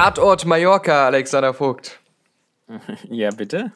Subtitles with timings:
[0.00, 2.00] Tatort Mallorca, Alexander Vogt.
[3.10, 3.72] Ja, bitte?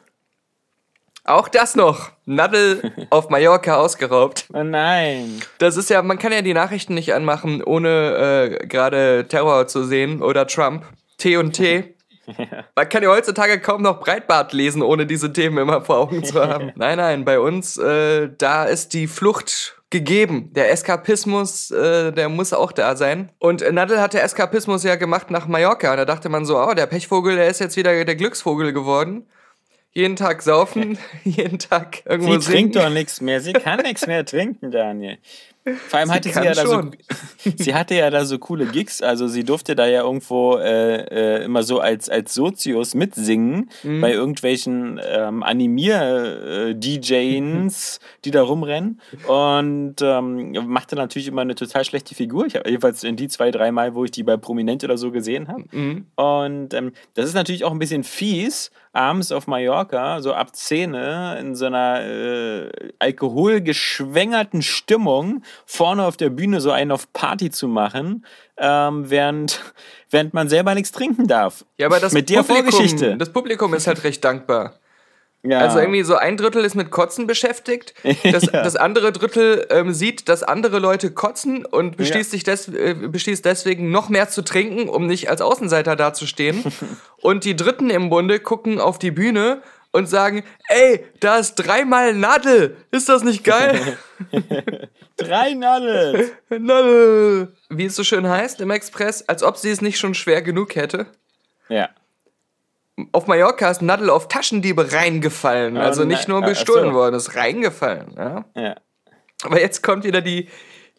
[1.23, 2.13] Auch das noch.
[2.25, 4.47] Nadel auf Mallorca ausgeraubt.
[4.51, 5.39] Oh nein.
[5.59, 9.83] Das ist ja, man kann ja die Nachrichten nicht anmachen, ohne äh, gerade Terror zu
[9.83, 10.85] sehen oder Trump.
[11.19, 11.93] T und T.
[12.75, 16.43] Man kann ja heutzutage kaum noch Breitbart lesen, ohne diese Themen immer vor Augen zu
[16.43, 16.71] haben.
[16.75, 20.51] Nein, nein, bei uns, äh, da ist die Flucht gegeben.
[20.53, 23.31] Der Eskapismus, äh, der muss auch da sein.
[23.39, 25.95] Und Nadel hat der Eskapismus ja gemacht nach Mallorca.
[25.95, 29.25] Da dachte man so, oh, der Pechvogel, der ist jetzt wieder der Glücksvogel geworden.
[29.93, 32.71] Jeden Tag saufen, jeden Tag irgendwo Sie singen.
[32.71, 33.39] trinkt doch nichts mehr.
[33.39, 35.17] Sie kann nichts mehr trinken, Daniel.
[35.87, 36.95] Vor allem hatte sie, kann ja da so, schon.
[37.57, 41.43] sie hatte ja da so coole Gigs, also sie durfte da ja irgendwo äh, äh,
[41.43, 44.01] immer so als, als Sozius mitsingen Mhm.
[44.01, 45.41] bei irgendwelchen ähm,
[46.65, 52.45] Animier-DJs, die da rumrennen und ähm, machte natürlich immer eine total schlechte Figur.
[52.45, 55.11] Ich habe jedenfalls in die zwei, drei Mal, wo ich die bei Prominent oder so
[55.11, 55.63] gesehen habe.
[55.71, 56.05] Mhm.
[56.15, 60.93] Und ähm, das ist natürlich auch ein bisschen fies, abends auf Mallorca, so ab 10
[60.93, 67.67] in so einer äh, alkoholgeschwängerten Stimmung, vorne auf der Bühne so einen auf Party zu
[67.67, 68.25] machen,
[68.57, 69.61] ähm, während,
[70.09, 71.65] während man selber nichts trinken darf.
[71.77, 73.17] Ja, aber das Mit der Publikum, Vorgeschichte.
[73.17, 74.75] das Publikum ist halt recht dankbar.
[75.47, 75.59] Ja.
[75.59, 77.93] Also irgendwie so ein Drittel ist mit Kotzen beschäftigt,
[78.23, 78.63] das, Ja.
[78.63, 83.45] das andere Drittel ähm, sieht, dass andere Leute kotzen und beschließt, sich des, äh, beschließt
[83.45, 86.63] deswegen noch mehr zu trinken, um nicht als Außenseiter dazustehen.
[87.21, 92.13] und die Dritten im Bunde gucken auf die Bühne und sagen, ey, da ist dreimal
[92.13, 93.97] Nadel, ist das nicht geil?
[95.17, 96.31] Drei Nadel.
[96.49, 97.53] Nadel!
[97.69, 100.75] Wie es so schön heißt im Express, als ob sie es nicht schon schwer genug
[100.75, 101.05] hätte.
[101.69, 101.89] Ja.
[103.11, 105.77] Auf Mallorca ist Nadel auf Taschendiebe reingefallen.
[105.77, 106.49] Also na- nicht nur ach so.
[106.49, 108.13] bestohlen worden, ist reingefallen.
[108.15, 108.45] Ja?
[108.55, 108.75] ja.
[109.43, 110.47] Aber jetzt kommt wieder die,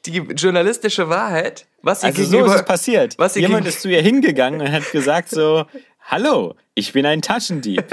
[0.04, 1.66] die journalistische Wahrheit.
[1.82, 3.16] Was Also so ist es passiert.
[3.36, 5.64] Jemand ist zu ihr hingegangen und hat gesagt so,
[6.08, 7.84] Hallo, ich bin ein Taschendieb.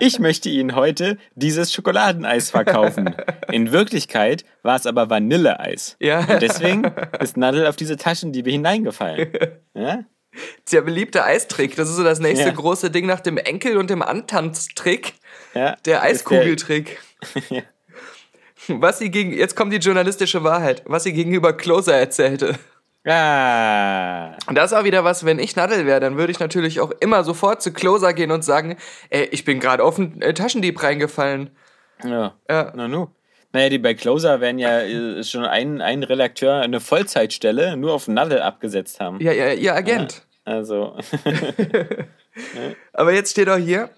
[0.00, 3.14] Ich möchte Ihnen heute dieses Schokoladeneis verkaufen.
[3.52, 5.96] In Wirklichkeit war es aber Vanilleeis.
[6.00, 6.20] Ja.
[6.20, 6.84] Und deswegen
[7.20, 9.32] ist Nadel auf diese Taschendiebe hineingefallen.
[9.74, 10.04] Ja?
[10.72, 11.74] Der beliebte Eistrick.
[11.76, 12.54] Das ist so das nächste Ja.
[12.54, 15.14] große Ding nach dem Enkel- und dem Antanztrick.
[15.54, 15.76] Ja.
[15.84, 16.98] Der Eiskugeltrick.
[17.50, 17.62] Ja.
[18.68, 22.54] Was sie gegen, jetzt kommt die journalistische Wahrheit, was sie gegenüber Closer erzählte.
[23.06, 24.36] Ah.
[24.46, 26.90] Und das ist auch wieder was, wenn ich Nadel wäre, dann würde ich natürlich auch
[27.00, 28.76] immer sofort zu Closer gehen und sagen,
[29.10, 31.50] ey, ich bin gerade auf einen äh, Taschendieb reingefallen.
[32.04, 32.34] Ja.
[32.48, 32.72] Ja.
[32.76, 33.08] Na nu.
[33.52, 38.06] Naja, die bei Closer werden ja äh, schon ein, ein Redakteur eine Vollzeitstelle nur auf
[38.08, 39.20] Nadel abgesetzt haben.
[39.20, 40.22] Ja, ja, ihr Agent.
[40.44, 40.96] Also,
[42.92, 43.90] Aber jetzt steht auch hier,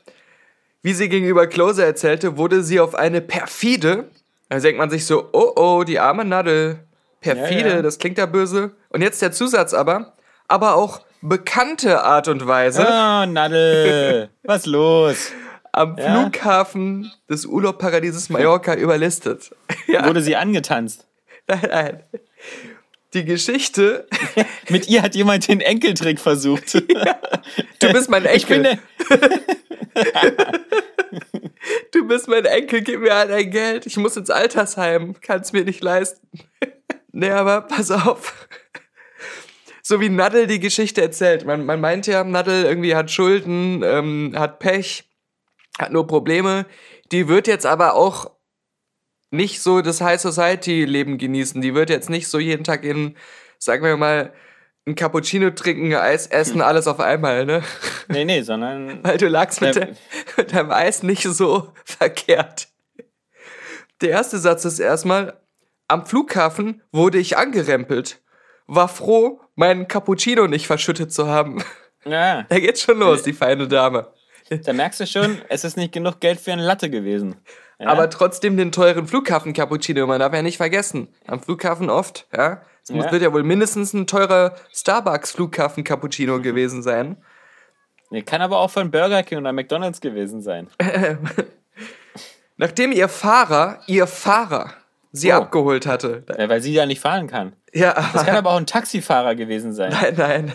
[0.82, 4.10] wie sie gegenüber Closer erzählte, wurde sie auf eine perfide,
[4.48, 6.80] da denkt man sich so, oh oh, die arme Nadel,
[7.20, 7.82] perfide, Ja, ja.
[7.82, 8.72] das klingt ja böse.
[8.88, 10.14] Und jetzt der Zusatz aber,
[10.48, 15.32] aber auch bekannte Art und Weise oh, Nadel, was los?
[15.72, 16.22] am ja.
[16.22, 19.50] Flughafen des Urlaubparadieses Mallorca überlistet.
[19.86, 21.06] ja, Wurde sie angetanzt?
[21.46, 22.02] nein, nein.
[23.12, 24.06] Die Geschichte,
[24.68, 26.74] Mit ihr hat jemand den Enkeltrick versucht.
[26.74, 28.78] du bist mein Ich bin Enkel,
[29.94, 30.60] der,
[31.92, 35.64] du bist mein Enkel, gib mir all dein Geld, ich muss ins Altersheim, kann's mir
[35.64, 36.24] nicht leisten.
[37.10, 38.48] nee, aber pass auf.
[39.82, 41.44] So wie Nadel die Geschichte erzählt.
[41.44, 45.09] Man, man meint ja, Nadel irgendwie hat Schulden, ähm, hat Pech,
[45.78, 46.66] hat nur Probleme.
[47.12, 48.30] Die wird jetzt aber auch
[49.30, 51.60] nicht so das High Society Leben genießen.
[51.60, 53.16] Die wird jetzt nicht so jeden Tag in,
[53.58, 54.32] sagen wir mal,
[54.86, 57.62] ein Cappuccino trinken, Eis essen, alles auf einmal, ne?
[58.08, 59.88] nee, nee, sondern Weil du lagst mit, de
[60.36, 62.68] mit deinem Eis nicht so verkehrt.
[64.00, 65.38] Der erste Satz ist erstmal,
[65.86, 68.22] am Flughafen wurde ich angerempelt.
[68.66, 71.62] War froh, meinen Cappuccino nicht verschüttet zu haben.
[72.04, 74.12] ja, Da geht's schon los, die feine Dame.
[74.64, 77.36] Da merkst du schon, es ist nicht genug Geld für eine Latte gewesen.
[77.78, 77.88] Ja?
[77.88, 81.08] Aber trotzdem den teuren Flughafen-Cappuccino, man darf ja nicht vergessen.
[81.26, 82.62] Am Flughafen oft, ja.
[82.82, 83.10] Es Ja.
[83.12, 87.16] wird ja wohl mindestens ein teurer Starbucks-Flughafen-Cappuccino gewesen sein.
[88.10, 90.66] Nee, kann aber auch von Burger King oder McDonalds gewesen sein.
[92.56, 94.74] Nachdem ihr Fahrer, ihr Fahrer,
[95.12, 95.36] sie Oh.
[95.36, 96.24] abgeholt hatte.
[96.38, 97.54] Ja, weil sie ja nicht fahren kann.
[97.72, 99.92] Ja, Das kann aber auch ein Taxifahrer gewesen sein.
[99.92, 100.52] Nein, nein.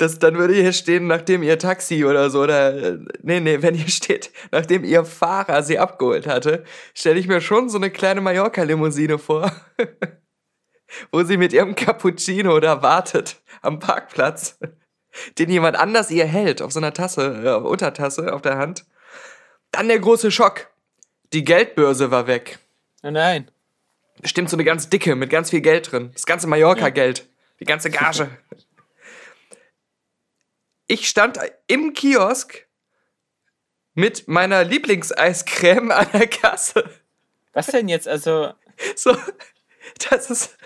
[0.00, 3.90] Das, dann würde hier stehen, nachdem ihr Taxi oder so, oder, nee, nee, wenn hier
[3.90, 6.64] steht, nachdem ihr Fahrer sie abgeholt hatte,
[6.94, 9.52] stelle ich mir schon so eine kleine Mallorca-Limousine vor,
[11.12, 14.58] wo sie mit ihrem Cappuccino da wartet, am Parkplatz,
[15.38, 18.86] den jemand anders ihr hält, auf so einer Tasse, äh, Untertasse auf der Hand.
[19.70, 20.68] Dann der große Schock.
[21.34, 22.58] Die Geldbörse war weg.
[23.02, 23.50] Oh nein.
[24.24, 26.08] Stimmt, so eine ganz dicke, mit ganz viel Geld drin.
[26.14, 27.28] Das ganze Mallorca-Geld.
[27.60, 28.30] Die ganze Gage.
[30.90, 31.38] Ich stand
[31.68, 32.66] im Kiosk
[33.94, 36.82] mit meiner Lieblingseiscreme an der Kasse.
[37.52, 38.08] Was denn jetzt?
[38.08, 38.52] Also,
[38.96, 39.16] So,
[40.10, 40.56] das ist.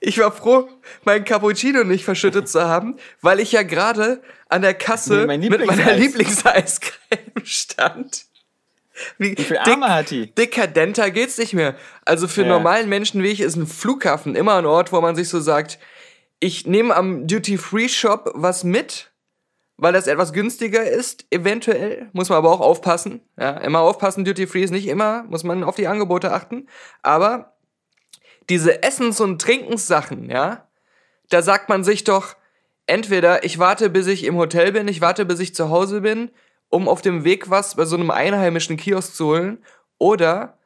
[0.00, 0.68] Ich war froh,
[1.04, 5.40] meinen Cappuccino nicht verschüttet zu haben, weil ich ja gerade an der Kasse Nee, mein
[5.40, 6.80] mit meiner Lieblingseis.
[6.80, 8.24] Lieblingseiscreme stand.
[9.18, 10.34] Wie, wie viele Arme hat die?
[10.34, 11.76] dekadenter geht's nicht mehr.
[12.04, 12.48] Also für Ja.
[12.48, 15.78] normalen Menschen wie ich ist ein Flughafen immer ein Ort, wo man sich so sagt,
[16.42, 19.12] ich nehme am Duty-Free-Shop was mit,
[19.76, 22.10] weil das etwas günstiger ist, eventuell.
[22.12, 23.20] Muss man aber auch aufpassen.
[23.38, 26.66] Ja, immer aufpassen, Duty-Free ist nicht immer, muss man auf die Angebote achten.
[27.00, 27.54] Aber
[28.48, 30.66] diese Essens- und Trinkenssachen, ja,
[31.28, 32.34] da sagt man sich doch,
[32.86, 36.32] entweder ich warte, bis ich im Hotel bin, ich warte, bis ich zu Hause bin,
[36.70, 39.64] um auf dem Weg was bei so einem einheimischen Kiosk zu holen,
[39.98, 40.58] oder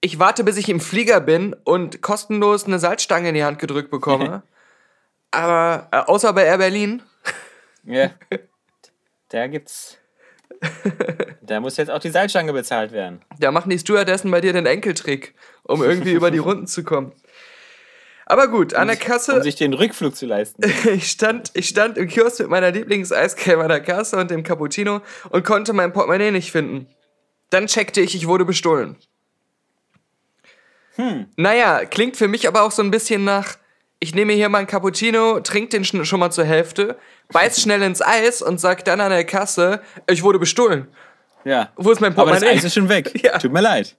[0.00, 3.92] ich warte, bis ich im Flieger bin und kostenlos eine Salzstange in die Hand gedrückt
[3.92, 4.42] bekomme.
[5.30, 7.02] Aber äh, außer bei Air Berlin.
[7.84, 8.10] Ja.
[9.28, 9.98] Da gibt's.
[11.42, 13.22] Da muss jetzt auch die Seilstange bezahlt werden.
[13.38, 15.34] Da machen die Stewardessen bei dir den Enkeltrick,
[15.64, 17.12] um irgendwie über die Runden zu kommen.
[18.28, 19.36] Aber gut, an der Kasse.
[19.36, 20.62] Um sich den Rückflug zu leisten.
[20.86, 25.00] Ich stand, ich stand im Kiosk mit meiner Lieblingseiscreme an der Kasse und dem Cappuccino
[25.30, 26.88] und konnte mein Portemonnaie nicht finden.
[27.50, 28.96] Dann checkte ich, ich wurde bestohlen.
[30.96, 31.26] Hm.
[31.36, 33.56] Naja, klingt für mich aber auch so ein bisschen nach,
[33.98, 36.98] ich nehme hier meinen Cappuccino, trink den schon mal zur Hälfte,
[37.32, 40.88] beiß schnell ins Eis und sag dann an der Kasse, ich wurde bestohlen.
[41.44, 41.72] Ja.
[41.76, 42.58] Wo ist mein Aber das Portemonnaie?
[42.58, 43.12] Eis ist schon weg.
[43.22, 43.38] Ja.
[43.38, 43.96] Tut mir leid.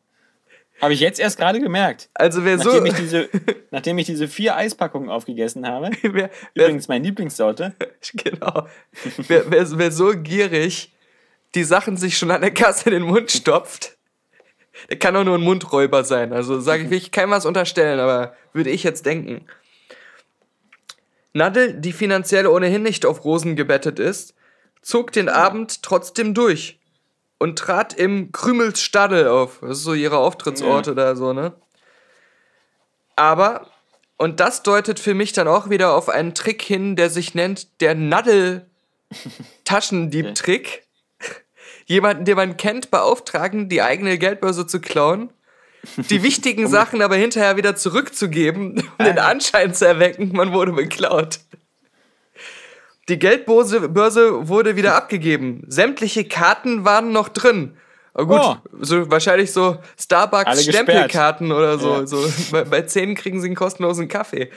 [0.81, 2.09] Habe ich jetzt erst gerade gemerkt.
[2.13, 3.29] Also wer so, Nachdem ich, diese,
[3.71, 5.89] nachdem ich diese vier Eispackungen aufgegessen habe.
[6.01, 6.29] wer, wer,
[6.65, 7.73] Übrigens meine Lieblingssorte.
[8.13, 8.67] Genau.
[9.27, 10.94] wer, wer, wer so gierig
[11.55, 13.97] die Sachen sich schon an der Kasse in den Mund stopft,
[14.89, 16.33] der kann auch nur ein Mundräuber sein.
[16.33, 19.45] Also sage ich, will ich keinem was unterstellen, aber würde ich jetzt denken.
[21.33, 24.33] Nadel, die finanziell ohnehin nicht auf Rosen gebettet ist,
[24.81, 26.79] zog den Abend trotzdem durch
[27.38, 29.59] und trat im Krümels Stadel auf.
[29.62, 31.53] Das ist so ihre Auftrittsorte da so, ne?
[33.15, 33.68] Aber,
[34.18, 37.81] und das deutet für mich dann auch wieder auf einen Trick hin, der sich nennt
[37.81, 40.83] der Nadel-Taschendieb-Trick.
[41.85, 45.31] Jemanden, den man kennt, beauftragen, die eigene Geldbörse zu klauen,
[46.10, 51.39] die wichtigen Sachen aber hinterher wieder zurückzugeben, um den Anschein zu erwecken, man wurde beklaut.
[53.10, 55.63] Die Geldbörse Börse wurde wieder abgegeben.
[55.68, 57.78] Sämtliche Karten waren noch drin.
[58.13, 58.80] Aber gut, Oh.
[58.81, 60.75] so wahrscheinlich so Alle Starbucks gesperrt.
[60.89, 61.94] Stempelkarten oder so.
[61.94, 62.07] Ja.
[62.07, 64.50] so bei, bei 10 kriegen sie einen kostenlosen Kaffee.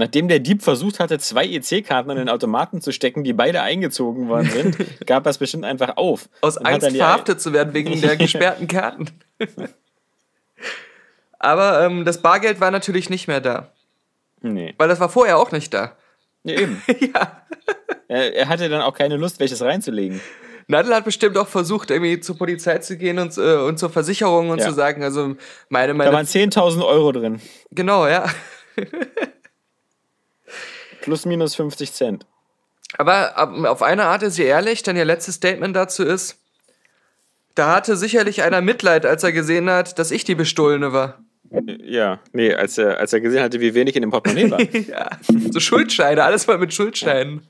[0.00, 4.28] Nachdem der Dieb versucht hatte, zwei EC-Karten in den Automaten zu stecken, die beide eingezogen
[4.28, 4.76] worden sind,
[5.06, 6.28] gab er es bestimmt einfach auf.
[6.40, 9.08] Aus Und Angst verhaftet zu werden wegen der gesperrten Karten.
[11.38, 13.72] Aber ähm, das Bargeld war natürlich nicht mehr da.
[14.40, 14.74] Nee.
[14.78, 15.96] Weil das war vorher auch nicht da.
[16.44, 16.82] Ja, eben.
[17.14, 17.42] ja.
[18.08, 20.20] Er, hatte dann auch keine Lust, welches reinzulegen.
[20.66, 24.48] Nadel hat bestimmt auch versucht, irgendwie zur Polizei zu gehen und, äh, und zur Versicherung
[24.48, 24.68] und Ja.
[24.68, 25.36] zu sagen, also
[25.68, 26.12] meine, Da meine.
[26.12, 27.40] waren 10.000 Euro drin.
[27.70, 28.24] Genau, ja.
[31.00, 32.26] Plus minus 50 Cent.
[32.98, 36.38] Aber ähm, auf eine Art ist sie ehrlich, denn ihr letztes Statement dazu ist,
[37.54, 41.18] da hatte sicherlich einer Mitleid, als er gesehen hat, dass ich die Bestohlene war.
[41.82, 44.60] Ja, nee, als er, als er gesehen hatte, wie wenig in dem Portemonnaie war.
[44.88, 45.10] ja.
[45.50, 47.42] So Schuldscheine, alles mal mit Schuldscheinen.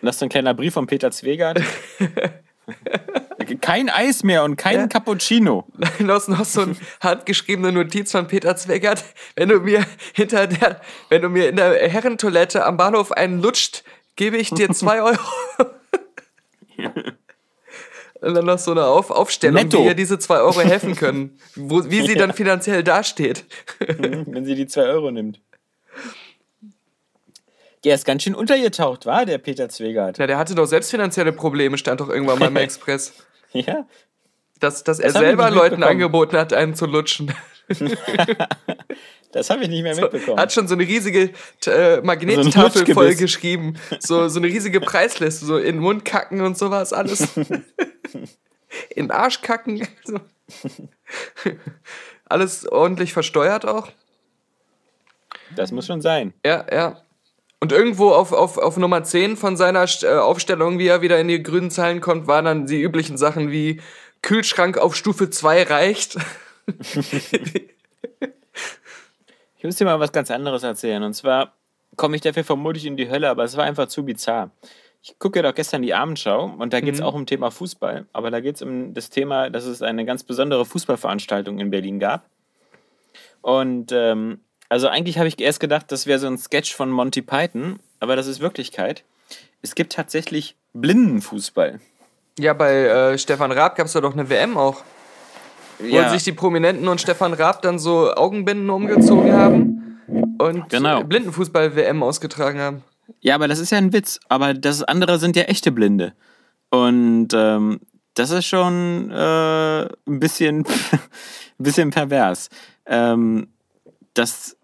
[0.00, 1.60] Das ist so ein kleiner Brief von Peter Zwegert.
[3.60, 4.86] Kein Eis mehr und kein Ja.
[4.86, 5.66] Cappuccino.
[5.98, 9.04] noch, noch so eine handgeschriebene Notiz von Peter Zweckert.
[9.36, 10.80] Wenn du mir hinter der,
[11.10, 13.84] wenn du mir in der Herrentoilette am Bahnhof einen lutscht,
[14.16, 15.18] gebe ich dir zwei Euro.
[18.20, 19.82] Und dann noch so eine Auf Aufstellung, Netto.
[19.82, 21.38] wie ihr diese zwei Euro helfen können.
[21.56, 23.44] Wo, wie sie dann finanziell dasteht.
[23.98, 25.40] wenn sie die 2 Euro nimmt.
[27.84, 30.18] Der ist ganz schön untergetaucht, war der Peter Zwegert?
[30.18, 33.12] Ja, der hatte doch selbst finanzielle Probleme, stand doch irgendwann mal im Express.
[33.52, 33.86] Ja.
[34.60, 37.32] Dass, dass er Das ich selber Leuten angeboten hat, einen zu lutschen.
[39.32, 40.38] Das habe ich nicht mehr mitbekommen.
[40.38, 41.30] Hat schon so eine riesige
[41.66, 42.94] äh, Magnettafel Lutschgebiss.
[42.94, 43.74] voll geschrieben.
[43.98, 47.36] So, so eine riesige Preisliste, so in den Mund kacken und sowas alles.
[47.36, 49.88] in den Arsch kacken.
[50.06, 50.20] Also,
[52.26, 53.88] Alles ordentlich versteuert auch.
[55.56, 56.32] Das muss schon sein.
[56.46, 57.03] Ja, ja.
[57.64, 61.28] Und irgendwo auf, auf, auf Nummer 10 von seiner äh, Aufstellung, wie er wieder in
[61.28, 63.80] die grünen Zeilen kommt, waren dann die üblichen Sachen wie
[64.20, 66.18] Kühlschrank auf Stufe 2 reicht.
[69.56, 71.02] Ich muss dir mal was ganz anderes erzählen.
[71.02, 71.54] Und zwar
[71.96, 74.50] komme ich dafür vermutlich in die Hölle, aber es war einfach zu bizarr.
[75.02, 78.04] Ich gucke doch gestern die Abendschau und da geht es auch um Thema Fußball.
[78.12, 81.98] Aber da geht es um das Thema, dass es eine ganz besondere Fußballveranstaltung in Berlin
[81.98, 82.28] gab.
[83.40, 87.22] Und ähm, also eigentlich habe ich erst gedacht, das wäre so ein Sketch von Monty
[87.22, 89.04] Python, aber das ist Wirklichkeit.
[89.62, 91.80] Es gibt tatsächlich Blindenfußball.
[92.38, 94.82] Ja, bei äh, Stefan Raab gab es ja doch eine WM auch.
[95.78, 99.98] Wo Ja, sich die Prominenten und Stefan Raab dann so Augenbinden umgezogen haben
[100.38, 101.02] und Genau.
[101.04, 102.84] Blindenfußball-WM ausgetragen haben.
[103.20, 104.20] ja, aber das ist ja ein Witz.
[104.28, 106.12] Aber das andere sind ja echte Blinde.
[106.70, 107.80] Und ähm,
[108.14, 111.00] das ist schon äh, ein bisschen, ein
[111.58, 112.48] bisschen pervers.
[112.86, 113.48] Ähm,
[114.14, 114.56] das,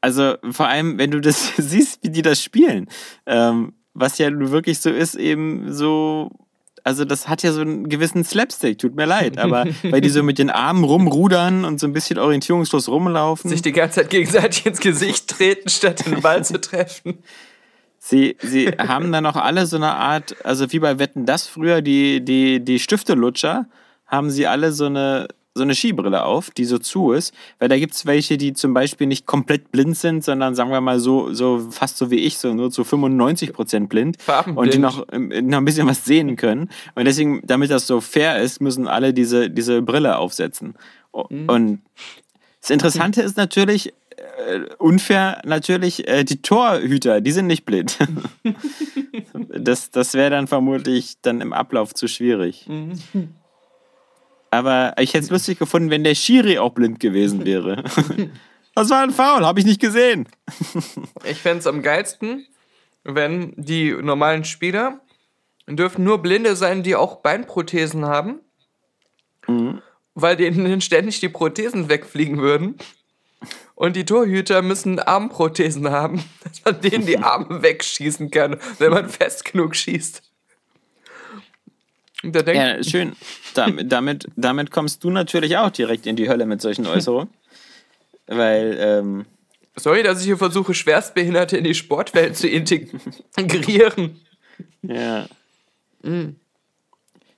[0.00, 2.88] also vor allem, wenn du das siehst, wie die das spielen,
[3.26, 6.30] ähm, was ja nun wirklich so ist, eben so,
[6.84, 10.22] also das hat ja so einen gewissen Slapstick, tut mir leid, aber weil die so
[10.22, 13.50] mit den Armen rumrudern und so ein bisschen orientierungslos rumlaufen.
[13.50, 17.18] Sich die ganze Zeit gegenseitig ins Gesicht treten, statt den Ball zu treffen.
[17.98, 21.82] Sie, sie haben dann auch alle so eine Art, also wie bei Wetten das früher,
[21.82, 23.66] die, die, die Stiftelutscher,
[24.06, 27.34] haben sie alle so eine, so eine Skibrille auf, die so zu ist.
[27.58, 30.80] Weil da gibt es welche, die zum Beispiel nicht komplett blind sind, sondern sagen wir
[30.80, 34.20] mal so, so fast so wie ich, so nur zu 95 Prozent blind.
[34.22, 34.58] Farbenblind.
[34.58, 36.70] Und die noch, ähm, noch ein bisschen was sehen können.
[36.94, 40.74] Und deswegen, damit das so fair ist, müssen alle diese, diese Brille aufsetzen.
[41.12, 41.80] O- Und
[42.62, 43.92] das Interessante ist natürlich,
[44.46, 47.98] äh, unfair natürlich, äh, die Torhüter, die sind nicht blind.
[49.48, 52.66] das das wäre dann vermutlich dann im Ablauf zu schwierig.
[54.52, 57.82] Aber ich hätte es lustig gefunden, wenn der Schiri auch blind gewesen wäre.
[58.74, 60.26] Das war ein Foul, habe ich nicht gesehen.
[61.24, 62.46] Ich fände es am geilsten,
[63.04, 65.02] wenn die normalen Spieler
[65.68, 68.40] dürfen nur Blinde sein, die auch Beinprothesen haben,
[70.14, 72.78] weil denen ständig die Prothesen wegfliegen würden.
[73.74, 79.10] Und die Torhüter müssen Armprothesen haben, dass man denen die Arme wegschießen kann, wenn man
[79.10, 80.22] fest genug schießt.
[82.22, 83.16] Ja, schön.
[83.54, 87.32] Damit, damit, damit kommst du natürlich auch direkt in die Hölle mit solchen Äußerungen.
[88.26, 89.26] Weil, ähm,
[89.76, 94.20] sorry, dass ich hier versuche, Schwerstbehinderte in die Sportwelt zu integrieren.
[94.82, 95.26] Ja.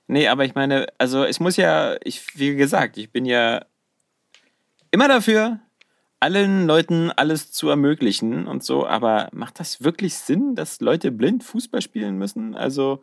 [0.07, 3.65] Nee, aber ich meine, also es muss ja, ich, wie gesagt, ich bin ja
[4.91, 5.59] immer dafür,
[6.19, 11.43] allen Leuten alles zu ermöglichen und so, aber macht das wirklich Sinn, dass Leute blind
[11.43, 12.55] Fußball spielen müssen?
[12.55, 13.01] Also,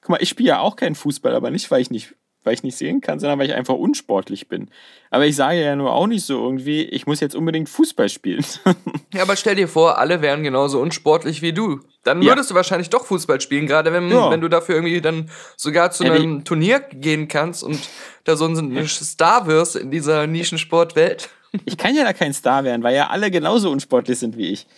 [0.00, 2.62] guck mal, ich spiele ja auch keinen Fußball, aber nicht, weil ich nicht, weil ich
[2.62, 4.70] nicht sehen kann, sondern weil ich einfach unsportlich bin.
[5.10, 8.44] Aber ich sage ja nur auch nicht so irgendwie, ich muss jetzt unbedingt Fußball spielen.
[9.12, 11.80] Ja, aber stell dir vor, alle wären genauso unsportlich wie du.
[12.04, 12.30] Dann Ja.
[12.30, 14.30] würdest du wahrscheinlich doch Fußball spielen, gerade wenn, Ja.
[14.30, 17.80] wenn du dafür irgendwie dann sogar zu Ja, einem Turnier gehen kannst und
[18.22, 21.28] da so ein Star wirst in dieser Nischensportwelt.
[21.64, 24.68] Ich kann ja da kein Star werden, weil ja alle genauso unsportlich sind wie ich.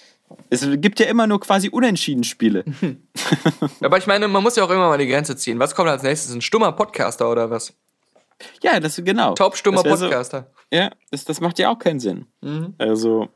[0.51, 2.65] Es gibt ja immer nur quasi unentschieden Spiele.
[3.83, 5.59] Aber ich meine, man muss ja auch irgendwann mal die Grenze ziehen.
[5.59, 6.35] Was kommt als nächstes?
[6.35, 7.73] Ein stummer Podcaster oder was?
[8.63, 9.35] Ja, das genau.
[9.35, 10.51] Taubstummer wär so- Podcaster.
[10.73, 12.27] Ja, das, das macht ja auch keinen Sinn.
[12.41, 12.75] Mhm.
[12.79, 13.29] Also,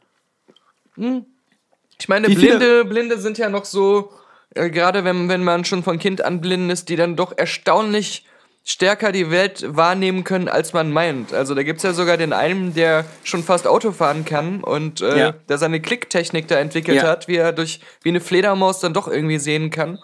[1.98, 4.10] Ich meine, Blinde, Blinde sind ja noch so,
[4.54, 8.24] äh, gerade wenn, wenn man schon von Kind an blind ist, die dann doch erstaunlich
[8.68, 11.32] stärker die Welt wahrnehmen können, als man meint.
[11.32, 15.18] Also da gibt's ja sogar den einen, der schon fast Auto fahren kann und äh,
[15.18, 15.34] Ja.
[15.48, 17.04] der seine Klicktechnik da entwickelt Ja.
[17.04, 20.00] hat, wie er durch wie eine Fledermaus dann doch irgendwie sehen kann.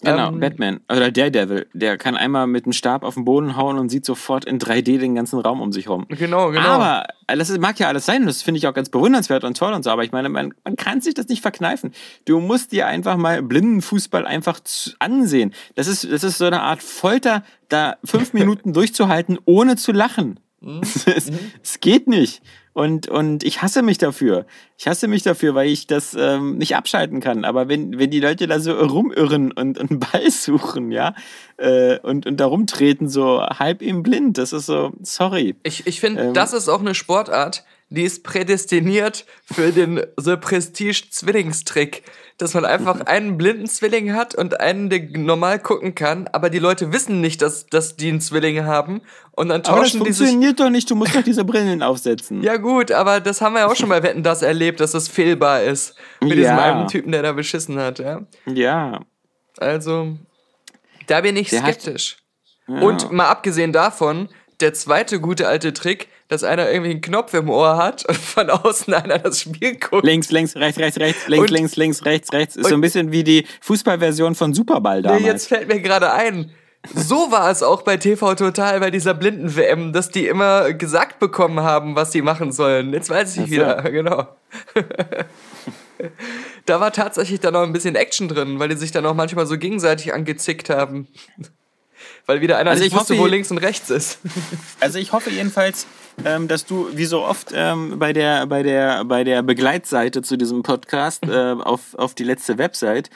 [0.00, 3.78] Genau, Ähm, Batman oder Daredevil, der kann einmal mit einem Stab auf den Boden hauen
[3.78, 6.06] und sieht sofort in 3D den ganzen Raum um sich rum.
[6.08, 6.68] Genau, genau.
[6.68, 9.72] Aber äh, das mag ja alles sein, das finde ich auch ganz bewundernswert und toll
[9.72, 11.92] und so, aber ich meine, man, man kann sich das nicht verkneifen.
[12.24, 15.52] Du musst dir einfach mal Blindenfußball einfach zu, ansehen.
[15.74, 20.40] Das ist, das ist so eine Art Folter, da fünf Minuten durchzuhalten, ohne zu lachen.
[20.82, 21.30] es,
[21.62, 22.42] es geht nicht.
[22.72, 24.46] Und, und ich hasse mich dafür.
[24.78, 27.44] Ich hasse mich dafür, weil ich das ähm, nicht abschalten kann.
[27.44, 31.14] Aber wenn, wenn die Leute da so rumirren und einen Ball suchen, ja,
[31.56, 35.56] äh, und, und da rumtreten, so halb im Blind, das ist so, sorry.
[35.64, 36.34] Ich, ich finde, Ähm.
[36.34, 42.02] das ist auch eine Sportart, die ist prädestiniert für den The Prestige-Zwillingstrick.
[42.38, 46.58] Dass man einfach einen blinden Zwilling hat und einen, der normal gucken kann, aber die
[46.58, 49.02] Leute wissen nicht, dass, dass die einen Zwilling haben.
[49.32, 52.42] Und dann Aber das tauschen die funktioniert doch nicht, du musst doch diese Brillen aufsetzen.
[52.50, 55.08] Ja, gut, aber das haben wir ja auch schon bei Wetten das erlebt, dass das
[55.08, 55.94] fehlbar ist.
[56.22, 56.58] Mit diesem Ja.
[56.78, 58.22] einen Typen, der da beschissen hat, ja.
[58.46, 59.00] Ja.
[59.58, 60.16] Also,
[61.08, 62.16] da bin ich Der hat- skeptisch.
[62.66, 64.28] Und mal abgesehen davon,
[64.60, 68.48] der zweite gute alte Trick, dass einer irgendwie einen Knopf im Ohr hat und von
[68.48, 70.04] außen einer das Spiel guckt.
[70.06, 72.56] Links, links, rechts, rechts, rechts, links, Und- links, links, rechts, rechts.
[72.56, 75.20] Ist so ein bisschen wie die Fußballversion von Superball damals.
[75.22, 76.50] Nee, jetzt fällt mir gerade ein.
[76.94, 81.18] So war es auch bei TV Total bei dieser blinden WM, dass die immer gesagt
[81.18, 82.94] bekommen haben, was sie machen sollen.
[82.94, 83.50] Jetzt weiß ich so.
[83.50, 84.28] wieder, genau.
[86.66, 89.46] da war tatsächlich dann noch ein bisschen Action drin, weil die sich dann auch manchmal
[89.46, 91.08] so gegenseitig angezickt haben.
[92.26, 94.18] Weil wieder einer Also nicht ich wusste, hoffe, wo links und rechts ist.
[94.78, 95.86] Also ich hoffe jedenfalls,
[96.24, 100.36] ähm, dass du wie so oft ähm, bei, der, bei, der, bei der Begleitseite zu
[100.36, 103.10] diesem Podcast äh, auf, auf die letzte Website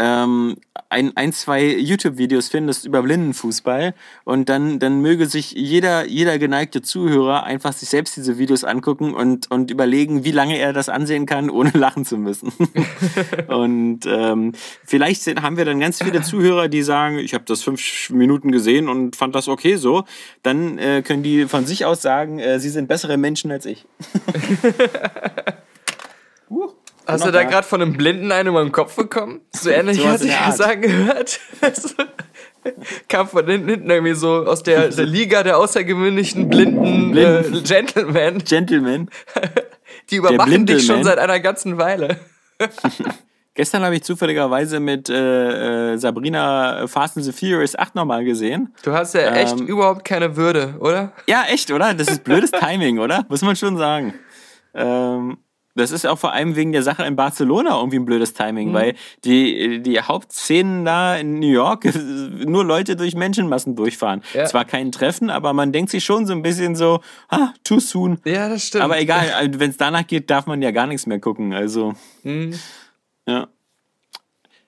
[0.00, 0.56] ähm,
[0.88, 6.80] ein, ein, zwei YouTube-Videos findest über Blindenfußball und dann, dann möge sich jeder, jeder geneigte
[6.80, 11.26] Zuhörer einfach sich selbst diese Videos angucken und, und überlegen, wie lange er das ansehen
[11.26, 12.50] kann, ohne lachen zu müssen.
[13.48, 14.52] und ähm,
[14.84, 18.88] vielleicht haben wir dann ganz viele Zuhörer, die sagen, ich habe das fünf Minuten gesehen
[18.88, 20.04] und fand das okay so.
[20.42, 23.84] Dann äh, können die von sich aus sagen, äh, sie sind bessere Menschen als ich.
[27.12, 29.40] Hast du da gerade von einem Blinden einen über den Kopf bekommen?
[29.52, 31.40] So ähnlich Sowas hat in sich der das angehört.
[31.60, 31.88] Also,
[33.08, 37.64] Kam von hinten hinten irgendwie so aus der, der Liga der außergewöhnlichen blinden äh, Blinden.
[37.64, 38.38] Gentlemen.
[38.44, 39.10] Gentleman.
[40.10, 42.18] Die überwachen dich schon seit einer ganzen Weile.
[43.54, 48.72] Gestern habe ich zufälligerweise mit äh, äh, Sabrina Fast and the Furious 8 nochmal gesehen.
[48.82, 49.66] Du hast ja echt Ähm.
[49.66, 51.12] überhaupt keine Würde, oder?
[51.26, 51.92] Ja, echt, oder?
[51.94, 53.24] Das ist blödes Timing, oder?
[53.28, 54.14] Muss man schon sagen.
[54.72, 55.38] Ähm,
[55.74, 58.74] das ist auch vor allem wegen der Sache in Barcelona irgendwie ein blödes Timing, Mhm.
[58.74, 61.84] weil die, die Hauptszenen da in New York
[62.46, 64.22] nur Leute durch Menschenmassen durchfahren.
[64.34, 64.44] Ja.
[64.46, 68.18] Zwar kein Treffen, aber man denkt sich schon so ein bisschen so, ah, too soon.
[68.24, 68.84] Ja, das stimmt.
[68.84, 69.26] Aber egal,
[69.58, 71.52] wenn es danach geht, darf man ja gar nichts mehr gucken.
[71.52, 72.54] Also, Mhm.
[73.26, 73.46] ja.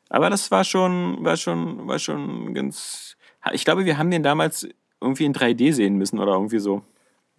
[0.09, 3.16] Aber das war schon, war schon, war schon ganz.
[3.52, 4.68] Ich glaube, wir haben den damals
[5.00, 6.82] irgendwie in 3D sehen müssen oder irgendwie so.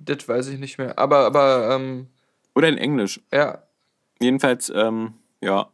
[0.04, 0.98] Das weiß ich nicht mehr.
[1.00, 2.08] Aber, aber, ähm,
[2.56, 3.22] Oder in Englisch.
[3.32, 3.64] ja.
[4.22, 5.73] Jedenfalls, ähm, ja.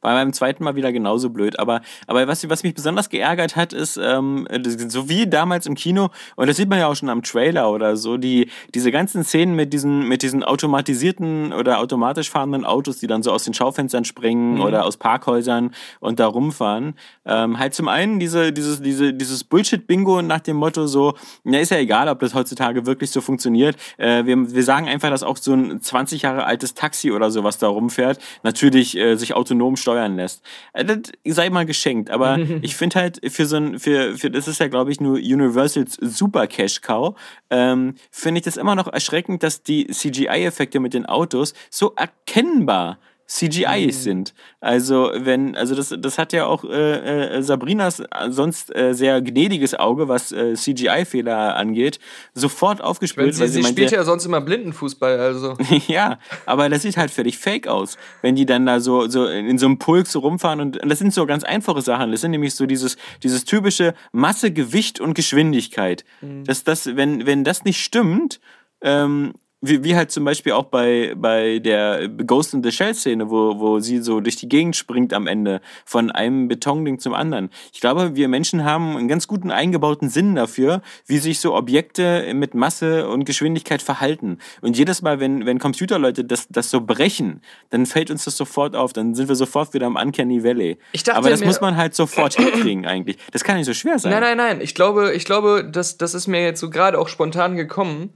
[0.00, 1.58] War beim zweiten Mal wieder genauso blöd.
[1.58, 4.46] Aber, aber was, was mich besonders geärgert hat, ist, ähm,
[4.88, 7.96] so wie damals im Kino, und das sieht man ja auch schon am Trailer oder
[7.96, 13.06] so, die, diese ganzen Szenen mit diesen, mit diesen automatisierten oder automatisch fahrenden Autos, die
[13.06, 16.94] dann so aus den Schaufenstern springen oder aus Parkhäusern und da rumfahren.
[17.26, 21.70] Ähm, halt zum einen diese, dieses, diese, dieses Bullshit-Bingo nach dem Motto so, ja, ist
[21.70, 23.76] ja egal, ob das heutzutage wirklich so funktioniert.
[23.98, 27.58] Äh, wir, wir sagen einfach, dass auch so ein 20 Jahre altes Taxi oder sowas
[27.58, 30.42] da rumfährt, natürlich äh, sich autonom steuern lässt.
[30.72, 34.48] Äh, das sei mal geschenkt, aber ich finde halt für so ein, für, für das
[34.48, 37.18] ist ja glaube ich nur Universals Super Cash Cow,
[37.50, 42.98] ähm, finde ich das immer noch erschreckend, dass die CGI-Effekte mit den Autos so erkennbar
[43.30, 44.34] CGI sind.
[44.60, 49.74] Also wenn, also das, das hat ja auch äh, äh, Sabrinas sonst äh, sehr gnädiges
[49.74, 52.00] Auge, was äh, CGI-Fehler angeht,
[52.34, 55.56] sofort Wenn aufgespürt, sie, weil sie sie spielt ja sonst immer Blindenfußball, also.
[55.86, 59.58] ja, aber das sieht halt völlig fake aus, wenn die dann da so, so in
[59.58, 62.10] so einem Pulk so rumfahren und, und das sind so ganz einfache Sachen.
[62.10, 66.04] Das sind nämlich so dieses, dieses typische Masse, Gewicht und Geschwindigkeit.
[66.44, 68.40] Dass das, wenn, wenn das nicht stimmt,
[68.82, 73.30] ähm, wie, wie halt zum Beispiel auch bei, bei der Ghost in the Shell Szene,
[73.30, 77.50] wo, wo sie so durch die Gegend springt am Ende von einem Betonding zum anderen.
[77.72, 82.32] Ich glaube, wir Menschen haben einen ganz guten eingebauten Sinn dafür, wie sich so Objekte
[82.34, 84.38] mit Masse und Geschwindigkeit verhalten.
[84.62, 88.74] Und jedes Mal, wenn, wenn Computerleute das, das so brechen, dann fällt uns das sofort
[88.74, 88.92] auf.
[88.94, 90.78] Dann sind wir sofort wieder im Uncanny Valley.
[90.92, 93.18] Ich dachte Aber das mir- muss man halt sofort hinkriegen eigentlich.
[93.32, 94.12] Das kann nicht so schwer sein.
[94.12, 94.60] Nein, nein, nein.
[94.62, 98.14] Ich glaube, ich glaube, das, das ist mir jetzt so gerade auch spontan gekommen.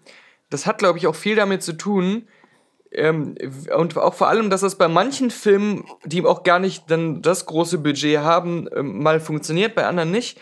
[0.51, 2.29] Das hat, glaube ich, auch viel damit zu tun.
[2.93, 3.35] Ähm,
[3.77, 7.47] und auch vor allem, dass das bei manchen Filmen, die auch gar nicht dann das
[7.47, 10.41] große Budget haben, ähm, mal funktioniert, bei anderen nicht.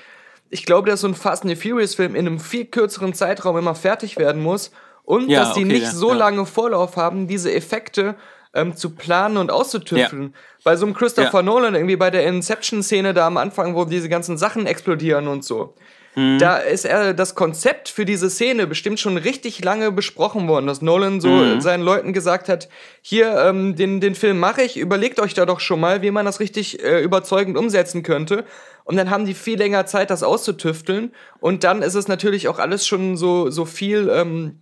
[0.51, 3.57] Ich glaube, dass so ein Fast and the Furious Film in einem viel kürzeren Zeitraum
[3.57, 4.71] immer fertig werden muss
[5.05, 6.17] und Ja, dass die okay, nicht ja, so ja.
[6.17, 8.17] lange Vorlauf haben, diese Effekte
[8.55, 10.35] ähm, zu planen und auszutüfteln.
[10.63, 11.43] Bei so einem Christopher.
[11.43, 15.75] Nolan, irgendwie bei der Inception-Szene da am Anfang, wo diese ganzen Sachen explodieren und so.
[16.15, 16.39] Mhm.
[16.39, 20.83] Da ist er das Konzept für diese Szene bestimmt schon richtig lange besprochen worden, dass
[20.83, 21.61] Nolan so Mhm.
[21.61, 22.69] seinen Leuten gesagt hat,
[23.01, 26.27] hier, ähm, den, den Film mache ich, überlegt euch da doch schon mal, wie man
[26.27, 28.45] das richtig äh, überzeugend umsetzen könnte.
[28.85, 31.13] Und dann haben die viel länger Zeit, das auszutüfteln.
[31.41, 34.61] Und dann ist es natürlich auch alles schon so, so viel, ähm,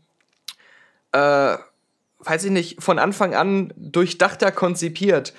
[1.12, 1.56] äh,
[2.20, 5.32] weiß ich nicht, von Anfang an durchdachter konzipiert.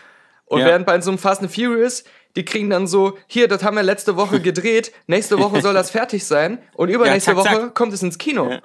[0.46, 0.66] Und Ja.
[0.66, 2.04] während bei so einem Fast and Furious,
[2.36, 5.92] die kriegen dann so, hier, das haben wir letzte Woche gedreht, nächste Woche soll das
[5.92, 7.58] fertig sein und übernächste zack, zack.
[7.58, 8.50] Woche kommt es ins Kino.
[8.50, 8.60] Ja.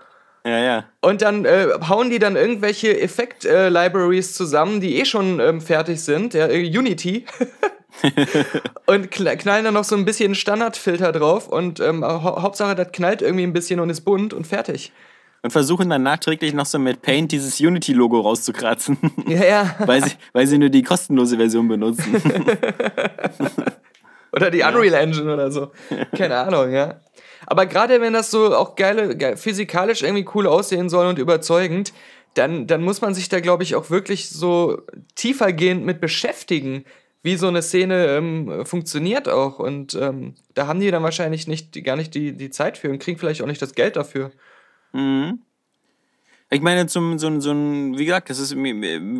[0.46, 0.84] Ja, ja.
[1.00, 6.34] Und dann äh, hauen die dann irgendwelche Effekt-Libraries zusammen, die eh schon ähm, fertig sind,
[6.34, 7.26] ja, äh, Unity.
[8.86, 12.92] und kn- knallen dann noch so ein bisschen Standardfilter drauf und ähm, hau Hauptsache, das
[12.92, 14.92] knallt irgendwie ein bisschen und ist bunt und fertig.
[15.46, 19.76] Und versuchen dann nachträglich noch so mit Paint dieses Unity-Logo rauszukratzen, Ja, ja.
[19.86, 22.20] weil, sie, weil sie nur die kostenlose Version benutzen.
[24.32, 25.70] Oder die Unreal Engine oder so.
[26.18, 27.00] Keine Ahnung, ja.
[27.46, 31.92] Aber gerade wenn das so auch geile, ge physikalisch irgendwie cool aussehen soll und überzeugend,
[32.34, 34.82] dann, dann muss man sich da, glaube ich, auch wirklich so
[35.14, 36.84] tiefergehend mit beschäftigen,
[37.22, 39.60] wie so eine Szene ähm, funktioniert auch.
[39.60, 42.98] Und ähm, da haben die dann wahrscheinlich nicht, gar nicht die, die Zeit für und
[42.98, 44.32] kriegen vielleicht auch nicht das Geld dafür.
[46.48, 48.54] Ich meine, zum, so, ein- so ein, wie gesagt, das ist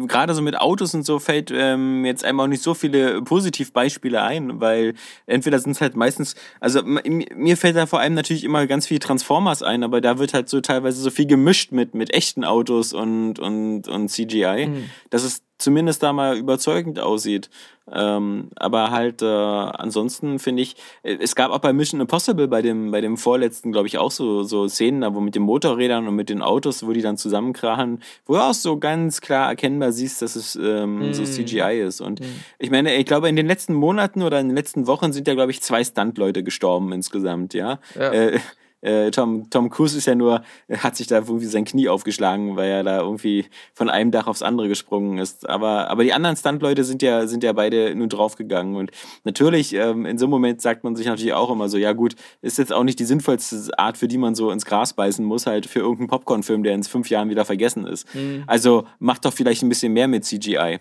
[0.07, 4.22] gerade so mit Autos und so fällt ähm, jetzt einem auch nicht so viele Positivbeispiele
[4.22, 4.94] ein, weil
[5.26, 9.00] entweder sind es halt meistens, also mir fällt da vor allem natürlich immer ganz viel
[9.00, 12.92] Transformers ein, aber da wird halt so teilweise so viel gemischt mit, mit echten Autos
[12.92, 14.68] und, und, und CGI,
[15.11, 17.51] dass es zumindest da mal überzeugend aussieht.
[17.92, 22.61] Ähm, aber halt äh, ansonsten finde ich, äh, es gab auch bei Mission Impossible, bei
[22.61, 26.09] dem, bei dem vorletzten, glaube ich, auch so, so Szenen, da wo mit den Motorrädern
[26.09, 29.92] und mit den Autos, wo die dann zusammenkrachen, wo du auch so ganz klar erkennbar
[29.92, 32.01] siehst, dass es ähm, so CGI ist.
[32.01, 32.21] Und
[32.59, 35.35] ich meine, ich glaube, in den letzten Monaten oder in den letzten Wochen sind ja,
[35.35, 37.79] glaube ich, zwei Stunt-Leute gestorben insgesamt, ja.
[37.95, 38.12] Ja.
[38.12, 38.40] Äh,
[38.81, 40.43] äh, Tom, Tom Cruise ist ja nur,
[40.79, 44.43] hat sich da irgendwie sein Knie aufgeschlagen, weil er da irgendwie von einem Dach aufs
[44.43, 45.49] andere gesprungen ist.
[45.49, 48.77] Aber, aber die anderen Stunt-Leute sind ja, sind ja beide nur draufgegangen.
[48.77, 48.91] Und
[49.25, 52.15] natürlich, ähm, in so einem Moment sagt man sich natürlich auch immer so, ja gut,
[52.43, 55.47] ist jetzt auch nicht die sinnvollste Art, für die man so ins Gras beißen muss,
[55.47, 58.07] halt für irgendeinen Popcorn-Film, der in fünf Jahren wieder vergessen ist.
[58.47, 60.79] Also macht doch vielleicht ein bisschen mehr mit CGI.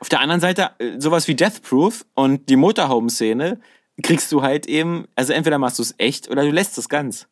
[0.00, 3.58] Auf der anderen Seite, äh, sowas wie Death Proof und die Motorhome-Szene
[4.02, 7.26] kriegst du halt eben, also entweder machst du es echt oder du lässt es ganz.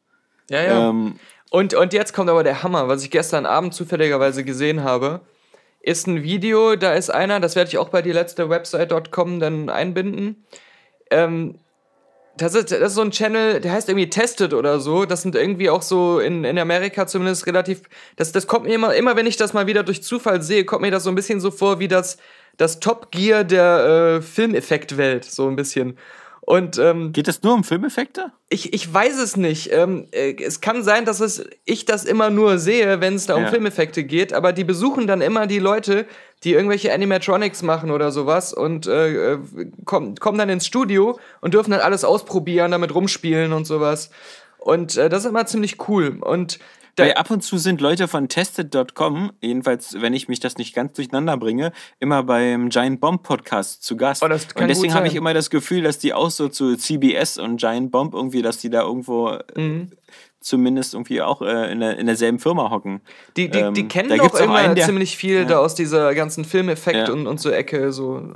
[0.48, 0.88] Ja, ja.
[0.90, 1.18] Ähm,
[1.50, 5.20] Und, und jetzt kommt aber der Hammer, was ich gestern Abend zufälligerweise gesehen habe,
[5.80, 9.68] ist ein Video, da ist einer, das werde ich auch bei die letzte Website.com dann
[9.68, 10.44] einbinden.
[11.10, 11.58] Ähm,
[12.38, 15.04] das ist, das ist so ein Channel, der heißt irgendwie Tested oder so.
[15.04, 17.82] Das sind irgendwie auch so in, in Amerika zumindest relativ.
[18.16, 20.82] Das, das kommt mir immer, immer wenn ich das mal wieder durch Zufall sehe, kommt
[20.82, 22.16] mir das so ein bisschen so vor wie das,
[22.56, 25.98] das Top Gear der äh, Filmeffektwelt, so ein bisschen.
[26.44, 28.32] Und ähm, geht es nur um Filmeffekte?
[28.52, 29.72] ich, ich weiß es nicht.
[29.72, 33.34] Ähm, äh, es kann sein, dass es, ich das immer nur sehe, wenn es da
[33.36, 33.48] um Ja.
[33.48, 36.06] Filmeffekte geht, aber die besuchen dann immer die Leute,
[36.44, 39.38] die irgendwelche Animatronics machen oder sowas und äh, äh,
[39.84, 44.10] kommen, kommen dann ins Studio und dürfen dann alles ausprobieren, damit rumspielen und sowas.
[44.58, 46.18] Und äh, das ist immer ziemlich cool.
[46.20, 46.58] Und
[46.96, 50.74] da, Weil ab und zu sind Leute von Tested.com, jedenfalls, wenn ich mich das nicht
[50.74, 54.22] ganz durcheinander bringe, immer beim Giant Bomb Podcast zu Gast.
[54.22, 57.56] Oh, und deswegen habe ich immer das Gefühl, dass die auch so zu CBS und
[57.58, 59.92] Giant Bomb irgendwie, dass die da irgendwo äh, Mhm.
[60.40, 63.00] zumindest irgendwie auch äh, in, der, in derselben Firma hocken.
[63.36, 65.44] die, die, die ähm, kennen da doch immer einen, der- ziemlich viel Ja.
[65.44, 67.12] da aus dieser ganzen Filmeffekt Ja.
[67.14, 67.92] und, und so Ecke.
[67.92, 68.34] So.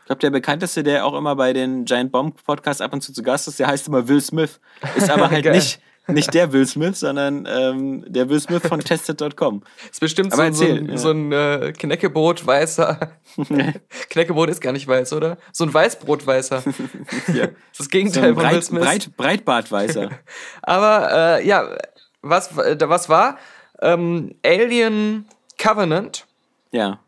[0.00, 3.12] Ich glaube, der bekannteste, der auch immer bei den Giant Bomb Podcasts ab und zu
[3.12, 4.60] zu Gast ist, der heißt immer Will Smith.
[4.96, 9.62] Ist aber halt nicht, nicht der Will Smith, sondern ähm, der Will Smith von Tested.com.
[9.90, 10.96] Ist bestimmt Aber so, so erzähl, ein, ja.
[10.98, 13.12] so ein äh, Knäckebrot weißer.
[14.10, 15.38] Knäckebrot ist gar nicht weiß, oder?
[15.52, 16.62] So ein Weißbrot weißer.
[17.32, 17.48] Ja.
[17.76, 18.82] Das So Gegenteil ein von Will Breit, Smith.
[18.82, 20.10] Breit, Breitbartweißer.
[20.62, 21.76] Aber äh, ja,
[22.20, 23.38] was, äh, was war?
[23.80, 25.26] Ähm, Alien
[25.58, 26.26] Covenant.
[26.72, 27.00] Ja.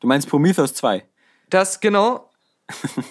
[0.00, 1.04] Du meinst Prometheus 2?
[1.50, 2.30] Das genau.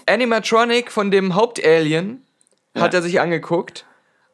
[0.06, 2.26] Animatronic von dem Hauptalien
[2.76, 3.86] hat er sich angeguckt.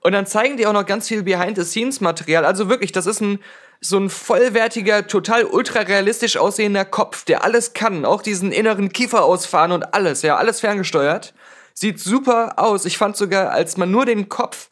[0.01, 2.45] Und dann zeigen die auch noch ganz viel Behind-the-Scenes-Material.
[2.45, 3.39] Also wirklich, das ist ein
[3.81, 8.05] so ein vollwertiger, total ultra realistisch aussehender Kopf, der alles kann.
[8.05, 11.33] Auch diesen inneren Kiefer ausfahren und alles, ja, alles ferngesteuert.
[11.73, 12.85] Sieht super aus.
[12.85, 14.69] Ich fand sogar, als man nur den Kopf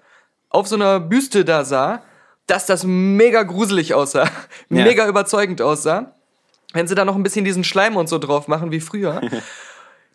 [0.50, 2.04] auf so einer Büste da sah,
[2.48, 4.26] dass das mega gruselig aussah.
[4.70, 4.84] Ja.
[4.84, 6.14] Mega überzeugend aussah.
[6.74, 9.22] Wenn sie da noch ein bisschen diesen Schleim und so drauf machen wie früher.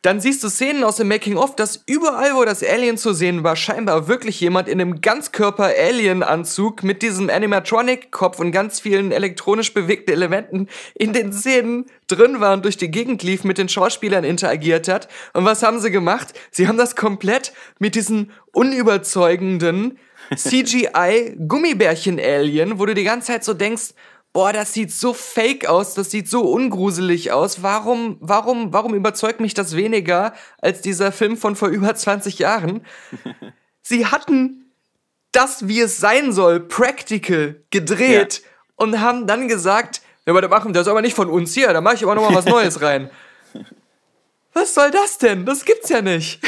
[0.02, 3.54] Dann siehst du Szenen aus dem Making-of, dass überall, wo das Alien zu sehen war,
[3.54, 10.68] scheinbar wirklich jemand in einem Ganzkörper-Alien-Anzug mit diesem Animatronic-Kopf und ganz vielen elektronisch bewegten Elementen
[10.94, 15.06] in den Szenen drin war und durch die Gegend lief, mit den Schauspielern interagiert hat.
[15.34, 16.34] Und was haben sie gemacht?
[16.50, 20.00] Sie haben das komplett mit diesen unüberzeugenden
[20.34, 23.94] CGI-Gummibärchen-Alien, wo du die ganze Zeit so denkst,
[24.32, 27.62] boah, das sieht so fake aus, das sieht so ungruselig aus.
[27.62, 32.84] Warum, warum, warum überzeugt mich das weniger als dieser Film von vor über 20 Jahren?
[33.82, 34.70] Sie hatten
[35.32, 38.42] das, wie es sein soll, practical gedreht
[38.76, 41.72] und haben dann gesagt, ja, aber da machen das ist aber nicht von uns hier,
[41.72, 43.10] da mache ich aber noch mal was Neues rein.
[44.52, 45.46] Was soll das denn?
[45.46, 46.40] Das gibt's ja nicht.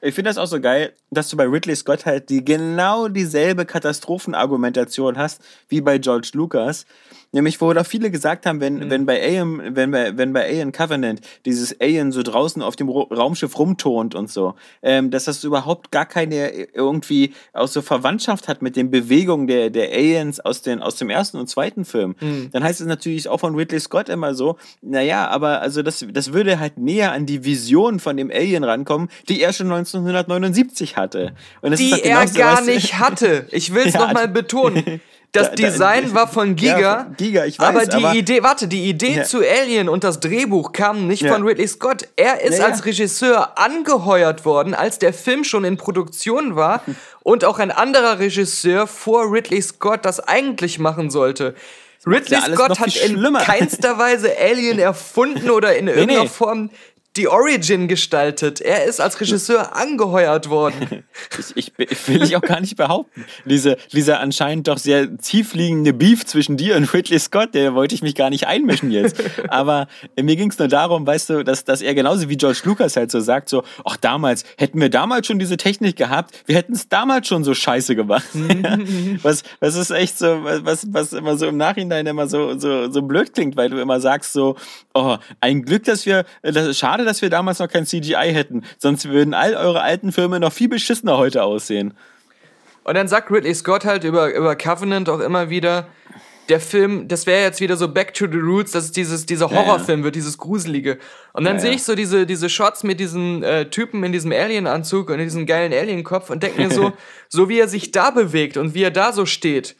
[0.00, 0.94] Ich finde das auch so geil.
[1.12, 6.86] Dass du bei Ridley Scott halt die genau dieselbe Katastrophenargumentation hast wie bei George Lucas.
[7.34, 10.70] Nämlich, wo doch viele gesagt haben, wenn, wenn, bei Alien, wenn, bei, wenn bei Alien
[10.70, 15.90] Covenant dieses Alien so draußen auf dem Raumschiff rumtont und so, ähm, dass das überhaupt
[15.90, 20.82] gar keine irgendwie auch so Verwandtschaft hat mit den Bewegungen der, der Aliens aus, den,
[20.82, 22.16] aus dem ersten und zweiten Film,
[22.52, 26.34] dann heißt es natürlich auch von Ridley Scott immer so, naja, aber also das, das
[26.34, 31.34] würde halt näher an die Vision von dem Alien rankommen, die er schon 1979 hatte.
[31.62, 33.46] Die er genauso, gar weißt du- nicht hatte.
[33.50, 35.00] Ich will es Ja, nochmal betonen.
[35.34, 36.78] Das Da- da- Design war von Giga.
[36.78, 39.22] Ja, von Giga, ich weiß, aber die aber- Idee, warte, die Idee Ja.
[39.24, 41.32] zu Alien und das Drehbuch kamen nicht Ja.
[41.32, 42.06] von Ridley Scott.
[42.16, 46.82] Er ist als Regisseur angeheuert worden, als der Film schon in Produktion war
[47.22, 51.54] und auch ein anderer Regisseur vor Ridley Scott das eigentlich machen sollte.
[52.06, 53.40] Ridley Scott hat in schlimmer.
[53.40, 56.28] keinster Weise Alien erfunden oder in irgendeiner nee.
[56.28, 56.68] Form
[57.16, 58.60] die Origin gestaltet.
[58.60, 61.04] Er ist als Regisseur angeheuert worden.
[61.54, 63.24] Ich, ich, will ich auch gar nicht behaupten.
[63.44, 68.02] Diese, dieser anscheinend doch sehr tiefliegende Beef zwischen dir und Ridley Scott, der wollte ich
[68.02, 69.22] mich gar nicht einmischen jetzt.
[69.48, 69.88] Aber
[70.20, 73.10] mir ging es nur darum, weißt du, dass, dass er genauso wie George Lucas halt
[73.10, 76.88] so sagt, so, ach damals, hätten wir damals schon diese Technik gehabt, wir hätten es
[76.88, 78.26] damals schon so scheiße gemacht.
[79.22, 83.02] was, was ist echt so, was, was immer so im Nachhinein immer so, so, so
[83.02, 84.56] blöd klingt, weil du immer sagst so,
[84.94, 89.08] oh, ein Glück, dass wir, das, schade, dass wir damals noch kein CGI hätten, sonst
[89.08, 91.94] würden all eure alten Filme noch viel beschissener heute aussehen.
[92.84, 95.86] Und dann sagt Ridley Scott halt über, über Covenant auch immer wieder,
[96.48, 99.46] der Film, das wäre jetzt wieder so Back to the Roots, dass es dieses, dieser
[99.46, 99.66] Ja, ja.
[99.66, 100.98] Horrorfilm wird, dieses Gruselige.
[101.32, 101.76] Und dann Ja, sehe ja.
[101.76, 105.46] ich so diese, diese Shots mit diesem äh, Typen in diesem Alien-Anzug und in diesem
[105.46, 106.92] geilen Alien-Kopf und denke mir so,
[107.28, 109.76] so wie er sich da bewegt und wie er da so steht,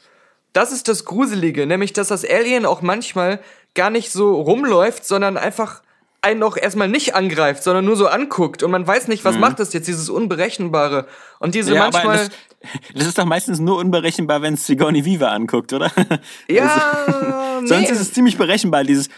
[0.52, 3.40] das ist das Gruselige, nämlich dass das Alien auch manchmal
[3.74, 5.82] gar nicht so rumläuft, sondern einfach
[6.22, 9.58] einen auch erstmal nicht angreift, sondern nur so anguckt und man weiß nicht, was macht
[9.58, 11.06] das jetzt, dieses Unberechenbare.
[11.40, 11.76] Und diese Mhm.
[11.76, 12.16] Ja, manchmal.
[12.16, 12.30] das,
[12.94, 15.90] das ist doch meistens nur unberechenbar, wenn es Sigourney Weaver anguckt, oder?
[16.48, 16.80] Ja,
[17.61, 17.66] nee.
[17.66, 19.08] Sonst ist es ziemlich berechenbar, dieses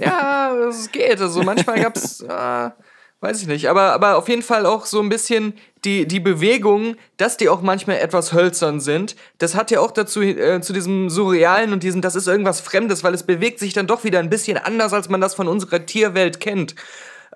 [0.00, 1.20] Ja, es geht.
[1.20, 2.70] Also manchmal gab's, äh,
[3.20, 6.96] weiß ich nicht, aber, aber auf jeden Fall auch so ein bisschen die, die Bewegung,
[7.16, 9.16] dass die auch manchmal etwas hölzern sind.
[9.38, 13.04] Das hat ja auch dazu, äh, zu diesem Surrealen und diesem, das ist irgendwas Fremdes,
[13.04, 15.86] weil es bewegt sich dann doch wieder ein bisschen anders, als man das von unserer
[15.86, 16.74] Tierwelt kennt.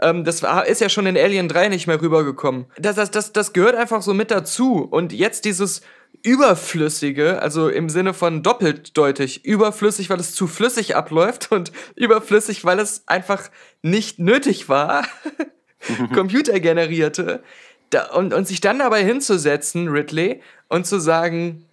[0.01, 2.67] Ähm, das ist ja schon in Alien 3 nicht mehr rübergekommen.
[2.79, 4.87] Das, das, das, das gehört einfach so mit dazu.
[4.91, 5.83] Und jetzt dieses
[6.23, 12.79] Überflüssige, also im Sinne von doppeldeutig, überflüssig, weil es zu flüssig abläuft und überflüssig, weil
[12.79, 13.51] es einfach
[13.83, 15.07] nicht nötig war,
[16.15, 17.43] computergenerierte.
[17.91, 21.65] Da, und, und sich dann dabei hinzusetzen, Ridley, und zu sagen,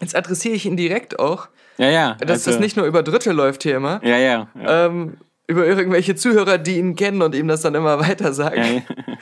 [0.00, 2.14] jetzt adressiere ich ihn direkt auch, Ja, ja.
[2.14, 4.48] dass also- das nicht nur über Dritte läuft hier immer, Ja, ja.
[4.60, 4.86] ja.
[4.86, 8.82] ähm, über irgendwelche Zuhörer, die ihn kennen und ihm das dann immer weiter sagen.
[8.86, 9.14] ja.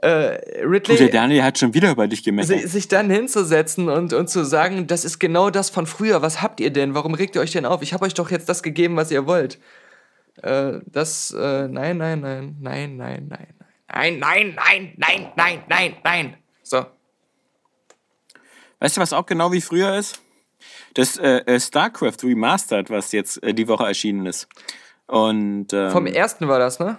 [0.00, 4.28] Äh, Ridley, der Daniel hat schon wieder über dich si- sich dann hinzusetzen und, und
[4.30, 6.22] zu sagen, das ist genau das von früher.
[6.22, 6.94] Was habt ihr denn?
[6.94, 7.82] Warum regt ihr euch denn auf?
[7.82, 9.58] Ich habe euch doch jetzt das gegeben, was ihr wollt.
[10.42, 13.46] Äh, das, äh, nein, nein, nein, nein, nein, nein,
[13.92, 16.36] nein, nein, nein, nein, nein, nein, nein.
[16.62, 16.84] So.
[18.80, 20.22] Weißt du, was auch genau wie früher ist?
[20.94, 24.48] Das äh, äh, StarCraft Remastered, was jetzt äh, die Woche erschienen ist.
[25.06, 26.98] Und ähm, Vom ersten war das, ne?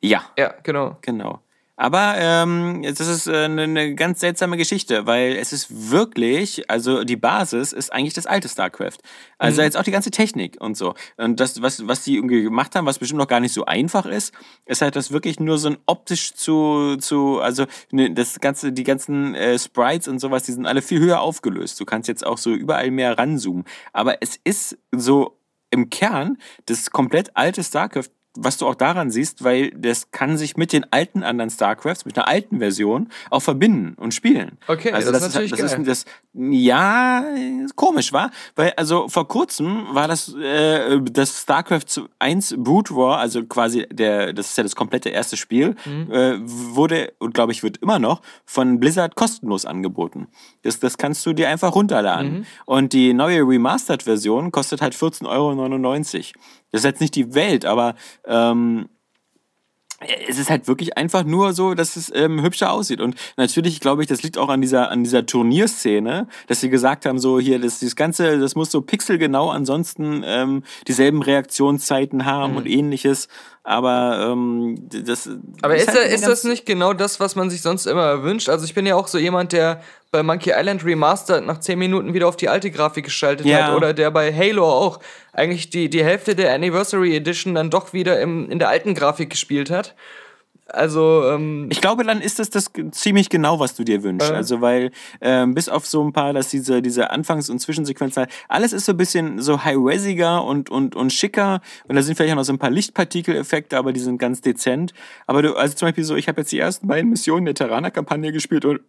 [0.00, 0.98] ja, Ja, genau.
[1.02, 1.40] genau.
[1.82, 7.02] Aber ähm, das ist äh, eine, eine ganz seltsame Geschichte, weil es ist wirklich, also
[7.02, 8.98] die Basis ist eigentlich das alte StarCraft.
[9.36, 10.94] Also jetzt auch die ganze Technik und so.
[11.16, 14.06] Und das, was, was die irgendwie gemacht haben, was bestimmt noch gar nicht so einfach
[14.06, 14.32] ist,
[14.64, 18.84] ist halt das wirklich nur so ein optisch zu, zu also ne, das ganze, die
[18.84, 21.80] ganzen äh, Sprites und sowas, die sind alle viel höher aufgelöst.
[21.80, 23.64] Du kannst jetzt auch so überall mehr ranzoomen.
[23.92, 25.36] Aber es ist so
[25.70, 30.56] im Kern das komplett alte StarCraft, was du auch daran siehst, weil das kann sich
[30.56, 34.58] mit den alten anderen StarCrafts, mit einer alten Version auch verbinden und spielen.
[34.68, 35.80] Okay, also das das, ist natürlich das geil.
[35.86, 37.24] ist das ja
[37.76, 43.44] komisch war, weil also vor kurzem war das äh, das StarCraft 1 Brood War, also
[43.44, 46.10] quasi der das ist ja das komplette erste Spiel, Mhm.
[46.12, 50.28] äh, wurde und glaube ich wird immer noch von Blizzard kostenlos angeboten.
[50.62, 52.44] Das das kannst du dir einfach runterladen Mhm.
[52.66, 56.42] und die neue Remastered Version kostet halt 14,99 Euro.
[56.72, 57.94] Das ist jetzt nicht die Welt, aber
[58.26, 58.88] ähm,
[60.28, 63.00] es ist halt wirklich einfach nur so, dass es ähm, hübscher aussieht.
[63.00, 67.06] Und natürlich glaube ich, das liegt auch an dieser, an dieser Turnierszene, dass sie gesagt
[67.06, 72.56] haben, so hier, das, das Ganze, das muss so pixelgenau ansonsten ähm, dieselben Reaktionszeiten haben
[72.56, 73.28] und ähnliches.
[73.64, 75.30] Aber ähm, das.
[75.62, 78.48] Aber ist, halt da, ist das nicht genau das, was man sich sonst immer wünscht?
[78.48, 79.82] Also ich bin ja auch so jemand, der
[80.12, 83.68] bei Monkey Island Remastered nach 10 Minuten wieder auf die alte Grafik geschaltet Ja.
[83.68, 83.74] hat.
[83.74, 85.00] Oder der bei Halo auch
[85.32, 89.30] eigentlich die, die Hälfte der Anniversary Edition dann doch wieder im, in der alten Grafik
[89.30, 89.94] gespielt hat.
[90.66, 94.30] Also, ähm, Ich glaube, dann ist das, das ziemlich genau, was du dir wünschst.
[94.30, 94.34] Äh.
[94.34, 94.90] Also, weil
[95.22, 98.92] ähm, bis auf so ein paar, dass diese, diese Anfangs- und Zwischensequenzen, alles ist so
[98.92, 101.62] ein bisschen so high-resiger und, und, und schicker.
[101.88, 104.92] Und da sind vielleicht auch noch so ein paar Lichtpartikeleffekte, aber die sind ganz dezent.
[105.26, 108.30] Aber du, also zum Beispiel so, ich habe jetzt die ersten beiden Missionen der Terraner-Kampagne
[108.32, 108.80] gespielt und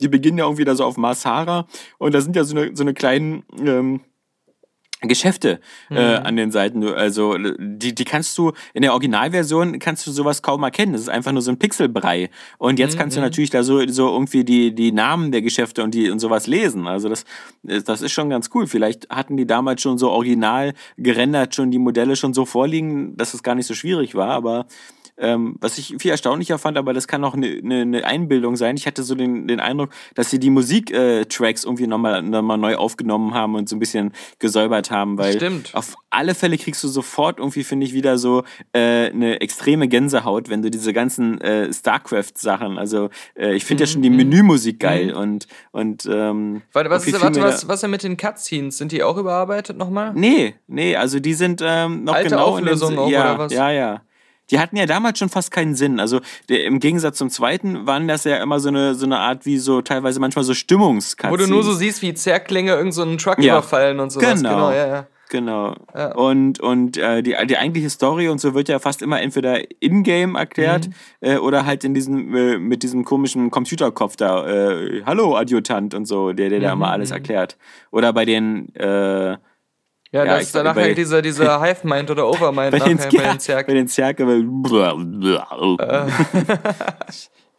[0.00, 1.66] die beginnen ja irgendwie da so auf Mars Hara
[1.98, 4.00] und da sind ja so eine, so eine kleinen ähm,
[5.02, 5.60] Geschäfte
[5.90, 6.84] äh, an den Seiten.
[6.84, 10.92] Also die, die kannst du in der Originalversion kannst du sowas kaum erkennen.
[10.92, 12.28] Das ist einfach nur so ein Pixelbrei.
[12.58, 15.94] Und jetzt kannst du natürlich da so, so irgendwie die, die Namen der Geschäfte und
[15.94, 16.86] die und sowas lesen.
[16.86, 17.24] Also das,
[17.62, 18.66] das ist schon ganz cool.
[18.66, 23.32] Vielleicht hatten die damals schon so original gerendert, schon die Modelle schon so vorliegen, dass
[23.32, 24.30] es gar nicht so schwierig war.
[24.32, 24.66] Aber
[25.20, 28.76] ähm, was ich viel erstaunlicher fand, aber das kann auch eine ne, ne Einbildung sein.
[28.76, 32.76] Ich hatte so den, den Eindruck, dass sie die Musiktracks irgendwie nochmal noch mal neu
[32.76, 35.74] aufgenommen haben und so ein bisschen gesäubert haben, weil Stimmt.
[35.74, 40.48] auf alle Fälle kriegst du sofort irgendwie, finde ich, wieder so äh, eine extreme Gänsehaut,
[40.48, 45.12] wenn du diese ganzen äh, StarCraft-Sachen, also äh, ich finde ja schon die Menümusik geil
[45.12, 48.78] und, und ähm, warte, was, ist, warte was, was denn mit den Cutscenes?
[48.78, 50.12] Sind die auch überarbeitet nochmal?
[50.14, 53.38] Nee, nee, also die sind ähm, noch Alte genau Auflösung in auch, den, ja, oder
[53.38, 53.52] was?
[53.52, 54.02] Ja, ja.
[54.50, 56.00] Die hatten ja damals schon fast keinen Sinn.
[56.00, 59.46] Also der, im Gegensatz zum zweiten waren das ja immer so eine, so eine Art
[59.46, 63.02] wie so teilweise manchmal so Stimmungs Wo du nur so siehst, wie Zerklinge irgendeinen so
[63.02, 63.54] einen Truck Ja.
[63.58, 64.34] überfallen und sowas.
[64.34, 64.50] Genau.
[64.50, 65.06] genau ja, ja.
[65.30, 65.76] Genau.
[65.94, 66.12] Ja.
[66.16, 70.34] Und, und äh, die, die eigentliche Story und so wird ja fast immer entweder in-game
[70.34, 70.92] erklärt Mhm.
[71.20, 76.06] äh, oder halt in diesem, äh, mit diesem komischen Computerkopf da, äh, Hallo Adjutant und
[76.06, 77.56] so, der, der da Mhm, immer alles erklärt.
[77.92, 79.36] Oder bei den, äh,
[80.12, 82.98] Ja, Ja, das ist danach bei- halt dieser, dieser Hive-Mind oder Overmind bei nachher den,
[82.98, 83.88] bei Zerg- den bei Zerg.
[83.88, 84.18] den Zerg,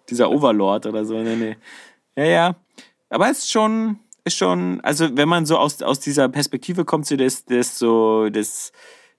[0.10, 1.58] dieser Overlord oder so, nee, nee.
[2.16, 2.56] Ja, ja.
[3.10, 7.06] Aber es ist schon, ist schon, also wenn man so aus, aus dieser Perspektive kommt,
[7.06, 8.72] so des, des so, des,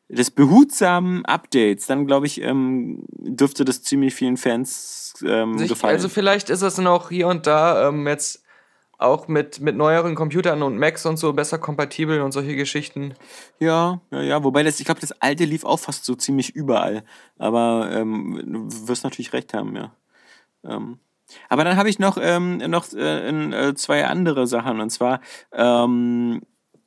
[0.09, 5.95] des behutsamen Updates, dann glaube ich, ähm, dürfte das ziemlich vielen Fans ähm, Sich, gefallen.
[5.95, 8.42] also vielleicht ist dann auch hier und da ähm, jetzt
[9.03, 13.15] auch mit, mit neueren Computern und Macs und so besser kompatibel und solche Geschichten.
[13.59, 14.45] Ja, ja, ja.
[14.45, 17.05] Wobei das, ich glaube, das alte lief auch fast so ziemlich überall.
[17.39, 19.95] Aber ähm, du wirst natürlich recht haben, ja.
[20.65, 20.99] Ähm,
[21.49, 24.81] aber dann habe ich noch, ähm, noch äh, in, äh, zwei andere Sachen.
[24.81, 25.21] Und zwar
[25.53, 26.43] ähm,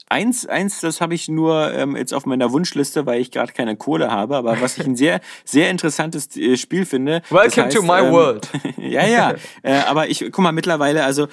[0.08, 3.75] eins, eins, das habe ich nur ähm, jetzt auf meiner Wunschliste, weil ich gerade keine
[3.75, 4.38] Kohle habe.
[4.38, 7.21] Aber was ich ein sehr, sehr interessantes äh, Spiel finde.
[7.21, 8.49] das Welcome to my ähm, world.
[8.78, 9.34] ja, ja.
[9.63, 11.28] äh, aber ich, guck mal, mittlerweile, also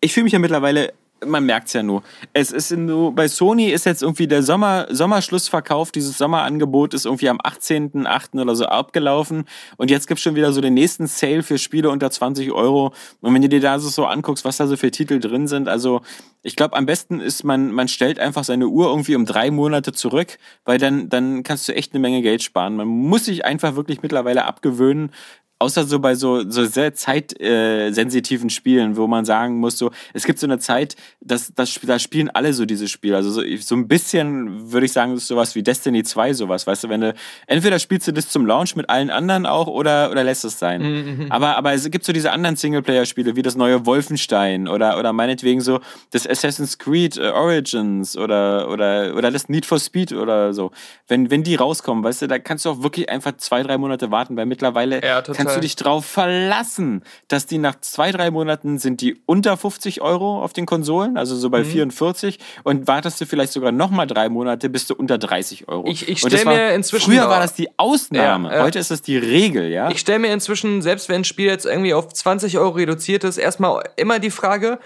[0.00, 0.92] ich fühle mich ja mittlerweile,
[1.26, 2.02] man merkt es ja nur.
[2.32, 7.28] Es ist nur, bei Sony ist jetzt irgendwie der Sommer, Sommerschlussverkauf, dieses Sommerangebot ist irgendwie
[7.28, 8.40] am 18.8.
[8.40, 9.44] oder so abgelaufen.
[9.76, 12.92] Und jetzt gibt es schon wieder so den nächsten Sale für Spiele unter 20 Euro.
[13.20, 15.68] Und wenn du dir da so, so anguckst, was da so für Titel drin sind,
[15.68, 16.02] also
[16.42, 19.92] ich glaube, am besten ist, man, man stellt einfach seine Uhr irgendwie um drei Monate
[19.92, 22.76] zurück, weil dann, dann kannst du echt eine Menge Geld sparen.
[22.76, 25.10] Man muss sich einfach wirklich mittlerweile abgewöhnen,
[25.60, 30.38] Außer so bei so, so sehr zeitsensitiven Spielen, wo man sagen muss, so, es gibt
[30.38, 33.16] so eine Zeit, das, das, da spielen alle so diese Spiele.
[33.16, 36.84] Also so, so ein bisschen würde ich sagen, ist sowas wie Destiny 2, sowas, weißt
[36.84, 37.14] du, wenn du,
[37.46, 41.26] entweder spielst du das zum Launch mit allen anderen auch oder, oder lässt es sein.
[41.30, 45.60] Aber, aber es gibt so diese anderen Singleplayer-Spiele, wie das neue Wolfenstein oder, oder meinetwegen
[45.60, 50.70] so das Assassin's Creed äh, Origins oder, oder, oder das Need for Speed oder so.
[51.08, 54.10] Wenn, wenn die rauskommen, weißt du, da kannst du auch wirklich einfach zwei, drei Monate
[54.10, 55.47] warten, weil mittlerweile Ja, total.
[55.48, 60.00] Kannst du dich drauf verlassen, dass die nach zwei, drei Monaten sind die unter 50
[60.00, 61.52] Euro auf den Konsolen, also so Mhm.
[61.52, 65.86] bei 44 und wartest du vielleicht sogar nochmal drei Monate, bist du unter 30 Euro.
[65.88, 68.62] Ich- ich Und das stell mir inzwischen Früher war das die Ausnahme, Ja, ja.
[68.62, 69.90] heute ist das die Regel, ja?
[69.90, 73.38] Ich stelle mir inzwischen, selbst wenn ein Spiel jetzt irgendwie auf 20 Euro reduziert ist,
[73.38, 74.78] erstmal immer die Frage,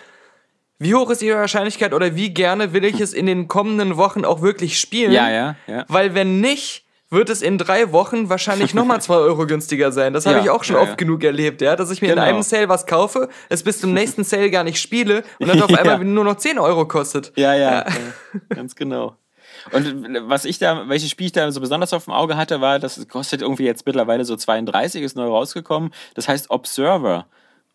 [0.79, 4.25] wie hoch ist die Wahrscheinlichkeit oder wie gerne will ich es in den kommenden Wochen
[4.25, 5.13] auch wirklich spielen?
[5.13, 5.85] ja, ja, ja.
[5.89, 10.13] Weil wenn nicht, wird es in drei Wochen wahrscheinlich nochmal 2 Euro günstiger sein.
[10.13, 10.97] Das habe Ja, ich auch schon ja, oft ja.
[10.97, 12.23] genug erlebt, ja, dass ich mir Genau.
[12.23, 15.61] in einem Sale was kaufe, es bis zum nächsten Sale gar nicht spiele und dann
[15.63, 17.33] auf einmal nur noch 10 Euro kostet.
[17.37, 17.87] Ja, ja, ja.
[18.49, 19.17] ganz genau.
[19.71, 22.79] Und was ich da, welches Spiel ich da so besonders auf dem Auge hatte, war,
[22.79, 25.93] das kostet irgendwie jetzt mittlerweile so 32, ist neu rausgekommen.
[26.15, 27.27] Das heißt Observer.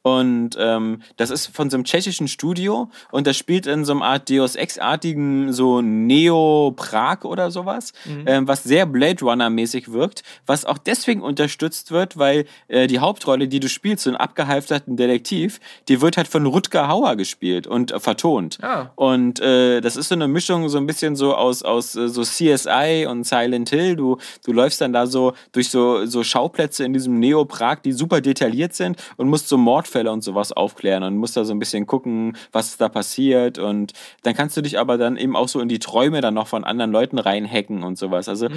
[0.08, 4.02] Und ähm, das ist von so einem tschechischen Studio und das spielt in so einem
[4.02, 7.92] Art Deus Ex-artigen so Neo-Prag oder sowas,
[8.26, 13.50] ähm, was sehr Blade Runner-mäßig wirkt, was auch deswegen unterstützt wird, weil äh, die Hauptrolle,
[13.50, 17.92] die du spielst, so einen abgehalfterten Detektiv, die wird halt von Rutger Hauer gespielt und
[17.92, 18.60] äh, vertont.
[18.62, 18.92] Ah.
[18.96, 22.22] Und äh, das ist so eine Mischung so ein bisschen so aus, aus äh, so
[22.24, 23.98] CSI und Silent Hill.
[23.98, 28.22] Du, du läufst dann da so durch so, so Schauplätze in diesem Neo-Prag, die super
[28.22, 31.88] detailliert sind und musst so Mordfälle und sowas aufklären und musst da so ein bisschen
[31.88, 33.58] gucken, was da passiert.
[33.58, 33.94] Und
[34.24, 36.64] dann kannst du dich aber dann eben auch so in die Träume dann noch von
[36.64, 38.30] anderen Leuten reinhacken und sowas.
[38.30, 38.48] Also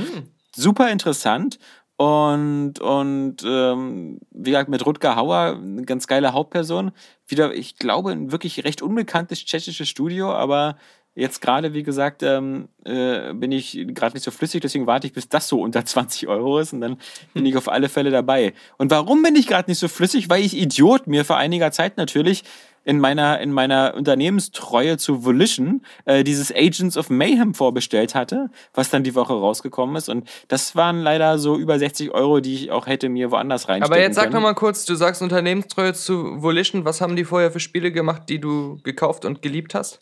[0.54, 1.58] super interessant.
[1.96, 6.92] Und, und ähm, wie gesagt, mit Rutger Hauer, eine ganz geile Hauptperson.
[7.26, 10.76] Wieder, ich glaube, ein wirklich recht unbekanntes tschechisches Studio, aber
[11.20, 15.12] jetzt gerade, wie gesagt, ähm, äh, bin ich gerade nicht so flüssig, deswegen warte ich,
[15.12, 16.96] bis das so unter 20 Euro ist und dann
[17.34, 18.54] bin ich auf alle Fälle dabei.
[18.78, 20.28] Und warum bin ich gerade nicht so flüssig?
[20.30, 22.44] Weil ich Idiot mir vor einiger Zeit natürlich
[22.84, 28.88] in meiner, in meiner Unternehmenstreue zu Volition äh, dieses Agents of Mayhem vorbestellt hatte, was
[28.88, 30.08] dann die Woche rausgekommen ist.
[30.08, 33.92] Und das waren leider so über 60 Euro, die ich auch hätte mir woanders reinstecken
[33.92, 34.34] Aber jetzt sag können.
[34.34, 36.84] noch mal kurz, du sagst Unternehmenstreue zu Volition.
[36.84, 40.00] Was haben die vorher für Spiele gemacht, die du gekauft und geliebt hast?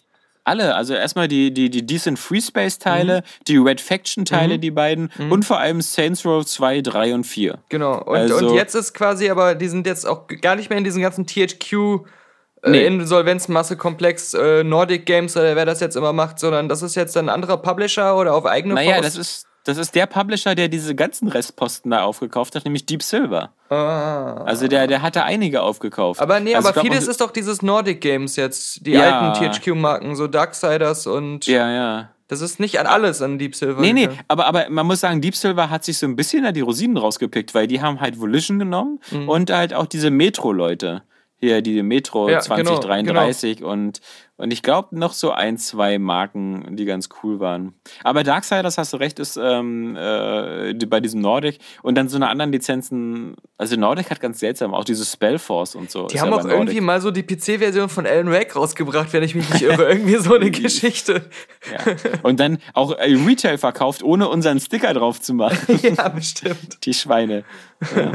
[0.49, 4.71] Alle, also erstmal die, die, die Decent Free Space Teile, die Red Faction Teile, die
[4.71, 7.59] beiden und vor allem Saints Row 2, 3 und 4.
[7.69, 8.03] Genau.
[8.03, 10.85] Und, Also- und jetzt ist quasi, aber die sind jetzt auch gar nicht mehr in
[10.85, 11.73] diesem ganzen THQ
[12.63, 12.87] äh, Nee.
[12.87, 17.29] Insolvenzmasse-Komplex äh, Nordic Games oder wer das jetzt immer macht, sondern das ist jetzt ein
[17.29, 19.05] anderer Publisher oder auf eigene Naja, Faust.
[19.05, 23.03] das ist, das ist der Publisher, der diese ganzen Restposten da aufgekauft hat, nämlich Deep
[23.03, 23.51] Silver.
[23.69, 24.43] Ah.
[24.45, 26.21] Also der, der hatte einige aufgekauft.
[26.21, 29.21] Aber nee, also aber vieles auch- ist doch dieses Nordic Games jetzt, die Ja.
[29.21, 32.09] alten THQ-Marken, so Darksiders und Ja, ja.
[32.29, 33.81] das ist nicht an alles an Deep Silver.
[33.81, 36.53] Nee, nee, aber, aber man muss sagen, Deep Silver hat sich so ein bisschen da
[36.53, 39.29] die Rosinen rausgepickt, weil die haben halt Volition genommen Mhm.
[39.29, 41.03] und halt auch diese Metro-Leute.
[41.41, 44.01] Hier, die Metro Ja, genau, 2033 und,
[44.39, 47.75] und ich glaube noch so ein, zwei Marken, die ganz cool waren.
[48.05, 52.29] Aber Darksiders, hast du recht, ist ähm, äh, bei diesem Nordic und dann so eine
[52.29, 56.07] anderen Lizenzen, also Nordic hat ganz seltsam, auch diese Spellforce und so.
[56.07, 59.35] Die haben ja auch irgendwie mal so die PC-Version von Alan Wake rausgebracht, wenn ich
[59.35, 59.89] mich nicht irre.
[59.91, 61.23] irgendwie so eine Geschichte.
[61.71, 61.95] Ja.
[62.23, 65.79] Und dann auch äh, Retail verkauft, ohne unseren Sticker drauf zu machen.
[65.83, 66.85] ja, bestimmt.
[66.85, 67.45] Die Schweine.
[67.97, 68.13] Ja.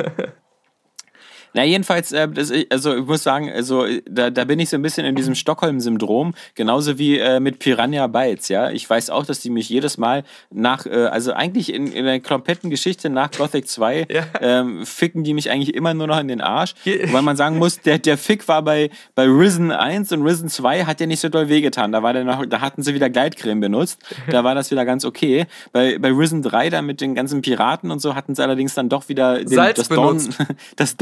[1.53, 4.81] Na, jedenfalls, äh, das, also ich muss sagen, also da, da bin ich so ein
[4.81, 8.69] bisschen in diesem Stockholm-Syndrom, genauso wie äh, mit Piranha Bytes, ja.
[8.71, 12.19] Ich weiß auch, dass die mich jedes Mal nach, äh, also eigentlich in, in der
[12.19, 14.23] kompletten Geschichte nach Gothic 2, Ja.
[14.41, 16.73] ähm, ficken die mich eigentlich immer nur noch in den Arsch.
[17.11, 20.85] Weil man sagen muss, der, der Fick war bei, bei Risen 1 und Risen 2
[20.85, 21.91] hat ja nicht so doll wehgetan.
[21.91, 23.99] Da, war der noch, da hatten sie wieder Gleitcreme benutzt.
[24.29, 25.45] Da war das wieder ganz okay.
[25.71, 28.89] Bei, bei Risen 3, da mit den ganzen Piraten und so, hatten sie allerdings dann
[28.89, 30.35] doch wieder den, das, Dorn,
[30.75, 30.97] das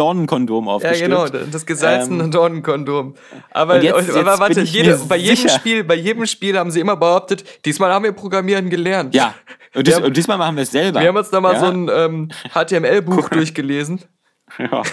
[0.47, 1.31] Dornenkondom Ja, aufgestülpt.
[1.33, 3.15] genau, das gesalzene Ähm, Dornenkondom.
[3.51, 5.49] Aber, jetzt- aber jetzt warte, jede, bei jedem.
[5.49, 9.13] Spiel, bei jedem Spiel haben sie immer behauptet, diesmal haben wir Programmieren gelernt.
[9.15, 9.33] Ja,
[9.73, 10.99] und, dies, und diesmal machen wir es selber.
[11.01, 11.59] Wir haben uns da mal ja?
[11.59, 14.01] so ein ähm, HTML-Buch durchgelesen.
[14.59, 14.83] Ja.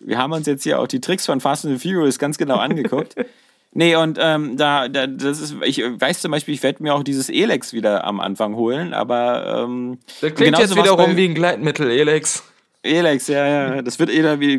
[0.00, 3.14] Wir haben uns jetzt hier auch die Tricks von Fast and Furious ganz genau angeguckt.
[3.72, 7.04] Nee, und ähm, da, da, das ist, ich weiß zum Beispiel, ich werde mir auch
[7.04, 11.34] dieses Elex wieder am Anfang holen, aber ähm, Das klingt jetzt wiederum bei- wie ein
[11.36, 12.42] Gleitmittel, Elex.
[12.82, 13.82] Elex, ja, ja.
[13.82, 14.10] Das wird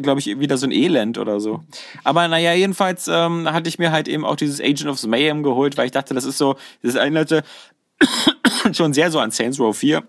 [0.03, 1.63] glaube ich, wieder so ein Elend oder so.
[2.03, 5.78] Aber naja, jedenfalls ähm, hatte ich mir halt eben auch dieses Agent of Mayhem geholt,
[5.78, 7.43] weil ich dachte, das ist so, das erinnerte
[8.74, 10.03] schon sehr so an Saints Row 4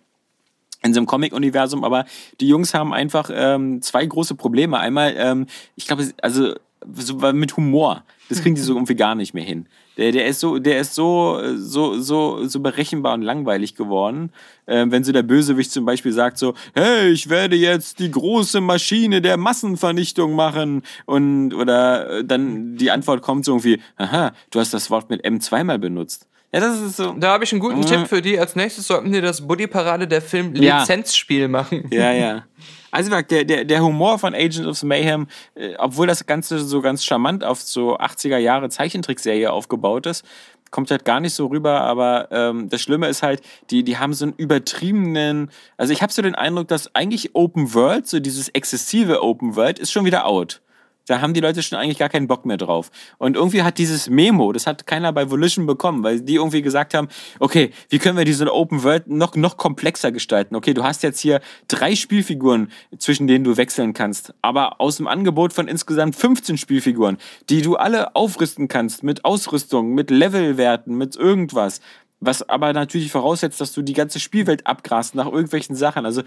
[0.82, 2.04] in so einem Comic-Universum, aber
[2.40, 4.78] die Jungs haben einfach ähm, zwei große Probleme.
[4.78, 5.46] Einmal, ähm,
[5.76, 6.54] ich glaube, also
[6.94, 8.04] so mit Humor.
[8.28, 9.66] Das kriegen die so irgendwie gar nicht mehr hin.
[9.96, 14.30] Der, der ist so, der ist so, so, so, so berechenbar und langweilig geworden.
[14.66, 18.60] Ähm, wenn so der Bösewicht zum Beispiel sagt so, hey, ich werde jetzt die große
[18.60, 20.82] Maschine der Massenvernichtung machen.
[21.04, 25.24] Und, oder äh, dann die Antwort kommt so irgendwie, aha, du hast das Wort mit
[25.24, 26.26] M zweimal benutzt.
[26.54, 27.12] Ja, das ist so.
[27.18, 27.86] Da habe ich einen guten Mhm.
[27.86, 28.38] Tipp für die.
[28.38, 30.80] Als nächstes sollten wir das Buddy-Parade der Film Ja.
[30.80, 31.88] Lizenzspiel machen.
[31.90, 32.44] Ja, ja.
[32.94, 37.02] Also der, der, der Humor von Agents of Mayhem, äh, obwohl das Ganze so ganz
[37.02, 40.26] charmant auf so 80er Jahre Zeichentrickserie aufgebaut ist,
[40.70, 43.40] kommt halt gar nicht so rüber, aber ähm, das Schlimme ist halt,
[43.70, 47.72] die, die haben so einen übertriebenen, also ich habe so den Eindruck, dass eigentlich Open
[47.72, 50.60] World, so dieses exzessive Open World, ist schon wieder out.
[51.06, 52.90] Da haben die Leute schon eigentlich gar keinen Bock mehr drauf.
[53.18, 56.94] Und irgendwie hat dieses Memo, das hat keiner bei Volition bekommen, weil die irgendwie gesagt
[56.94, 57.08] haben,
[57.40, 60.54] okay, wie können wir diese Open World noch, noch komplexer gestalten?
[60.54, 65.08] Okay, du hast jetzt hier drei Spielfiguren, zwischen denen du wechseln kannst, aber aus dem
[65.08, 71.16] Angebot von insgesamt 15 Spielfiguren, die du alle aufrüsten kannst mit Ausrüstung, mit Levelwerten, mit
[71.16, 71.80] irgendwas.
[72.20, 76.06] Was aber natürlich voraussetzt, dass du die ganze Spielwelt abgrast nach irgendwelchen Sachen.
[76.06, 76.22] Also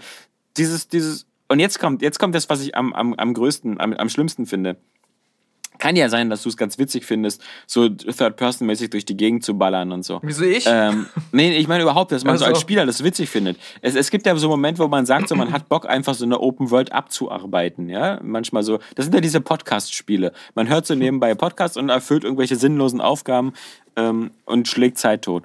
[0.58, 3.92] dieses, dieses, und jetzt kommt, jetzt kommt das, was ich am, am, am größten, am,
[3.92, 4.76] am schlimmsten finde.
[5.78, 9.58] Kann ja sein, dass du es ganz witzig findest, so Third-Person-mäßig durch die Gegend zu
[9.58, 10.20] ballern und so.
[10.22, 10.64] Wieso ich?
[10.66, 12.60] Ähm, nee, ich meine überhaupt, dass man Ach so als.
[12.60, 13.58] Spieler das witzig findet.
[13.82, 16.24] Es, es gibt ja so Momente, wo man sagt, so, man hat Bock, einfach so
[16.24, 17.88] eine Open World abzuarbeiten.
[17.88, 18.78] Ja, manchmal so.
[18.94, 20.32] Das sind ja diese Podcast-Spiele.
[20.54, 23.52] Man hört so nebenbei Podcasts und erfüllt irgendwelche sinnlosen Aufgaben
[23.96, 25.44] ähm, und schlägt Zeit tot.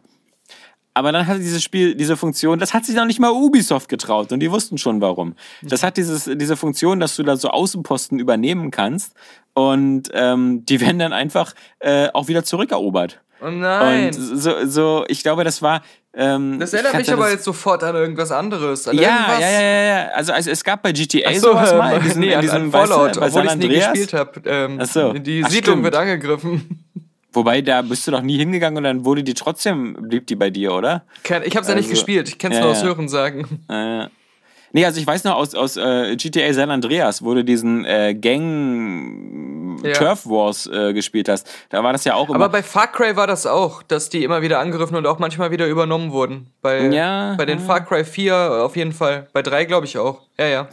[0.94, 4.32] Aber dann hatte dieses Spiel diese Funktion, das hat sich noch nicht mal Ubisoft getraut
[4.32, 5.36] und die wussten schon warum.
[5.62, 9.14] Das hat dieses, diese Funktion, dass du da so Außenposten übernehmen kannst
[9.54, 13.22] und ähm, die werden dann einfach äh, auch wieder zurückerobert.
[13.42, 14.08] Oh nein.
[14.08, 15.82] Und so, so, ich glaube, das war.
[16.14, 18.88] Ähm, das ich erinnert mich aber jetzt sofort an irgendwas anderes.
[18.88, 20.08] An Ja, ja, ja, ja.
[20.10, 21.92] Also, also es gab bei GTA so, sowas mal.
[21.92, 23.70] In ähm, diesem, nee, in an, diesem an weißt du, Fallout, bei obwohl ich nie
[23.70, 24.42] gespielt habe.
[24.46, 25.14] Ähm, so.
[25.14, 25.84] Die Ach, Siedlung stimmt.
[25.86, 26.86] wird angegriffen.
[27.34, 30.50] Wobei, da bist du doch nie hingegangen und dann wurde die trotzdem, blieb die bei
[30.50, 31.06] dir, oder?
[31.24, 32.88] Ich habe es ja nicht Also, gespielt, ich kenne es ja, nur aus ja.
[34.74, 38.14] Nee, also ich weiß noch aus, aus äh, GTA San Andreas, wo du diesen äh,
[38.16, 39.94] Gang Ja.
[39.94, 41.50] Turf Wars äh, gespielt hast.
[41.70, 42.36] Da war das ja auch immer.
[42.36, 45.52] Aber bei Far Cry war das auch, dass die immer wieder angegriffen und auch manchmal
[45.52, 46.48] wieder übernommen wurden.
[46.62, 47.66] Bei, Ja, bei den ja.
[47.66, 49.28] Far Cry 4 auf jeden Fall.
[49.34, 50.22] Bei 3 glaube ich auch.
[50.38, 50.70] Ja, ja.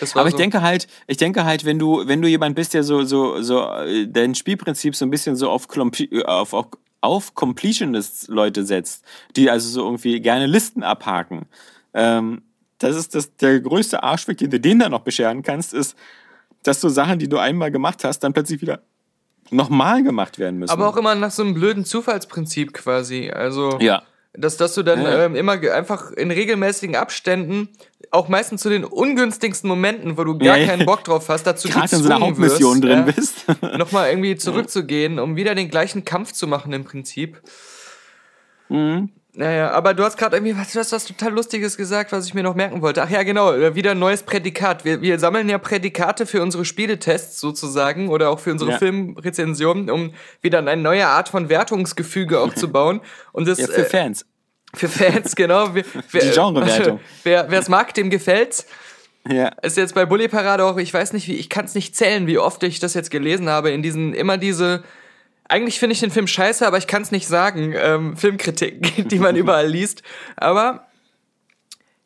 [0.00, 0.38] Das war Aber ich so.
[0.38, 3.62] denke halt, ich denke halt, wenn du, wenn du jemand bist, der so, so, so
[3.68, 6.66] äh, dein Spielprinzip so ein bisschen so auf, Klompi- äh, auf, auf,
[7.00, 9.04] auf Completionists-Leute setzt,
[9.36, 11.46] die also so irgendwie gerne Listen abhaken.
[11.94, 12.42] Ähm,
[12.78, 15.96] das ist das, der größte Arschweg, den du denen dann noch bescheren kannst, ist,
[16.62, 18.80] dass so Sachen, die du einmal gemacht hast, dann plötzlich wieder
[19.50, 20.70] nochmal gemacht werden müssen.
[20.72, 23.30] Aber auch immer nach so einem blöden Zufallsprinzip quasi.
[23.30, 24.02] Also, ja.
[24.34, 25.24] dass, dass du dann Ja.
[25.24, 27.68] ähm, immer einfach in regelmäßigen Abständen,
[28.10, 31.68] auch meistens zu den ungünstigsten Momenten, wo du gar Ja, keinen Bock drauf hast, dazu
[31.68, 33.44] Gerade in so einer Hauptmission wirst, drin ja, bist.
[33.78, 37.40] nochmal irgendwie zurückzugehen, um wieder den gleichen Kampf zu machen im Prinzip.
[38.68, 39.10] Mhm.
[39.38, 42.34] Naja, aber du hast gerade irgendwie was, du hast was total Lustiges gesagt, was ich
[42.34, 43.04] mir noch merken wollte.
[43.04, 44.84] Ach ja, genau, äh, wieder ein neues Prädikat.
[44.84, 48.78] Wir, wir sammeln ja Prädikate für unsere Spieletests sozusagen oder auch für unsere Ja.
[48.78, 50.12] Filmrezensionen, um
[50.42, 53.00] wieder eine neue Art von Wertungsgefüge aufzubauen.
[53.30, 54.26] Und das Ja, für äh, Fans.
[54.74, 55.72] für Fans, genau.
[55.72, 56.98] Wer, wer, Die Genrewertung.
[57.22, 58.66] Wer es mag, dem gefällt's.
[59.28, 59.50] Ja.
[59.62, 62.26] Ist jetzt bei Bully Parade auch, ich weiß nicht, wie, ich kann es nicht zählen,
[62.26, 64.82] wie oft ich das jetzt gelesen habe, in diesen, immer diese,
[65.48, 69.18] eigentlich finde ich den Film scheiße, aber ich kann es nicht sagen, ähm, Filmkritiken, die
[69.18, 70.02] man überall liest.
[70.36, 70.88] Aber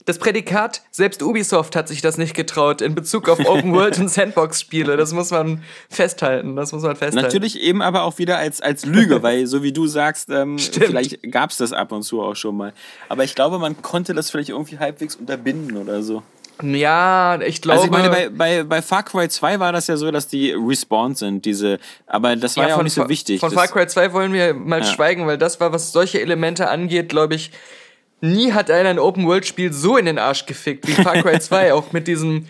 [0.04, 4.08] das Prädikat, selbst Ubisoft hat sich das nicht getraut in Bezug auf Open World und
[4.10, 4.96] Sandbox-Spiele.
[4.96, 6.56] Das muss man festhalten.
[6.56, 7.24] Das muss man festhalten.
[7.24, 11.30] Natürlich eben aber auch wieder als, als Lüge, weil so wie du sagst, ähm, vielleicht
[11.30, 12.72] gab es das ab und zu auch schon mal.
[13.08, 16.22] Aber ich glaube, man konnte das vielleicht irgendwie halbwegs unterbinden oder so.
[16.62, 17.80] Ja, ich glaube.
[17.80, 20.52] Also ich meine, bei, bei, bei Far Cry 2 war das ja so, dass die
[20.52, 23.40] respawned sind, diese, aber das war ja, auch nicht so wichtig.
[23.40, 24.86] Von Far Cry 2 wollen wir mal Ja.
[24.86, 27.50] schweigen, weil das war, was solche Elemente angeht, glaube ich,
[28.20, 31.92] nie hat einer ein Open-World-Spiel so in den Arsch gefickt wie Far Cry 2, auch
[31.92, 32.46] mit diesem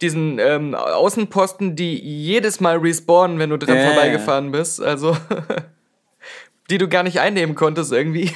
[0.00, 3.94] diesen ähm, Außenposten, die jedes Mal respawnen, wenn du dran Ja, ja, ja.
[3.94, 4.80] vorbeigefahren bist.
[4.80, 5.16] Also,
[6.70, 8.30] die du gar nicht einnehmen konntest irgendwie.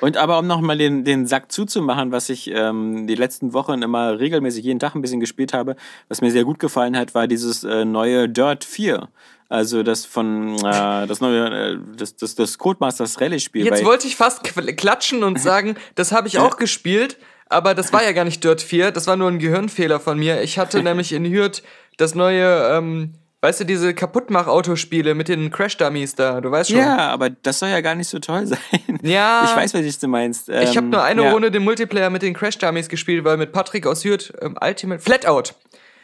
[0.00, 4.18] Und aber um nochmal den, den Sack zuzumachen, was ich ähm, die letzten Wochen immer
[4.18, 5.76] regelmäßig jeden Tag ein bisschen gespielt habe,
[6.08, 9.08] was mir sehr gut gefallen hat, war dieses äh, neue Dirt 4.
[9.48, 13.64] Also das von äh, das neue äh, das, das, das Codemasters Rallye-Spiel.
[13.64, 17.16] Jetzt wollte ich fast klatschen und sagen, das habe ich auch gespielt,
[17.48, 20.42] aber das war ja gar nicht Dirt 4, das war nur ein Gehirnfehler von mir.
[20.42, 21.62] Ich hatte nämlich in Hürth
[21.96, 23.12] das neue, ähm,
[23.42, 26.78] weißt du, diese Kaputtmach-Autospiele mit den Crash-Dummies da, du weißt schon.
[26.78, 28.58] Ja, aber das soll ja gar nicht so toll sein.
[29.02, 29.44] Ja.
[29.44, 30.48] Ich weiß, was du meinst.
[30.48, 31.32] Ich habe Ähm, nur eine ja.
[31.32, 35.52] Runde den Multiplayer mit den Crash-Dummies gespielt, weil mit Patrick aus Hürth ähm, Ultimate, Flatout.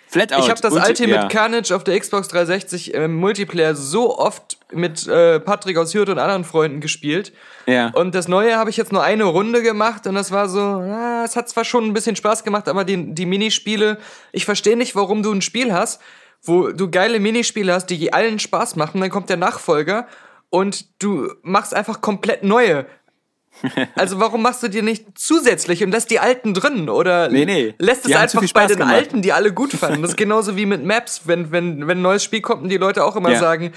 [0.09, 0.41] Flatout.
[0.43, 1.29] Ich habe das Und- Ultimate ja.
[1.29, 6.19] Carnage auf der Xbox 360 im Multiplayer so oft mit äh, Patrick aus Hürth und
[6.19, 7.33] anderen Freunden gespielt.
[7.67, 7.89] Ja.
[7.95, 10.83] Und das Neue habe ich jetzt nur eine Runde gemacht und das war so,
[11.25, 13.97] es hat zwar schon ein bisschen Spaß gemacht, aber die, die Minispiele,
[14.33, 15.99] ich verstehe nicht, warum du ein Spiel hast,
[16.43, 20.07] wo du geile Minispiele hast, die allen Spaß machen, dann kommt der Nachfolger
[20.51, 22.87] und du machst einfach komplett neue.
[23.97, 27.75] Also warum machst du dir nicht zusätzlich und lässt die alten drin oder Nee, nee.
[27.79, 28.95] lässt es einfach bei den gemacht.
[28.95, 30.01] alten, die alle gut fanden.
[30.01, 32.79] Das ist genauso wie mit Maps, wenn wenn wenn ein neues Spiel kommt und die
[32.79, 33.39] Leute auch immer Ja.
[33.39, 33.73] sagen,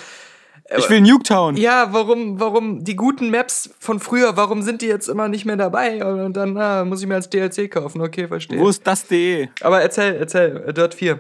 [0.78, 1.58] Ich will Nuketown.
[1.58, 5.58] ja, warum, warum die guten Maps von früher, warum sind die jetzt immer nicht mehr
[5.58, 6.04] dabei?
[6.06, 8.02] Und dann ah, muss ich mir als DLC kaufen.
[8.02, 8.58] Okay, verstehe.
[8.60, 9.50] Wo ist das DE?
[9.62, 11.20] Aber erzähl, erzähl, äh, Dirt 4.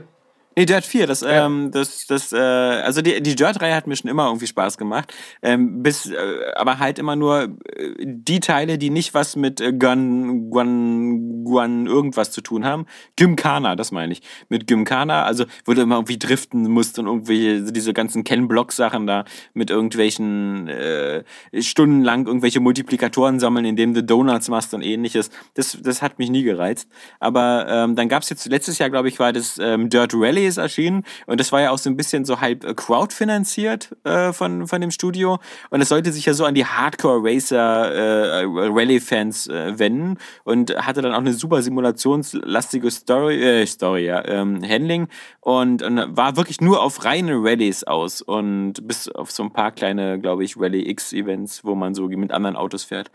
[0.57, 4.09] Nee, Dirt 4, das, ähm, das, das, äh, also die, die Dirt-Reihe hat mir schon
[4.09, 5.13] immer irgendwie Spaß gemacht.
[5.41, 6.15] Ähm, bis, äh,
[6.55, 11.87] aber halt immer nur äh, die Teile, die nicht was mit äh, Gun, Gun, Gun
[11.87, 12.85] irgendwas zu tun haben.
[13.17, 14.21] Gymkhana, das meine ich.
[14.47, 19.25] Mit Gymkhana, also wo du immer irgendwie driften musst und irgendwie diese ganzen Ken-Block-Sachen da
[19.53, 21.25] mit irgendwelchen äh,
[21.59, 25.31] stundenlang irgendwelche Multiplikatoren sammeln, indem du Donuts machst und ähnliches.
[25.55, 26.87] Das, das hat mich nie gereizt.
[27.19, 30.57] Aber ähm, dann gab's jetzt letztes Jahr, glaube ich, war das ähm, Dirt Rally Ist
[30.57, 31.03] erschienen.
[31.25, 34.81] Und das war ja auch so ein bisschen so halb äh, crowdfinanziert äh, von, von
[34.81, 35.39] dem Studio.
[35.69, 40.17] Und es sollte sich ja so an die Hardcore-Racer äh, Rallye-Fans äh, wenden.
[40.43, 45.07] Und hatte dann auch eine super simulationslastige Story, äh, Story ja, ähm, Handling.
[45.41, 48.21] Und, und war wirklich nur auf reine Rallyes aus.
[48.21, 52.31] Und bis auf so ein paar kleine, glaube ich, Rally X-Events, wo man so mit
[52.31, 53.11] anderen Autos fährt.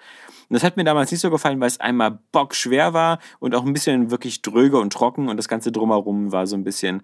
[0.50, 3.64] Und das hat mir damals nicht so gefallen, weil es einmal bockschwer war und auch
[3.64, 7.02] ein bisschen wirklich dröge und trocken und das Ganze drumherum war so ein bisschen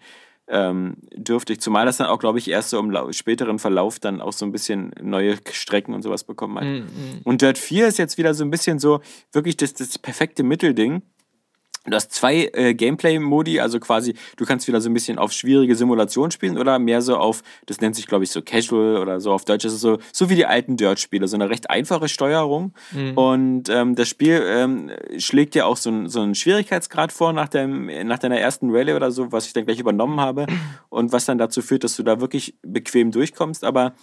[0.48, 1.60] ähm, dürftig.
[1.60, 4.52] Zumal das dann auch, glaube ich, erst so im späteren Verlauf dann auch so ein
[4.52, 6.64] bisschen neue Strecken und sowas bekommen hat.
[6.64, 7.20] Mhm.
[7.22, 9.00] Und Dirt 4 ist jetzt wieder so ein bisschen so
[9.32, 11.02] wirklich das, das perfekte Mittelding.
[11.86, 15.74] Du hast zwei äh, Gameplay-Modi, also quasi, du kannst wieder so ein bisschen auf schwierige
[15.76, 19.32] Simulation spielen oder mehr so auf, das nennt sich, glaube ich, so Casual oder so
[19.32, 22.74] auf Deutsch, ist so, so wie die alten Dirt-Spiele, so eine recht einfache Steuerung.
[23.14, 27.48] Und ähm, das Spiel ähm, schlägt ja auch so, einen- so einen Schwierigkeitsgrad vor nach,
[27.48, 30.46] dem, nach deiner ersten Rallye oder so, was ich dann gleich übernommen habe
[30.88, 33.64] und was dann dazu führt, dass du da wirklich bequem durchkommst.
[33.64, 33.94] Aber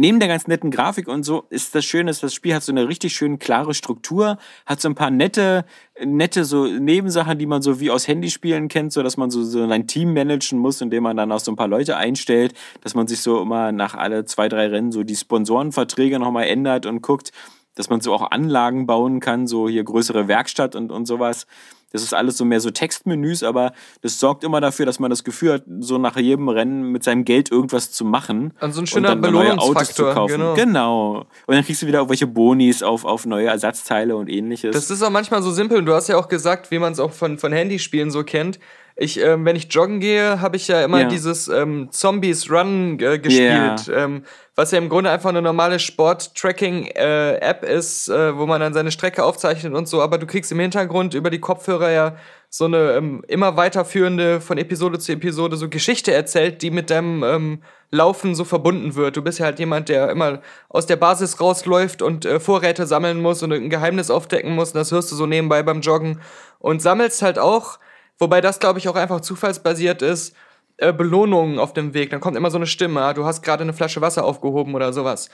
[0.00, 2.72] neben der ganz netten Grafik und so ist das Schöne, dass das Spiel hat so
[2.72, 5.66] eine richtig schön klare Struktur, hat so ein paar nette,
[6.02, 9.62] nette so Nebensachen, die man so wie aus Handyspielen kennt, so dass man so, so
[9.62, 13.08] ein Team managen muss, indem man dann auch so ein paar Leute einstellt, dass man
[13.08, 17.30] sich so immer nach alle zwei, drei Rennen so die Sponsorenverträge nochmal ändert und guckt,
[17.74, 21.46] dass man so auch Anlagen bauen kann, so hier größere Werkstatt und, und sowas.
[21.92, 23.72] Das ist alles so mehr so Textmenüs, aber
[24.02, 27.24] das sorgt immer dafür, dass man das Gefühl hat, so nach jedem Rennen mit seinem
[27.24, 28.52] Geld irgendwas zu machen.
[28.60, 30.32] Und so ein und schöner dann neue Autos zu Belohnungsfaktor, kaufen.
[30.32, 30.54] genau.
[30.54, 31.26] genau.
[31.46, 34.74] Und dann kriegst du wieder irgendwelche Bonis auf, auf neue Ersatzteile und ähnliches.
[34.74, 35.84] Das ist auch manchmal so simpel.
[35.84, 38.58] Du hast ja auch gesagt, wie man es auch von, von Handyspielen so kennt.
[39.02, 41.08] Ich, ähm, wenn ich joggen gehe, habe ich ja immer Ja.
[41.08, 44.24] dieses ähm, Zombies Run äh, gespielt, ähm,
[44.56, 49.24] was ja im Grunde einfach eine normale Sport-Tracking-App ist, äh, wo man dann seine Strecke
[49.24, 50.02] aufzeichnet und so.
[50.02, 52.16] Aber du kriegst im Hintergrund über die Kopfhörer ja
[52.48, 57.22] so eine ähm, immer weiterführende von Episode zu Episode so Geschichte erzählt, die mit deinem
[57.22, 59.16] ähm, Laufen so verbunden wird.
[59.16, 63.22] Du bist ja halt jemand, der immer aus der Basis rausläuft und äh, Vorräte sammeln
[63.22, 64.72] muss und ein Geheimnis aufdecken muss.
[64.72, 66.20] Und das hörst du so nebenbei beim Joggen.
[66.58, 67.78] Und sammelst halt auch,
[68.20, 70.36] wobei das, glaube ich, auch einfach zufallsbasiert ist,
[70.76, 72.10] äh, Belohnungen auf dem Weg.
[72.10, 74.92] Dann kommt immer so eine Stimme, ah, du hast gerade eine Flasche Wasser aufgehoben oder
[74.92, 75.30] sowas.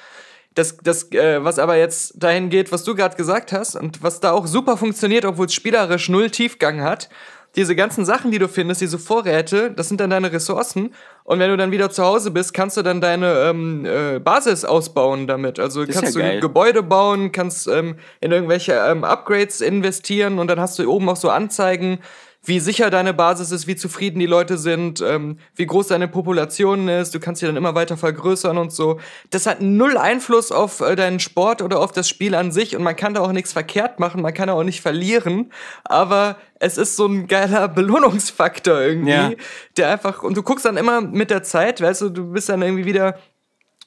[0.54, 4.20] Das, das äh, was aber jetzt dahin geht, was du gerade gesagt hast und was
[4.20, 7.10] da auch super funktioniert, obwohl es spielerisch null Tiefgang hat,
[7.56, 10.94] diese ganzen Sachen, die du findest, diese Vorräte, das sind dann deine Ressourcen.
[11.24, 14.66] Und wenn du dann wieder zu Hause bist, kannst du dann deine ähm, äh, Basis
[14.66, 15.58] ausbauen damit.
[15.58, 16.40] Also ist kannst ja du geil.
[16.40, 21.16] Gebäude bauen, kannst ähm, in irgendwelche ähm, Upgrades investieren und dann hast du oben auch
[21.16, 22.00] so Anzeigen,
[22.46, 26.88] wie sicher deine Basis ist, wie zufrieden die Leute sind, ähm, wie groß deine Population
[26.88, 27.14] ist.
[27.14, 29.00] Du kannst sie dann immer weiter vergrößern und so.
[29.30, 32.82] Das hat null Einfluss auf äh, deinen Sport oder auf das Spiel an sich und
[32.84, 35.50] man kann da auch nichts verkehrt machen, man kann da auch nicht verlieren.
[35.84, 37.66] Aber es ist so ein geiler
[38.06, 39.30] Belohnungsfaktor irgendwie, Ja.
[39.76, 42.62] der einfach und du guckst dann immer mit der Zeit, weißt du, du bist dann
[42.62, 43.18] irgendwie wieder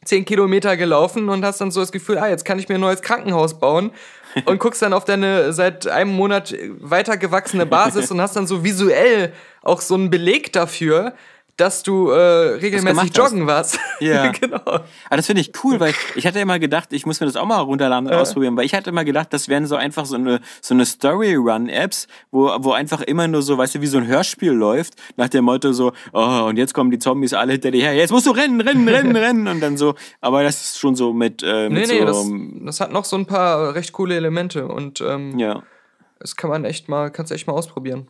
[0.05, 2.81] 10 Kilometer gelaufen und hast dann so das Gefühl, ah, jetzt kann ich mir ein
[2.81, 3.91] neues Krankenhaus bauen
[4.45, 9.33] und guckst dann auf deine seit einem Monat weitergewachsene Basis und hast dann so visuell
[9.61, 11.13] auch so einen Beleg dafür,
[11.59, 13.79] dass du äh, regelmäßig joggen warst.
[13.99, 14.31] Ja.
[14.39, 14.61] genau.
[14.65, 17.45] Aber das finde ich cool, weil ich hatte immer gedacht, ich muss mir das auch
[17.45, 20.39] mal runterladen und ausprobieren, weil ich hatte immer gedacht, das wären so einfach so eine,
[20.61, 24.53] so eine Story-Run-Apps, wo, wo einfach immer nur so, weißt du, wie so ein Hörspiel
[24.53, 27.93] läuft, nach dem Motto so, oh, und jetzt kommen die Zombies alle hinter dir her,
[27.93, 31.11] jetzt musst du rennen, rennen, rennen, rennen und dann so, aber das ist schon so
[31.11, 32.27] mit, äh, Nee, mit nee, so, das,
[32.63, 35.61] das hat noch so ein paar recht coole Elemente und ähm, ja.
[36.19, 38.07] das kann man echt mal, kannst du echt mal ausprobieren.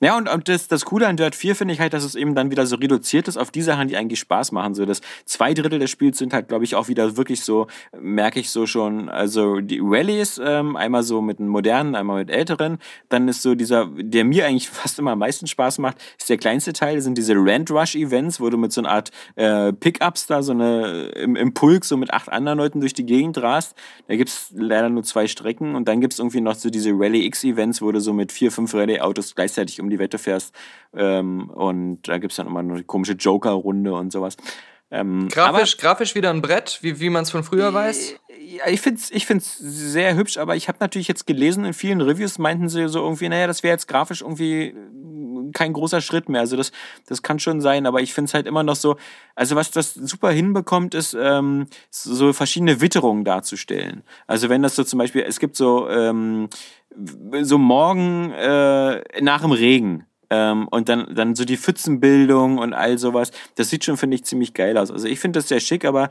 [0.00, 2.34] Ja, und, und das, das Coole an Dirt 4 finde ich halt, dass es eben
[2.34, 4.74] dann wieder so reduziert ist auf die Sachen, die eigentlich Spaß machen.
[4.74, 7.66] So das zwei Drittel des Spiels sind halt, glaube ich, auch wieder wirklich so,
[7.98, 12.30] merke ich so schon, also die Rallyes, ähm, einmal so mit den modernen, einmal mit
[12.30, 12.78] älteren.
[13.08, 16.38] Dann ist so dieser, der mir eigentlich fast immer am meisten Spaß macht, ist der
[16.38, 20.26] kleinste Teil, sind diese Rand Rush Events, wo du mit so einer Art äh, Pickups
[20.26, 23.76] da so eine im, im Pulk so mit acht anderen Leuten durch die Gegend rast.
[24.06, 27.44] Da gibt's leider nur zwei Strecken und dann gibt's irgendwie noch so diese Rally X
[27.44, 30.54] Events, wo du so mit vier, fünf Rallye-Autos gleichzeitig um die Wette fährst.
[30.94, 34.36] Ähm, und da gibt's dann immer eine komische Joker-Runde und sowas.
[34.90, 38.14] Ähm, Grafisch, grafisch wieder ein Brett, wie, wie man es von früher weiß.
[38.40, 41.74] ja, ich finde es ich find's sehr hübsch, aber ich habe natürlich jetzt gelesen, in
[41.74, 46.00] vielen Reviews meinten sie so irgendwie, naja, das wäre jetzt grafisch irgendwie äh, kein großer
[46.00, 46.40] Schritt mehr.
[46.40, 46.72] Also das,
[47.06, 48.96] das kann schon sein, aber ich finde es halt immer noch so,
[49.34, 54.04] also was das super hinbekommt, ist ähm, so verschiedene Witterungen darzustellen.
[54.26, 56.48] Also wenn das so zum Beispiel, es gibt so, ähm,
[57.42, 60.04] so morgen äh, nach dem Regen.
[60.30, 63.30] Ähm, und dann, dann so die Pfützenbildung und all sowas.
[63.54, 64.90] Das sieht schon, finde ich, ziemlich geil aus.
[64.90, 66.10] Also ich finde das sehr schick, aber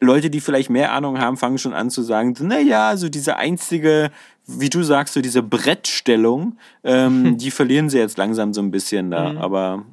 [0.00, 4.10] Leute, die vielleicht mehr Ahnung haben, fangen schon an zu sagen, naja, so diese einzige,
[4.46, 9.10] wie du sagst, so diese Brettstellung, ähm, die verlieren sie jetzt langsam so ein bisschen
[9.10, 9.34] da.
[9.36, 9.84] Aber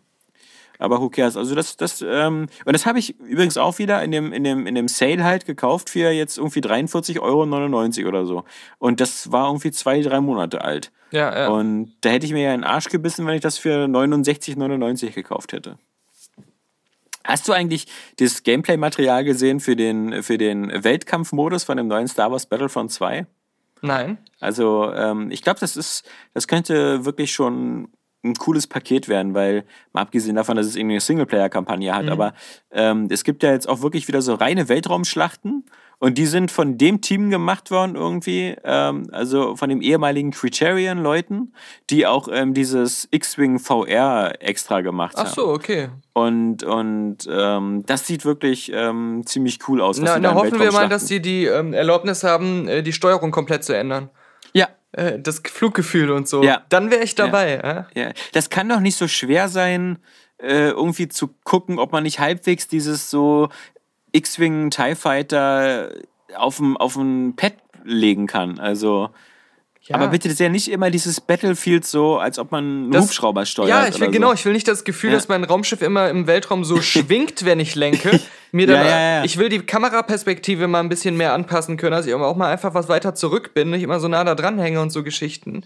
[0.81, 1.37] Aber who cares?
[1.37, 4.65] Also das, das, ähm, und das habe ich übrigens auch wieder in dem, in dem,
[4.65, 8.43] in dem Sale halt gekauft für jetzt irgendwie 43,99 Euro oder so.
[8.79, 10.91] Und das war irgendwie zwei, drei Monate alt.
[11.11, 11.47] Ja, ja.
[11.49, 15.13] Und da hätte ich mir ja in den Arsch gebissen, wenn ich das für 69,99
[15.13, 15.77] gekauft hätte.
[17.23, 17.85] Hast du eigentlich
[18.17, 23.27] das Gameplay-Material gesehen für den, für den Weltkampfmodus von dem neuen Star Wars Battlefront 2?
[23.81, 24.17] Nein.
[24.39, 27.89] Also, ähm, ich glaube, das ist, das könnte wirklich schon
[28.23, 29.63] ein cooles Paket werden, weil,
[29.93, 32.33] mal abgesehen davon, dass es irgendwie eine Singleplayer-Kampagne hat, aber
[32.71, 35.65] ähm, es gibt ja jetzt auch wirklich wieder so reine Weltraumschlachten
[36.03, 41.53] und die sind von dem Team gemacht worden irgendwie, ähm, also von dem ehemaligen Criterion-Leuten,
[41.91, 45.33] die auch ähm, dieses X-Wing VR extra gemacht Ach haben.
[45.35, 45.89] so, okay.
[46.13, 49.99] Und, und ähm, das sieht wirklich ähm, ziemlich cool aus.
[49.99, 53.63] Na, na hoffen wir mal, dass sie die ähm, Erlaubnis haben, äh, die Steuerung komplett
[53.63, 54.09] zu ändern.
[54.53, 56.43] Ja, Äh, das Fluggefühl und so.
[56.43, 56.63] Ja.
[56.69, 57.61] Dann wäre ich dabei.
[57.63, 57.87] Ja.
[57.93, 59.99] Ja, das kann doch nicht so schwer sein,
[60.37, 63.47] äh, irgendwie zu gucken, ob man nicht halbwegs dieses so
[64.11, 65.91] X-Wing TIE Fighter
[66.35, 67.53] auf dem auf ein Pad
[67.85, 68.59] legen kann.
[68.59, 69.09] Also,
[69.83, 69.95] Ja.
[69.95, 73.69] aber bitte sehr nicht immer dieses Battlefield so, als ob man einen Das- Hubschrauber steuert.
[73.69, 74.33] Ja, ich will oder genau, So.
[74.35, 75.15] ich will nicht das Gefühl, Ja.
[75.15, 78.19] dass mein Raumschiff immer im Weltraum so schwingt, wenn ich lenke.
[78.51, 79.23] Mir dann, Ja, ja, ja.
[79.23, 82.73] Ich will die Kameraperspektive mal ein bisschen mehr anpassen können, dass ich auch mal einfach
[82.73, 85.63] was weiter zurück bin, nicht immer so nah da dran hänge und so Geschichten.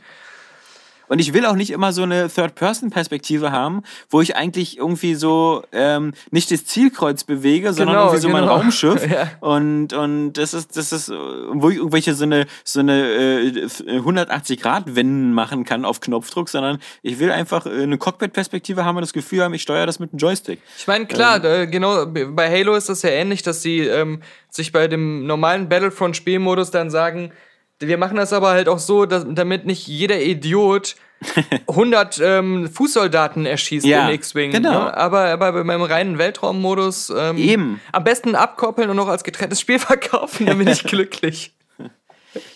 [1.07, 5.63] Und ich will auch nicht immer so eine Third-Person-Perspektive haben, wo ich eigentlich irgendwie so
[5.71, 8.55] ähm, nicht das Zielkreuz bewege, sondern Genau, irgendwie so mein genau.
[8.57, 9.09] Raumschiff.
[9.09, 9.31] Ja.
[9.39, 15.33] Und, und das ist, das ist, wo ich irgendwelche so eine, so eine äh, 180-Grad-Wenden
[15.33, 19.43] machen kann auf Knopfdruck, sondern ich will einfach äh, eine Cockpit-Perspektive haben und das Gefühl
[19.43, 20.59] haben, ich steuere das mit einem Joystick.
[20.77, 24.71] Ich meine, klar, äh, genau, bei Halo ist das ja ähnlich, dass sie ähm, sich
[24.71, 27.31] bei dem normalen Battlefront-Spielmodus dann sagen,
[27.79, 30.95] wir machen das aber halt auch so, dass, damit nicht jeder Idiot
[31.67, 34.51] 100 ähm, Fußsoldaten erschießt Ja, in X-Wing.
[34.51, 34.85] genau.
[34.85, 34.97] Ne?
[34.97, 37.81] Aber, aber bei meinem reinen Weltraummodus ähm, Eben.
[37.91, 41.53] am besten abkoppeln und noch als getrenntes Spiel verkaufen, dann bin ich glücklich.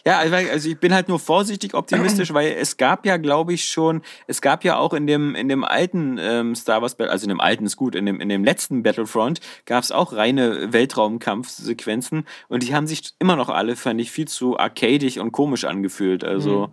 [0.05, 4.01] Ja, also ich bin halt nur vorsichtig optimistisch, weil es gab ja, glaube ich, schon,
[4.27, 7.29] es gab ja auch in dem, in dem alten ähm, Star Wars, Battle- also in
[7.29, 12.25] dem alten ist gut, in dem, in dem letzten Battlefront gab es auch reine Weltraumkampfsequenzen
[12.47, 16.23] und die haben sich immer noch alle, fand ich, viel zu arcadig und komisch angefühlt.
[16.23, 16.71] Also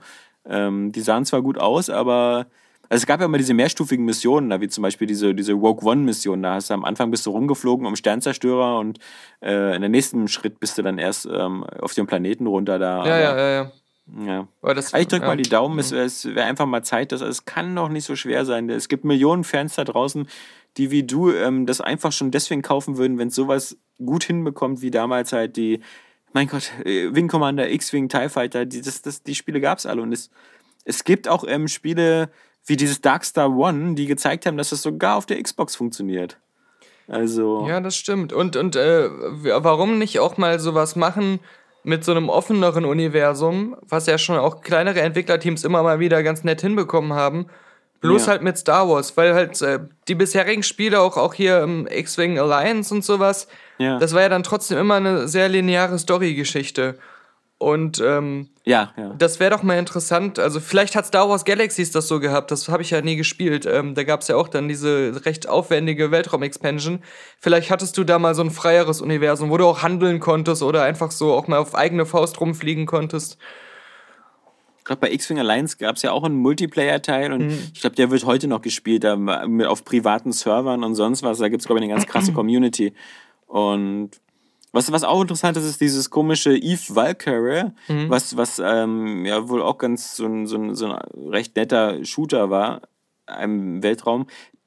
[0.48, 2.46] ähm, die sahen zwar gut aus, aber
[2.88, 5.88] also es gab ja immer diese mehrstufigen Missionen, da wie zum Beispiel diese, diese Rogue
[5.88, 6.42] One-Mission.
[6.42, 8.98] Da hast du am Anfang bist du rumgeflogen um Sternzerstörer und
[9.42, 13.04] äh, in der nächsten Schritt bist du dann erst ähm, auf dem Planeten runter da.
[13.06, 13.72] Ja, ja, ja, ja.
[14.24, 14.48] ja.
[14.62, 15.26] Aber das, ich drück ja.
[15.26, 15.26] Mhm.
[15.26, 18.14] mal die Daumen, es, es wäre einfach mal Zeit, dass es kann doch nicht so
[18.14, 18.70] schwer sein.
[18.70, 20.28] Es gibt Millionen Fans da draußen,
[20.76, 24.82] die wie du ähm, das einfach schon deswegen kaufen würden, wenn es sowas gut hinbekommt,
[24.82, 25.80] wie damals halt die,
[26.32, 29.86] mein Gott, äh, Wing Commander, X-Wing, TIE Fighter, die, das, das, die Spiele gab es
[29.86, 30.02] alle.
[30.02, 30.30] Und es,
[30.84, 32.30] es gibt auch ähm, Spiele
[32.66, 36.36] wie dieses Darkstar One, die gezeigt haben, dass das sogar auf der Xbox funktioniert.
[37.08, 38.32] Also, Ja, das stimmt.
[38.32, 41.40] Und, und äh, warum nicht auch mal sowas machen
[41.84, 46.42] mit so einem offeneren Universum, was ja schon auch kleinere Entwicklerteams immer mal wieder ganz
[46.42, 47.46] nett hinbekommen haben.
[48.00, 48.32] Bloß Ja.
[48.32, 52.38] halt mit Star Wars, weil halt äh, die bisherigen Spiele, auch, auch hier im X-Wing
[52.38, 53.46] Alliance und sowas,
[53.78, 53.98] ja.
[53.98, 56.98] das war ja dann trotzdem immer eine sehr lineare Story-Geschichte.
[57.58, 59.14] Und ähm, ja, ja.
[59.18, 60.38] das wäre doch mal interessant.
[60.38, 62.50] Also vielleicht hat Star Wars Galaxies das so gehabt.
[62.50, 63.64] Das habe ich ja nie gespielt.
[63.64, 67.02] Ähm, da gab es ja auch dann diese recht aufwendige Weltraum-Expansion.
[67.40, 70.82] Vielleicht hattest du da mal so ein freieres Universum, wo du auch handeln konntest oder
[70.82, 73.38] einfach so auch mal auf eigene Faust rumfliegen konntest.
[74.84, 77.58] Gerade bei X-Wing Alliance gab es ja auch einen Multiplayer-Teil und Mhm.
[77.72, 81.38] ich glaube, der wird heute noch gespielt, da mit auf privaten Servern und sonst was.
[81.38, 82.92] Da gibt es, glaube ich, eine ganz krasse Community.
[83.46, 84.10] Und
[84.76, 88.08] was, was auch interessant ist, ist dieses komische Eve Valkyrie, Mhm.
[88.10, 90.98] was, was ähm, ja wohl auch ganz so ein, so, ein, so ein
[91.30, 92.82] recht netter Shooter war
[93.42, 94.26] im Weltraum.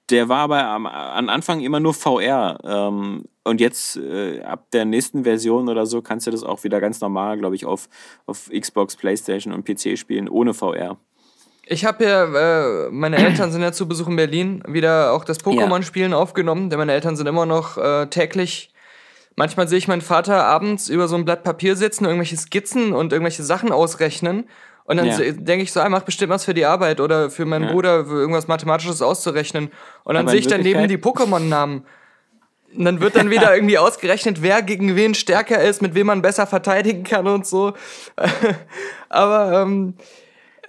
[0.09, 2.57] Der war aber am, am Anfang immer nur VR.
[2.63, 6.81] Ähm, und jetzt äh, ab der nächsten Version oder so kannst du das auch wieder
[6.81, 7.87] ganz normal, glaube ich, auf,
[8.25, 10.97] auf Xbox, Playstation und PC spielen, ohne VR.
[11.67, 12.23] Ich habe ja,
[12.87, 16.79] äh, meine Eltern sind ja zu Besuch in Berlin, wieder auch das Pokémon-Spielen aufgenommen, denn
[16.79, 18.73] meine Eltern sind immer noch äh, täglich.
[19.39, 23.13] Manchmal sehe ich meinen Vater abends über so ein Blatt Papier sitzen, irgendwelche Skizzen und
[23.13, 24.49] irgendwelche Sachen ausrechnen.
[24.83, 25.15] Und dann Ja.
[25.17, 27.71] denke ich so, ah, mach bestimmt was für die Arbeit oder für meinen Ja.
[27.71, 29.71] Bruder für irgendwas Mathematisches auszurechnen.
[30.03, 31.85] Und dann sehe ich daneben die Pokémon-Namen.
[32.75, 36.21] Und dann wird dann wieder irgendwie ausgerechnet, wer gegen wen stärker ist, mit wem man
[36.21, 37.71] besser verteidigen kann und so.
[39.09, 39.93] Aber ähm,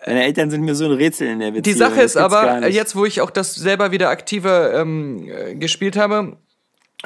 [0.05, 1.63] Deine Eltern sind mir so ein Rätsel in der Beziehung.
[1.65, 5.97] die Sache ist aber, jetzt wo ich auch das selber wieder aktiver ähm, äh, gespielt
[5.97, 6.37] habe,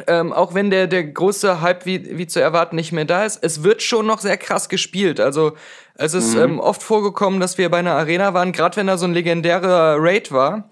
[0.07, 3.42] ähm, auch wenn der, der große Hype wie, wie zu erwarten nicht mehr da ist,
[3.42, 5.20] es wird schon noch sehr krass gespielt.
[5.20, 5.53] Also
[5.95, 6.40] es ist Mhm.
[6.42, 9.97] ähm, oft vorgekommen, dass wir bei einer Arena waren, gerade wenn da so ein legendärer
[9.99, 10.68] Raid war,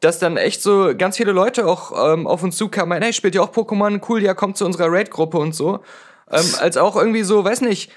[0.00, 3.42] dass dann echt so ganz viele Leute auch ähm, auf uns zukamen, hey, spielt ihr
[3.42, 4.00] auch Pokémon?
[4.08, 5.80] Cool, ja, kommt zu unserer Raid-Gruppe und so.
[6.30, 7.90] Ähm, als auch irgendwie so, weiß nicht,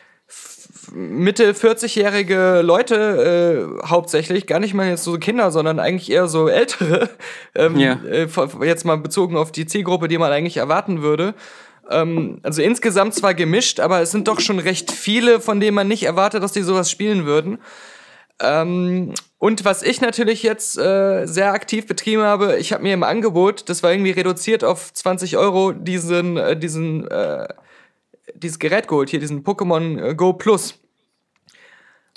[0.93, 6.47] Mitte 40-jährige Leute äh, hauptsächlich, gar nicht mal jetzt so Kinder, sondern eigentlich eher so
[6.47, 7.09] ältere,
[7.55, 7.99] ähm, Ja.
[8.09, 8.27] äh,
[8.63, 11.33] jetzt mal bezogen auf die Zielgruppe, die man eigentlich erwarten würde.
[11.89, 15.87] Ähm, also insgesamt zwar gemischt, aber es sind doch schon recht viele, von denen man
[15.87, 17.59] nicht erwartet, dass die sowas spielen würden.
[18.41, 23.03] Ähm, und was ich natürlich jetzt äh, sehr aktiv betrieben habe, ich habe mir im
[23.03, 27.47] Angebot, das war irgendwie reduziert auf 20 Euro, diesen, äh, diesen, äh,
[28.35, 30.75] dieses Gerät geholt, hier, diesen Pokémon äh, Go Plus.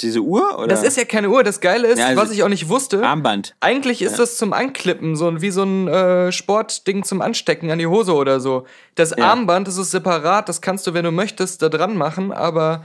[0.01, 0.57] Diese Uhr?
[0.59, 0.69] Oder?
[0.69, 3.03] Das ist ja keine Uhr, das Geile ist, Ja, also- was ich auch nicht wusste.
[3.05, 3.57] Armband.
[3.59, 7.81] Eigentlich ist das zum Anklippen, so ein- wie so ein äh, Sportding zum Anstecken an
[7.81, 8.65] die Hose oder so.
[8.95, 9.25] Das Ja.
[9.31, 12.85] Armband, das ist separat, das kannst du, wenn du möchtest, da dran machen, aber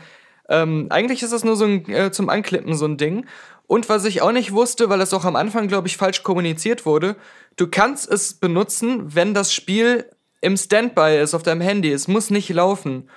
[0.49, 3.27] ähm, eigentlich ist das nur so ein äh, zum Anklippen so ein Ding.
[3.67, 6.85] Und was ich auch nicht wusste, weil das auch am Anfang, glaube ich, falsch kommuniziert
[6.85, 7.15] wurde,
[7.57, 10.05] du kannst es benutzen, wenn das Spiel
[10.41, 11.91] im Standby ist auf deinem Handy.
[11.91, 13.07] Es muss nicht laufen.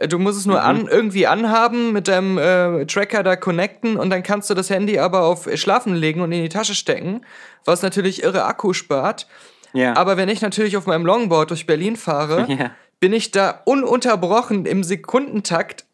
[0.00, 4.10] Äh, Du musst es nur an, irgendwie anhaben, mit deinem äh, Tracker da connecten und
[4.10, 7.20] dann kannst du das Handy aber auf Schlafen legen und in die Tasche stecken,
[7.64, 9.28] was natürlich irre Akku spart.
[9.72, 9.94] Ja.
[9.96, 12.70] Aber wenn ich natürlich auf meinem Longboard durch Berlin fahre, Ja.
[12.98, 15.84] bin ich da ununterbrochen im Sekundentakt,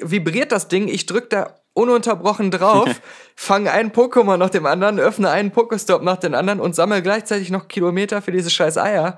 [0.00, 2.88] vibriert das Ding, ich drück da ununterbrochen drauf,
[3.34, 7.50] fange einen Pokémon nach dem anderen, öffne einen Pokestop nach dem anderen und sammle gleichzeitig
[7.50, 9.16] noch Kilometer für diese scheiß Eier.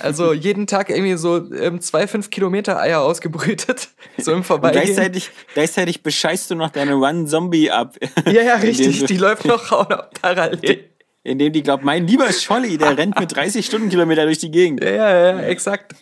[0.00, 4.84] Also jeden Tag irgendwie so ähm, zwei, fünf Kilometer Eier ausgebrütet, so im Und Vorbeigehen.
[4.84, 7.96] gleichzeitig, gleichzeitig bescheißt du noch deine One-Zombie ab.
[8.26, 10.84] Ja, ja, richtig, du- die läuft noch noch parallel.
[11.22, 14.82] Indem die glaubt, mein lieber Scholli, der rennt mit 30 Stundenkilometer durch die Gegend.
[14.84, 15.94] Ja, ja, ja, exakt.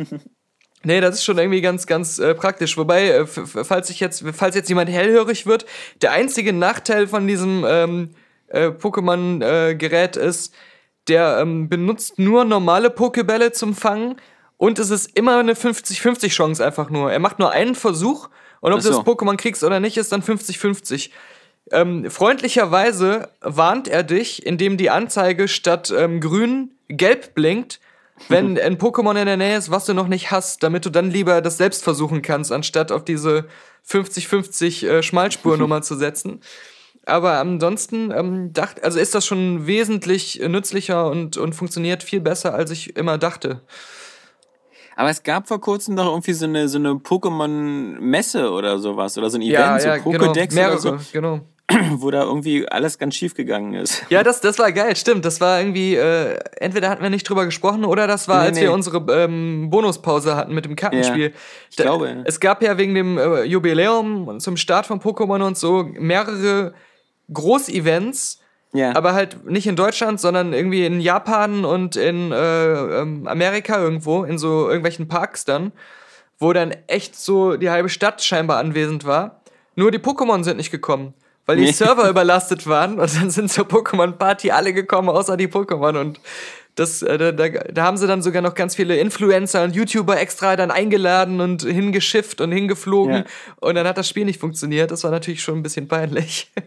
[0.84, 2.76] Nee, das ist schon irgendwie ganz, ganz äh, praktisch.
[2.76, 5.64] Wobei, äh, falls ich jetzt, falls jetzt jemand hellhörig wird,
[6.00, 8.10] der einzige Nachteil von diesem ähm,
[8.48, 10.54] äh, Pokémon-Gerät ist,
[11.08, 14.16] der ähm, benutzt nur normale Pokebälle zum Fangen
[14.56, 17.10] und es ist immer eine 50-50 Chance einfach nur.
[17.10, 18.28] Er macht nur einen Versuch
[18.60, 19.02] und ob Ach du das so.
[19.02, 21.10] Pokémon kriegst oder nicht, ist dann 50-50.
[21.70, 27.80] Ähm, freundlicherweise warnt er dich, indem die Anzeige statt ähm, grün gelb blinkt,
[28.28, 31.10] wenn ein Pokémon in der Nähe ist, was du noch nicht hast, damit du dann
[31.10, 33.48] lieber das selbst versuchen kannst, anstatt auf diese
[33.88, 36.40] 50-50 äh, Schmalspurnummer zu setzen.
[37.04, 42.54] Aber ansonsten ähm, dacht, also ist das schon wesentlich nützlicher und, und funktioniert viel besser,
[42.54, 43.62] als ich immer dachte.
[44.94, 49.16] Aber es gab vor kurzem noch irgendwie so eine, so eine Pokémon-Messe oder sowas.
[49.18, 51.40] Oder so ein Event, so Pokédex genau, mehrere, oder so, genau.
[51.96, 54.04] wo da irgendwie alles ganz schief gegangen ist.
[54.10, 55.24] Ja, das, das war geil, stimmt.
[55.24, 58.56] Das war irgendwie, äh, entweder hatten wir nicht drüber gesprochen oder das war, Nee, als
[58.56, 58.62] nee.
[58.62, 61.28] wir unsere ähm, Bonuspause hatten mit dem Kartenspiel.
[61.28, 61.36] Ja,
[61.70, 62.16] ich glaube, ja.
[62.24, 66.74] Es gab ja wegen dem äh, Jubiläum zum Start von Pokémon und so mehrere
[67.32, 68.40] Großevents,
[68.72, 68.94] Ja.
[68.96, 74.24] aber halt nicht in Deutschland, sondern irgendwie in Japan und in äh, ähm, Amerika irgendwo,
[74.24, 75.72] in so irgendwelchen Parks dann,
[76.38, 79.42] wo dann echt so die halbe Stadt scheinbar anwesend war.
[79.76, 81.14] Nur die Pokémon sind nicht gekommen,
[81.46, 81.72] weil die Nee.
[81.72, 86.20] Server überlastet waren und dann sind zur Pokémon-Party alle gekommen, außer die Pokémon und
[86.74, 90.18] das, äh, da, da, da haben sie dann sogar noch ganz viele Influencer und YouTuber
[90.18, 93.24] extra dann eingeladen und hingeschifft und hingeflogen Ja.
[93.60, 94.90] und dann hat das Spiel nicht funktioniert.
[94.90, 96.50] Das war natürlich schon ein bisschen peinlich.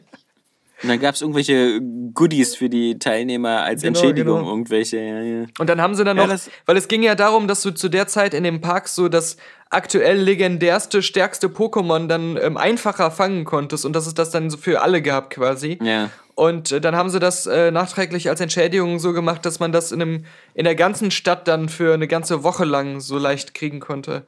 [0.84, 1.80] Und dann gab es irgendwelche
[2.14, 4.50] Goodies für die Teilnehmer als Genau, Entschädigung, genau.
[4.50, 4.98] irgendwelche.
[4.98, 5.46] Ja, ja.
[5.58, 7.72] Und dann haben sie dann Ja, noch, das- weil es ging ja darum, dass du
[7.72, 9.38] zu der Zeit in dem Park so das
[9.70, 14.58] aktuell legendärste, stärkste Pokémon dann ähm, einfacher fangen konntest und dass es das dann so
[14.58, 15.80] für alle gab quasi.
[15.82, 16.10] Ja.
[16.36, 19.94] Und äh, dann haben sie das äh, nachträglich als Entschädigung so gemacht, dass man das
[19.94, 23.80] in, einem, in der ganzen Stadt dann für eine ganze Woche lang so leicht kriegen
[23.80, 24.26] konnte.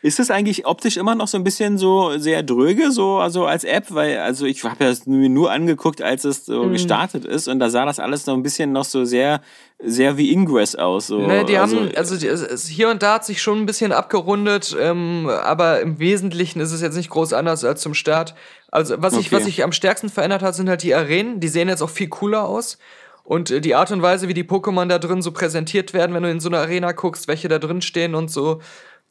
[0.00, 3.64] Ist es eigentlich optisch immer noch so ein bisschen so sehr dröge, so also als
[3.64, 3.86] App?
[3.88, 6.72] Weil, also ich habe ja das mir nur angeguckt, als es so Mhm.
[6.72, 9.40] gestartet ist und da sah das alles noch ein bisschen noch so sehr,
[9.82, 11.08] sehr wie Ingress aus.
[11.08, 11.18] So.
[11.26, 13.66] Ne, die also, haben, also die, es, es, hier und da hat sich schon ein
[13.66, 18.34] bisschen abgerundet, ähm, aber im Wesentlichen ist es jetzt nicht groß anders als zum Start.
[18.70, 19.36] Also was ich, Okay.
[19.36, 21.40] was sich am stärksten verändert hat, sind halt die Arenen.
[21.40, 22.78] Die sehen jetzt auch viel cooler aus.
[23.24, 26.22] Und äh, die Art und Weise, wie die Pokémon da drin so präsentiert werden, wenn
[26.22, 28.60] du in so eine Arena guckst, welche da drin stehen und so,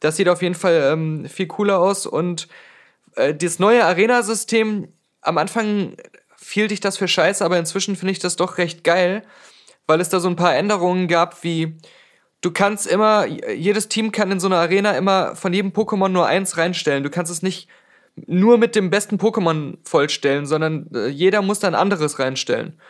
[0.00, 2.06] das sieht auf jeden Fall ähm, viel cooler aus.
[2.06, 2.48] Und
[3.16, 4.88] äh, das neue Arena-System,
[5.20, 5.96] am Anfang
[6.36, 9.22] fiel dich das für scheiße, aber inzwischen finde ich das doch recht geil,
[9.86, 11.76] weil es da so ein paar Änderungen gab, wie
[12.40, 16.26] du kannst immer, jedes Team kann in so einer Arena immer von jedem Pokémon nur
[16.26, 17.02] eins reinstellen.
[17.02, 17.68] Du kannst es nicht
[18.26, 22.80] nur mit dem besten Pokémon vollstellen, sondern äh, jeder muss dann anderes reinstellen.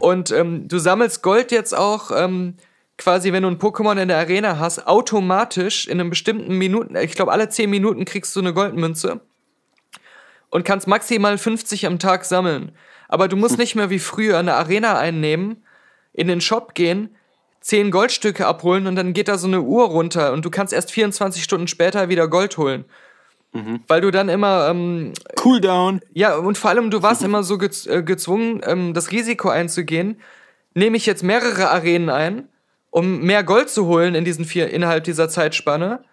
[0.00, 2.56] Und ähm, du sammelst Gold jetzt auch ähm,
[3.00, 7.12] quasi, wenn du ein Pokémon in der Arena hast, automatisch in einem bestimmten Minuten, ich
[7.12, 9.20] glaube alle 10 Minuten kriegst du eine Goldmünze
[10.50, 12.72] und kannst maximal 50 am Tag sammeln.
[13.08, 15.64] Aber du musst nicht mehr wie früher eine Arena einnehmen,
[16.12, 17.16] in den Shop gehen,
[17.62, 20.92] 10 Goldstücke abholen und dann geht da so eine Uhr runter und du kannst erst
[20.92, 22.84] 24 Stunden später wieder Gold holen.
[23.88, 26.00] Weil du dann immer, ähm, Cooldown.
[26.12, 30.20] ja, und vor allem du warst immer so gez äh, gezwungen, ähm, das Risiko einzugehen.
[30.74, 32.48] Nehme ich jetzt mehrere Arenen ein,
[32.90, 36.04] um mehr Gold zu holen in diesen vier, innerhalb dieser Zeitspanne?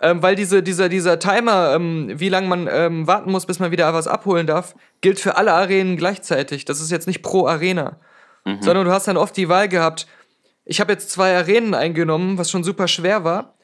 [0.00, 3.70] Ähm, weil diese, dieser, dieser Timer, ähm, wie lange man ähm, warten muss, bis man
[3.70, 6.64] wieder was abholen darf, gilt für alle Arenen gleichzeitig.
[6.64, 7.98] Das ist jetzt nicht pro Arena.
[8.60, 10.08] Sondern du hast dann oft die Wahl gehabt,
[10.64, 13.54] ich habe jetzt zwei Arenen eingenommen, was schon super schwer war.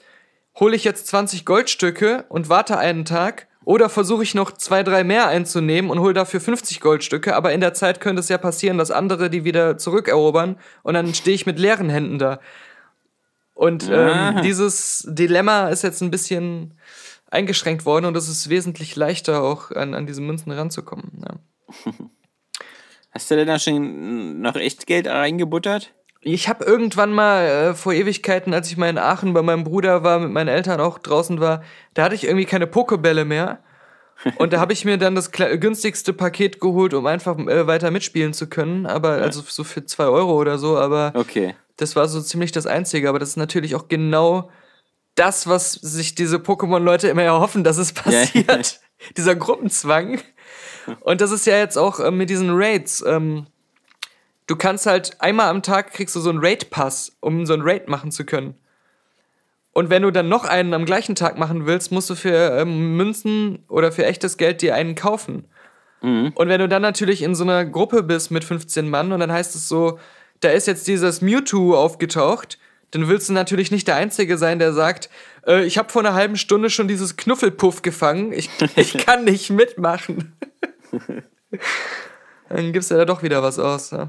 [0.58, 3.48] Hole ich jetzt 20 Goldstücke und warte einen Tag?
[3.68, 7.36] Oder versuche ich noch zwei, drei mehr einzunehmen und hole dafür 50 Goldstücke?
[7.36, 11.12] Aber in der Zeit könnte es ja passieren, dass andere die wieder zurückerobern und dann
[11.12, 12.40] stehe ich mit leeren Händen da.
[13.52, 16.78] Und ähm, dieses Dilemma ist jetzt ein bisschen
[17.30, 21.22] eingeschränkt worden und es ist wesentlich leichter, auch an, an diese Münzen ranzukommen.
[21.22, 21.92] Ja.
[23.10, 25.92] Hast du denn da schon noch echt Geld reingebuttert?
[26.20, 30.02] Ich habe irgendwann mal äh, vor Ewigkeiten, als ich mal in Aachen bei meinem Bruder
[30.02, 31.62] war, mit meinen Eltern auch draußen war,
[31.94, 33.60] da hatte ich irgendwie keine Pokebälle mehr.
[34.36, 38.32] Und da habe ich mir dann das günstigste Paket geholt, um einfach äh, weiter mitspielen
[38.32, 38.84] zu können.
[38.84, 40.76] Aber also so für zwei Euro oder so.
[40.76, 41.54] Aber Okay.
[41.76, 43.08] das war so ziemlich das Einzige.
[43.08, 44.50] Aber das ist natürlich auch genau
[45.14, 48.80] das, was sich diese Pokémon-Leute immer erhoffen, dass es passiert.
[49.16, 50.18] Dieser Gruppenzwang.
[51.00, 53.04] Und das ist ja jetzt auch äh, mit diesen Raids.
[53.06, 53.46] Ähm,
[54.48, 57.88] du kannst halt einmal am Tag kriegst du so einen Raid-Pass, um so einen Raid
[57.88, 58.54] machen zu können.
[59.72, 62.96] Und wenn du dann noch einen am gleichen Tag machen willst, musst du für ähm,
[62.96, 65.44] Münzen oder für echtes Geld dir einen kaufen.
[66.00, 69.32] Und wenn du dann natürlich in so einer Gruppe bist mit 15 Mann und dann
[69.32, 69.98] heißt es so,
[70.40, 72.58] da ist jetzt dieses Mewtwo aufgetaucht,
[72.92, 75.10] dann willst du natürlich nicht der Einzige sein, der sagt,
[75.46, 79.50] äh, ich habe vor einer halben Stunde schon dieses Knuffelpuff gefangen, ich, ich kann nicht
[79.50, 80.36] mitmachen.
[82.48, 83.90] dann gibst du da doch wieder was aus.
[83.90, 84.08] Ja.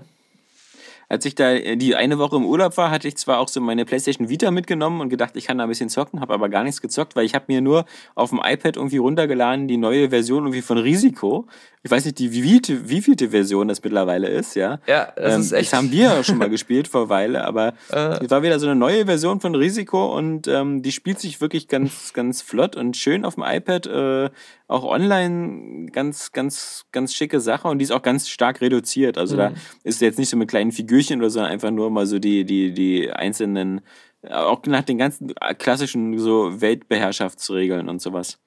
[1.09, 3.59] Als ich da äh, die eine Woche im Urlaub war, hatte ich zwar auch so
[3.59, 6.63] meine PlayStation Vita mitgenommen und gedacht, ich kann da ein bisschen zocken, habe aber gar
[6.63, 10.43] nichts gezockt, weil ich habe mir nur auf dem iPad irgendwie runtergeladen die neue Version
[10.43, 11.47] irgendwie von Risiko.
[11.81, 14.79] Ich weiß nicht, die wievielte, wievielte Version das mittlerweile ist, ja.
[14.85, 17.73] Ja, das ist echt- Das haben wir schon mal gespielt vor Weile, aber
[18.21, 21.69] es war wieder so eine neue Version von Risiko und ähm, die spielt sich wirklich
[21.69, 23.87] ganz, ganz flott und schön auf dem iPad.
[23.87, 24.29] Äh,
[24.67, 29.17] auch online ganz, ganz, ganz schicke Sache und die ist auch ganz stark reduziert.
[29.17, 29.53] Also da
[29.83, 32.43] ist jetzt nicht so mit kleinen Figürchen oder so, sondern einfach nur mal so die,
[32.43, 33.81] die, die einzelnen,
[34.21, 38.37] äh, auch nach den ganzen klassischen so Weltbeherrschaftsregeln und sowas.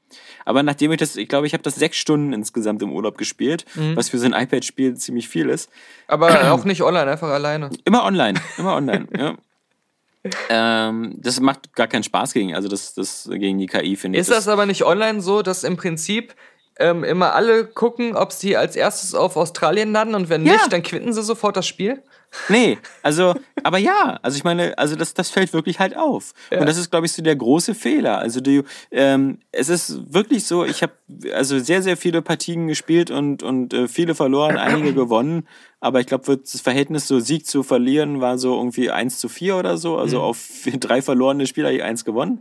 [0.45, 3.65] Aber nachdem ich das, ich glaube, ich habe das sechs Stunden insgesamt im Urlaub gespielt,
[3.95, 5.71] was für so ein iPad-Spiel ziemlich viel ist.
[6.07, 7.71] Aber auch nicht online, einfach alleine.
[7.85, 9.37] Immer online, immer online, ja.
[10.49, 14.21] Ähm, das macht gar keinen Spaß gegen, also das, das gegen die KI, finde ich.
[14.21, 16.35] Ist das aber nicht online so, dass im Prinzip
[16.79, 20.53] ähm, immer alle gucken, ob sie als erstes auf Australien landen und wenn Ja.
[20.55, 22.03] nicht, dann quitten sie sofort das Spiel?
[22.49, 26.33] Nee, also, aber ja, also ich meine, also das, das fällt wirklich halt auf.
[26.51, 28.19] Und das ist, glaube ich, so der große Fehler.
[28.19, 30.93] Also du, ähm, es ist wirklich so, ich habe
[31.35, 35.47] also sehr, sehr viele Partien gespielt und, und äh, viele verloren, einige gewonnen.
[35.81, 39.57] Aber ich glaube, das Verhältnis so Sieg zu verlieren war so irgendwie 1 zu 4
[39.57, 39.99] oder so.
[39.99, 40.39] Also auf
[40.81, 42.41] drei verlorene Spieler habe ich eins gewonnen.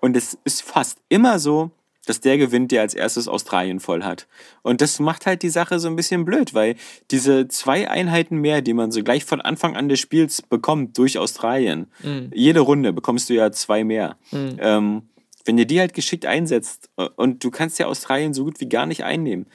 [0.00, 1.70] Und es ist fast immer so,
[2.10, 4.26] dass der gewinnt, der als erstes Australien voll hat.
[4.62, 6.74] Und das macht halt die Sache so ein bisschen blöd, weil
[7.10, 11.16] diese zwei Einheiten mehr, die man so gleich von Anfang an des Spiels bekommt durch
[11.18, 11.86] Australien,
[12.34, 14.16] jede Runde bekommst du ja zwei mehr.
[14.58, 15.02] Ähm,
[15.46, 18.68] wenn ihr die halt geschickt einsetzt äh, und du kannst ja Australien so gut wie
[18.68, 19.46] gar nicht einnehmen.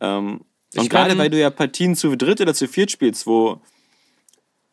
[0.00, 0.40] Ähm,
[0.74, 3.60] Ich und gerade weil du ja Partien zu dritt oder zu viert spielst, wo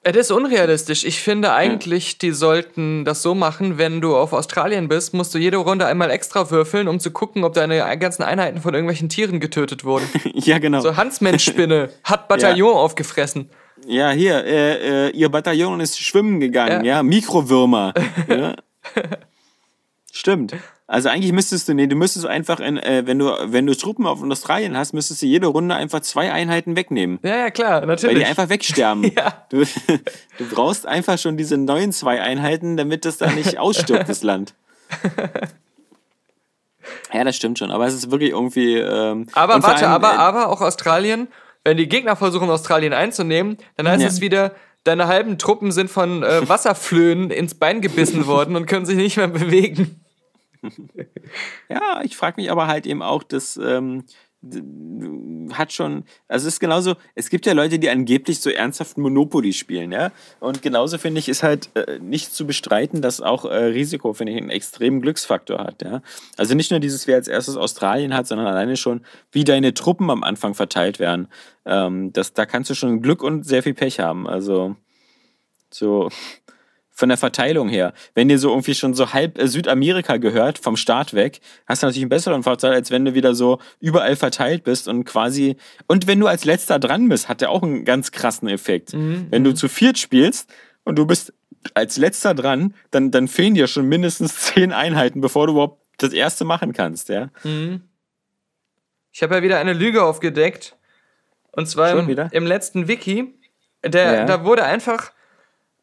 [0.08, 1.04] Es ist unrealistisch.
[1.04, 5.40] Ich finde eigentlich, die sollten das so machen, wenn du auf Australien bist, musst du
[5.40, 9.40] jede Runde einmal extra würfeln, um zu gucken, ob deine ganzen Einheiten von irgendwelchen Tieren
[9.40, 10.08] getötet wurden.
[10.36, 10.82] ja genau.
[10.82, 13.50] So Hansmensch-Spinne hat Bataillon aufgefressen.
[13.88, 17.04] Ja, hier, äh, äh, ihr Bataillon ist schwimmen gegangen, ja, Ja.
[17.04, 17.92] Mikrowürmer.
[18.28, 18.54] ja.
[20.14, 20.54] Stimmt.
[20.88, 24.06] Also eigentlich müsstest du, nee, du müsstest einfach, in, äh, wenn du, wenn du Truppen
[24.06, 27.18] auf Australien hast, müsstest du jede Runde einfach zwei Einheiten wegnehmen.
[27.24, 28.20] Ja, ja, klar, Weil natürlich.
[28.20, 29.04] die einfach wegsterben.
[29.16, 29.46] Ja.
[29.50, 29.64] Du,
[30.38, 34.54] du brauchst einfach schon diese neuen zwei Einheiten, damit das da nicht ausstirbt, das Land.
[37.14, 38.76] Ja, das stimmt schon, aber es ist wirklich irgendwie.
[38.78, 41.28] Ähm, Aber warte, allem, aber, äh, aber auch Australien,
[41.64, 44.08] wenn die Gegner versuchen, Australien einzunehmen, dann heißt Ja.
[44.08, 44.52] es wieder,
[44.84, 49.18] deine halben Truppen sind von äh, Wasserflöhen ins Bein gebissen worden und können sich nicht
[49.18, 50.02] mehr bewegen.
[51.70, 54.06] Ja, ich frage mich aber halt eben auch, dass ähm,
[55.54, 59.54] hat schon, also es ist genauso, es gibt ja Leute, die angeblich so ernsthaft Monopoly
[59.54, 60.12] spielen, ja.
[60.40, 64.34] Und genauso finde ich, ist halt äh, nicht zu bestreiten, dass auch äh, Risiko, finde
[64.34, 66.02] ich, einen extremen Glücksfaktor hat, ja.
[66.38, 69.02] Also nicht nur dieses, wer als erstes Australien hat, sondern alleine schon,
[69.32, 71.28] wie deine Truppen am Anfang verteilt werden.
[71.66, 74.28] Ähm, das, da kannst du schon Glück und sehr viel Pech haben.
[74.28, 74.76] Also
[75.72, 76.10] So
[76.96, 77.94] von der Verteilung her.
[78.16, 81.88] Wenn dir so irgendwie schon so halb äh, Südamerika gehört, vom Start weg, hast du
[81.88, 85.58] natürlich einen besseren Vorteil, als wenn du wieder so überall verteilt bist und quasi.
[85.88, 88.94] Und wenn du als letzter dran bist, hat der auch einen ganz krassen Effekt.
[89.30, 90.50] Wenn du zu viert spielst
[90.86, 91.34] und du bist
[91.74, 96.14] als letzter dran, dann, dann fehlen dir schon mindestens zehn Einheiten, bevor du überhaupt das
[96.14, 97.30] erste machen kannst, ja.
[99.12, 100.78] Ich habe ja wieder eine Lüge aufgedeckt.
[101.52, 103.34] Und zwar im, im letzten Wiki.
[103.84, 104.26] Der, Ja.
[104.26, 105.12] Da wurde einfach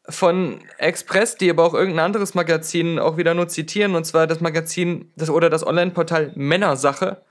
[0.09, 4.41] von Express, die aber auch irgendein anderes Magazin auch wieder nur zitieren, und zwar das
[4.41, 7.21] Magazin das, oder das Online-Portal Männersache.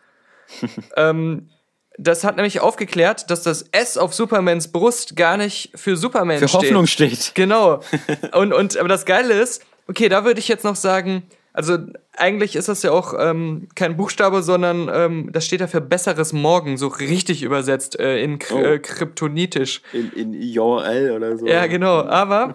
[0.96, 1.50] ähm,
[1.98, 6.48] das hat nämlich aufgeklärt, dass das S auf Supermans Brust gar nicht für Superman Für
[6.48, 6.62] steht.
[6.62, 7.32] Hoffnung steht.
[7.34, 7.80] Genau.
[8.32, 11.24] Und, und aber das Geile ist, okay, da würde ich jetzt noch sagen,
[11.54, 11.78] also
[12.16, 16.32] eigentlich ist das ja auch ähm, kein Buchstabe, sondern ähm, das steht ja für besseres
[16.32, 18.58] Morgen, so richtig übersetzt äh, in K Oh.
[18.58, 19.82] äh, kryptonitisch.
[19.92, 21.46] In, in IOL oder so.
[21.46, 22.02] Ja, genau.
[22.04, 22.54] Aber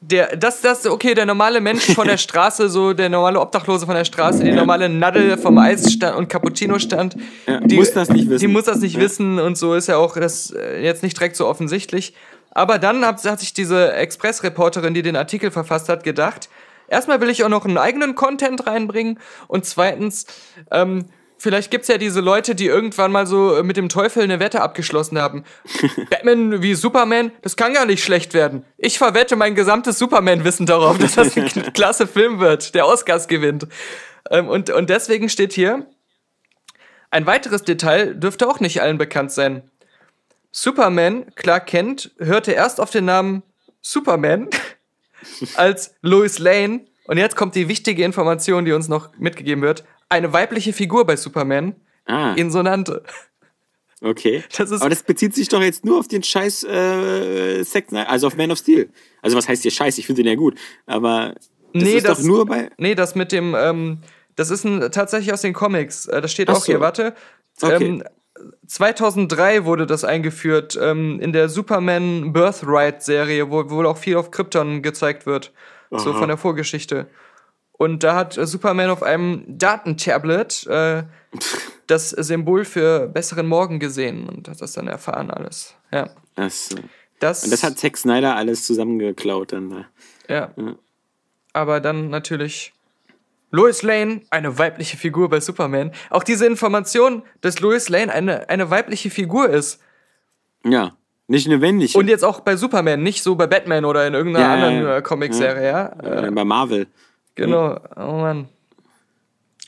[0.00, 3.94] der, das, das, okay, der normale Mensch von der Straße, so der normale Obdachlose von
[3.94, 7.16] der Straße, die normale Nadel vom Eisstand und Cappuccino-Stand,
[7.46, 8.40] Ja, die muss das nicht wissen.
[8.40, 9.00] Die muss das nicht Ja.
[9.00, 12.14] wissen und so ist ja auch das äh, jetzt nicht direkt so offensichtlich.
[12.50, 16.48] Aber dann hat, hat sich diese Express-Reporterin, die den Artikel verfasst hat, gedacht,
[16.88, 19.18] erstmal will ich auch noch einen eigenen Content reinbringen
[19.48, 20.26] und zweitens,
[20.70, 21.06] ähm,
[21.38, 24.62] vielleicht gibt's ja diese Leute, die irgendwann mal so äh, mit dem Teufel eine Wette
[24.62, 25.44] abgeschlossen haben.
[26.10, 28.64] Batman wie Superman, das kann gar nicht schlecht werden.
[28.78, 33.66] Ich verwette mein gesamtes Superman-Wissen darauf, dass das ein klasse Film wird, der Oscars gewinnt.
[34.30, 35.86] Ähm, und, und deswegen steht hier,
[37.10, 39.70] ein weiteres Detail dürfte auch nicht allen bekannt sein.
[40.50, 43.42] Superman, Clark Kent, hörte erst auf den Namen
[43.80, 44.48] Superman
[45.56, 50.32] als Lois Lane, und jetzt kommt die wichtige Information, die uns noch mitgegeben wird, eine
[50.32, 51.74] weibliche Figur bei Superman
[52.06, 53.02] Ah, ihn so nannte.
[54.02, 54.42] okay.
[54.56, 58.26] Das ist- Aber das bezieht sich doch jetzt nur auf den Scheiß äh, Snyder, also
[58.26, 58.90] auf Man of Steel.
[59.20, 59.98] Also was heißt hier Scheiß?
[59.98, 60.58] Ich finde den ja gut.
[60.86, 61.34] Aber
[61.72, 62.70] das Nee, ist das- doch nur bei...
[62.78, 63.98] Nee, das mit dem, ähm,
[64.36, 66.06] das ist ein, tatsächlich aus den Comics.
[66.06, 66.80] Äh, Das steht Ach auch hier, so.
[66.80, 67.14] warte.
[67.60, 67.84] Okay.
[67.86, 68.04] Ähm,
[68.66, 74.82] 2003 wurde das eingeführt ähm, in der Superman Birthright-Serie, wo wohl auch viel auf Krypton
[74.82, 75.52] gezeigt wird.
[75.90, 76.18] So Aha.
[76.20, 77.06] von der Vorgeschichte.
[77.72, 81.02] Und da hat äh, Superman auf einem Datentablet äh,
[81.86, 85.74] das Symbol für besseren Morgen gesehen und hat das dann erfahren alles.
[85.92, 86.10] Ja.
[86.36, 86.76] Achso.
[87.18, 89.86] Das, Und das hat Zack Snyder alles zusammengeklaut dann.
[90.28, 90.50] Ja.
[90.56, 90.74] Ja.
[91.52, 92.72] Aber dann natürlich
[93.52, 95.92] Lois Lane, eine weibliche Figur bei Superman.
[96.10, 99.80] Auch diese Information, dass Lois Lane eine, eine weibliche Figur ist.
[100.64, 100.96] Ja,
[101.28, 101.98] nicht eine männliche.
[101.98, 104.84] Und jetzt auch bei Superman, nicht so bei Batman oder in irgendeiner Ja, ja, anderen
[104.84, 104.96] ja.
[104.96, 106.26] äh, Comicserie, ja.
[106.26, 106.86] äh, bei Marvel.
[107.34, 108.48] Genau, oh Mann.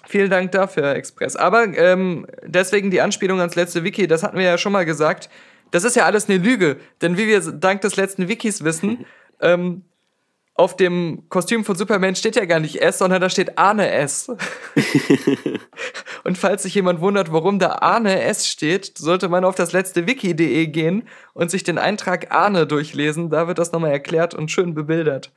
[0.06, 1.36] Vielen Dank dafür, Express.
[1.36, 5.28] Aber ähm, deswegen die Anspielung ans letzte Wiki, das hatten wir ja schon mal gesagt.
[5.70, 6.76] Das ist ja alles eine Lüge.
[7.02, 9.06] Denn wie wir dank des letzten Wikis wissen,
[9.40, 9.82] ähm,
[10.56, 14.28] auf dem Kostüm von Superman steht ja gar nicht S, sondern da steht Arne S.
[16.24, 20.06] und falls sich jemand wundert, warum da Arne S steht, sollte man auf das letzte
[20.06, 23.30] Wiki.de gehen und sich den Eintrag Arne durchlesen.
[23.30, 25.32] Da wird das nochmal erklärt und schön bebildert.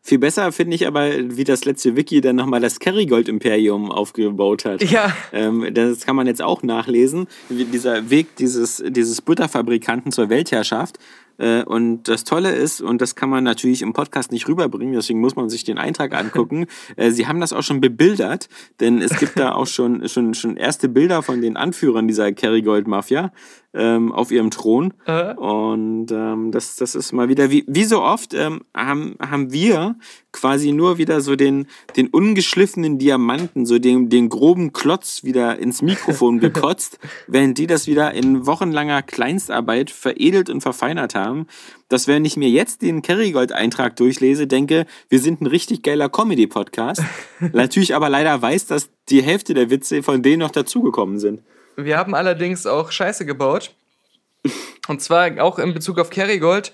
[0.00, 4.82] Viel besser finde ich aber, wie das letzte Wiki dann nochmal das Kerrygold-Imperium aufgebaut hat.
[4.82, 5.14] Ja.
[5.32, 7.26] Ähm, das kann man jetzt auch nachlesen.
[7.48, 10.98] Wie dieser Weg dieses, dieses Butterfabrikanten zur Weltherrschaft.
[11.38, 15.20] Äh, und das Tolle ist, und das kann man natürlich im Podcast nicht rüberbringen, deswegen
[15.20, 16.66] muss man sich den Eintrag angucken.
[16.96, 18.48] äh, sie haben das auch schon bebildert,
[18.80, 23.32] denn es gibt da auch schon, schon, schon erste Bilder von den Anführern dieser Kerrygold-Mafia
[23.74, 24.94] ähm, auf ihrem Thron.
[25.06, 25.34] Äh?
[25.34, 29.96] Und ähm, das, das ist mal wieder, wie, wie so oft, ähm, haben, haben wir
[30.32, 31.66] quasi nur wieder so den,
[31.96, 37.86] den ungeschliffenen Diamanten, so den, den groben Klotz wieder ins Mikrofon gekotzt, während die das
[37.86, 41.46] wieder in wochenlanger Kleinstarbeit veredelt und verfeinert haben.
[41.88, 47.02] Dass wenn ich mir jetzt den Kerrygold-Eintrag durchlese, denke, wir sind ein richtig geiler Comedy-Podcast.
[47.52, 51.40] Natürlich aber leider weiß, dass die Hälfte der Witze von denen noch dazugekommen sind.
[51.80, 53.70] Wir haben allerdings auch Scheiße gebaut.
[54.88, 56.72] Und zwar auch in Bezug auf Kerrygold.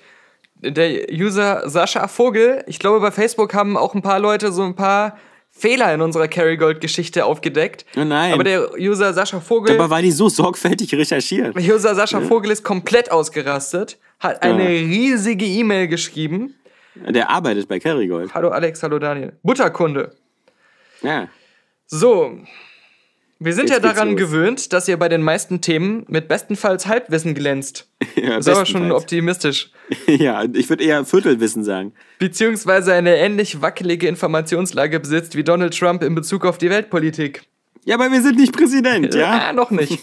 [0.57, 4.74] Der User Sascha Vogel, ich glaube, bei Facebook haben auch ein paar Leute so ein
[4.74, 5.18] paar
[5.50, 7.84] Fehler in unserer Kerrygold-Geschichte aufgedeckt.
[7.96, 8.32] Oh nein.
[8.32, 11.55] Aber der User Sascha Vogel, Aber war die so sorgfältig recherchiert?
[11.55, 14.86] der User Sascha Vogel ist komplett ausgerastet, hat eine Ja.
[14.86, 16.55] riesige E-Mail geschrieben.
[16.94, 18.32] Der arbeitet bei Kerrygold.
[18.35, 19.32] Hallo Alex, hallo Daniel.
[19.43, 20.12] Butterkunde.
[21.02, 21.28] Ja.
[21.86, 22.39] So.
[23.40, 27.35] Wir sind Jetzt ja daran gewöhnt, dass ihr bei den meisten Themen mit bestenfalls Halbwissen
[27.35, 27.89] glänzt.
[28.16, 29.70] ja Das ist aber schon optimistisch.
[30.06, 31.93] ja, ich würde eher Viertelwissen sagen.
[32.19, 37.43] Beziehungsweise eine ähnlich wackelige Informationslage besitzt wie Donald Trump in Bezug auf die Weltpolitik.
[37.85, 39.52] Ja, aber wir sind nicht Präsident, Ah, ja?
[39.52, 40.01] noch nicht.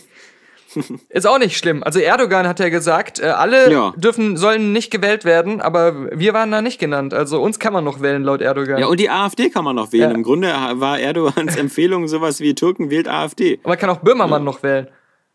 [1.10, 1.84] Ist auch nicht schlimm.
[1.84, 3.93] Also Erdogan hat ja gesagt, äh, alle Ja.
[3.98, 7.14] dürfen, sollen nicht gewählt werden, aber wir waren da nicht genannt.
[7.14, 8.80] Also uns kann man noch wählen, laut Erdogan.
[8.80, 10.10] Ja, und die AfD kann man noch wählen.
[10.11, 10.15] Ja.
[10.15, 13.60] Im Grunde war Erdogans Empfehlung sowas wie Türken wählt AfD.
[13.64, 14.88] man kann auch Böhmermann noch wählen.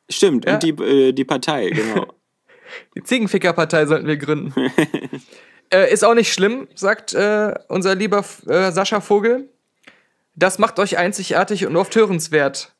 [0.08, 0.54] Stimmt, Ja.
[0.54, 2.06] und die, äh, die Partei, genau.
[2.96, 4.52] Die Ziegenfickerpartei sollten wir gründen.
[5.72, 9.48] äh, ist auch nicht schlimm, sagt äh, unser lieber äh, Sascha Vogel.
[10.34, 12.74] Das macht euch einzigartig und oft hörenswert.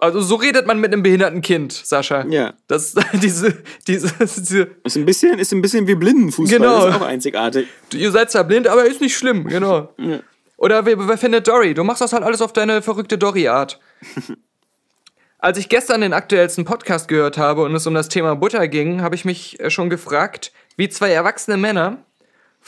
[0.00, 2.24] Also so redet man mit einem behinderten Kind, Sascha.
[2.28, 2.54] Ja.
[2.68, 6.86] Das, diese, diese, diese, Ist ein bisschen, ist ein bisschen wie Blindenfußball, Genau.
[6.86, 7.66] ist auch einzigartig.
[7.92, 9.92] ihr seid zwar blind, aber ist nicht schlimm, genau.
[10.56, 11.74] Oder wer, wer findet Dory?
[11.74, 13.80] Du machst das halt alles auf deine verrückte Dory-Art.
[15.40, 19.02] Als ich gestern den aktuellsten Podcast gehört habe und es um das Thema Butter ging,
[19.02, 21.98] habe ich mich äh, schon gefragt, wie zwei erwachsene Männer,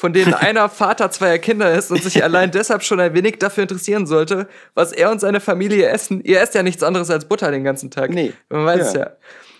[0.01, 3.63] von denen einer Vater zweier Kinder ist und sich allein deshalb schon ein wenig dafür
[3.63, 6.23] interessieren sollte, was er und seine Familie essen.
[6.25, 8.11] Ihr esst ja nichts anderes als Butter den ganzen Tag.
[8.11, 8.33] Nee.
[8.49, 9.01] Man weiß es Ja.
[9.01, 9.11] ja.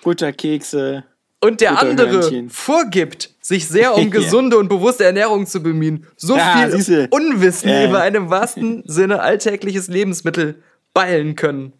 [0.03, 1.05] Butterkekse.
[1.43, 6.07] Und der andere vorgibt, sich sehr um gesunde und bewusste Ernährung zu bemühen.
[6.17, 7.09] So Ja, viel siehste.
[7.11, 7.87] Unwissen Ja.
[7.89, 10.63] über ein im wahrsten Sinne alltägliches Lebensmittel
[10.95, 11.75] ballen können.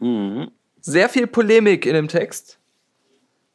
[0.00, 0.50] Mhm.
[0.82, 2.58] Sehr viel Polemik in dem Text.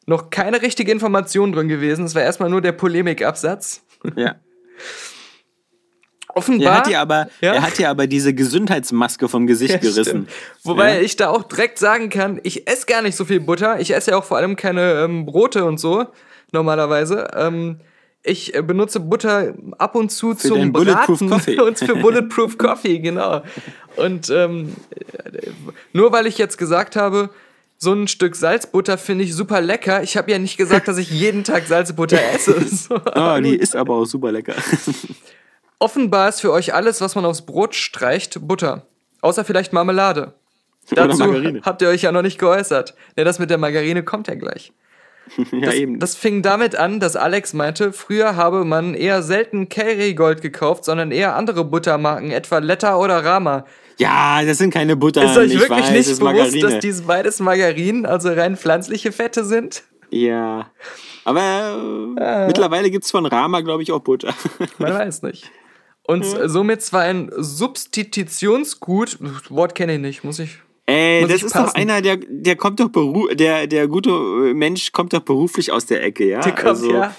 [0.08, 2.06] Noch keine richtige Information drin gewesen.
[2.06, 3.84] Es war erstmal nur der Polemikabsatz.
[4.16, 4.36] Ja.
[6.36, 6.68] Offenbar.
[6.74, 7.54] Er hat ja aber, Ja.
[7.56, 10.04] er hat ja aber diese Gesundheitsmaske vom Gesicht Ja, gerissen.
[10.04, 10.30] stimmt.
[10.64, 11.02] Wobei Ja.
[11.02, 13.80] ich da auch direkt sagen kann, ich esse gar nicht so viel Butter.
[13.80, 16.06] Ich esse ja auch vor allem keine ähm, Brote und so,
[16.52, 17.28] normalerweise.
[17.36, 17.80] Ähm,
[18.22, 21.60] ich äh, benutze Butter ab und zu zum deinen Bulletproof Braten Coffee.
[21.62, 23.42] und für Bulletproof Coffee, genau.
[23.96, 25.50] Und ähm, äh,
[25.94, 27.32] nur weil ich jetzt gesagt habe,
[27.81, 30.03] so ein Stück Salzbutter finde ich super lecker.
[30.03, 32.56] Ich habe ja nicht gesagt, dass ich jeden Tag Salzbutter esse.
[32.69, 32.95] So.
[32.95, 34.53] Ah, die ist aber auch super lecker.
[35.80, 38.85] Offenbar ist für euch alles, was man aufs Brot streicht, Butter.
[39.22, 40.34] Außer vielleicht Marmelade.
[40.91, 41.61] Dazu Margarine.
[41.64, 42.95] habt ihr euch ja noch nicht geäußert.
[43.18, 44.73] Ja, das mit der Margarine kommt ja gleich.
[45.38, 45.99] ja, Das, eben.
[45.99, 51.11] das fing damit an, dass Alex meinte, früher habe man eher selten Kerrygold gekauft, sondern
[51.11, 53.65] eher andere Buttermarken, etwa Letta oder Rama.
[54.00, 55.24] Ja, das sind keine Butter.
[55.24, 56.60] Ist euch ich wirklich weiß, nicht bewusst, Margarine.
[56.62, 59.84] dass dies beides Margarinen, also rein pflanzliche Fette sind?
[60.10, 60.72] Ja.
[61.26, 64.34] Aber äh, mittlerweile gibt es von Rama, glaube ich, auch Butter.
[64.80, 65.52] Man weiß nicht.
[66.04, 70.58] Und somit zwar ein Substitutionsgut, das Wort kenne ich nicht, muss ich
[70.90, 71.78] Ey, Muss das ich ist doch passen.
[71.78, 75.86] einer, der, der kommt doch beru der, der gute äh, Mensch kommt doch beruflich aus
[75.86, 76.40] der Ecke, ja?
[76.40, 77.16] Der kommt, also, ja.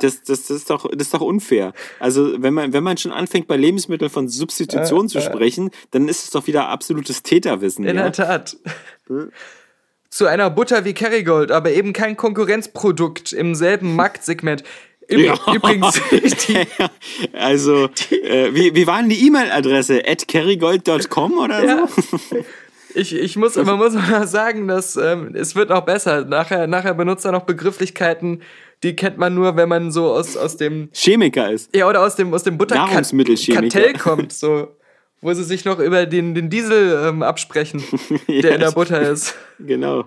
[0.00, 1.72] Das, das, das, ist doch, das ist doch unfair.
[2.00, 6.24] Also, wenn man, wenn man schon anfängt, bei Lebensmitteln von Substitution zu sprechen, dann ist
[6.24, 7.84] es doch wieder absolutes Täterwissen.
[7.84, 8.02] In ja?
[8.04, 8.56] der Tat.
[10.08, 14.64] Zu einer Butter wie Kerrygold, aber eben kein Konkurrenzprodukt im selben Marktsegment.
[15.08, 15.34] Ja.
[15.52, 16.66] Übrigens, die,
[17.34, 20.02] also, äh, wie, wie war denn die E-Mail-Adresse?
[20.06, 21.86] At kerrygold.com oder ja.
[21.86, 22.44] so?
[22.94, 26.24] ich, ich muss, man muss mal sagen, dass ähm, es wird noch besser.
[26.24, 28.42] Nachher, nachher benutzt er noch Begrifflichkeiten,
[28.82, 31.74] die kennt man nur, wenn man so aus, aus dem Chemiker ist.
[31.74, 32.58] ja oder aus dem aus dem.
[32.58, 34.68] Butterkartell kommt, so
[35.22, 37.82] wo sie sich noch über den, den Diesel ähm, absprechen,
[38.28, 39.34] der Ja, in der Butter ist.
[39.58, 40.06] Genau.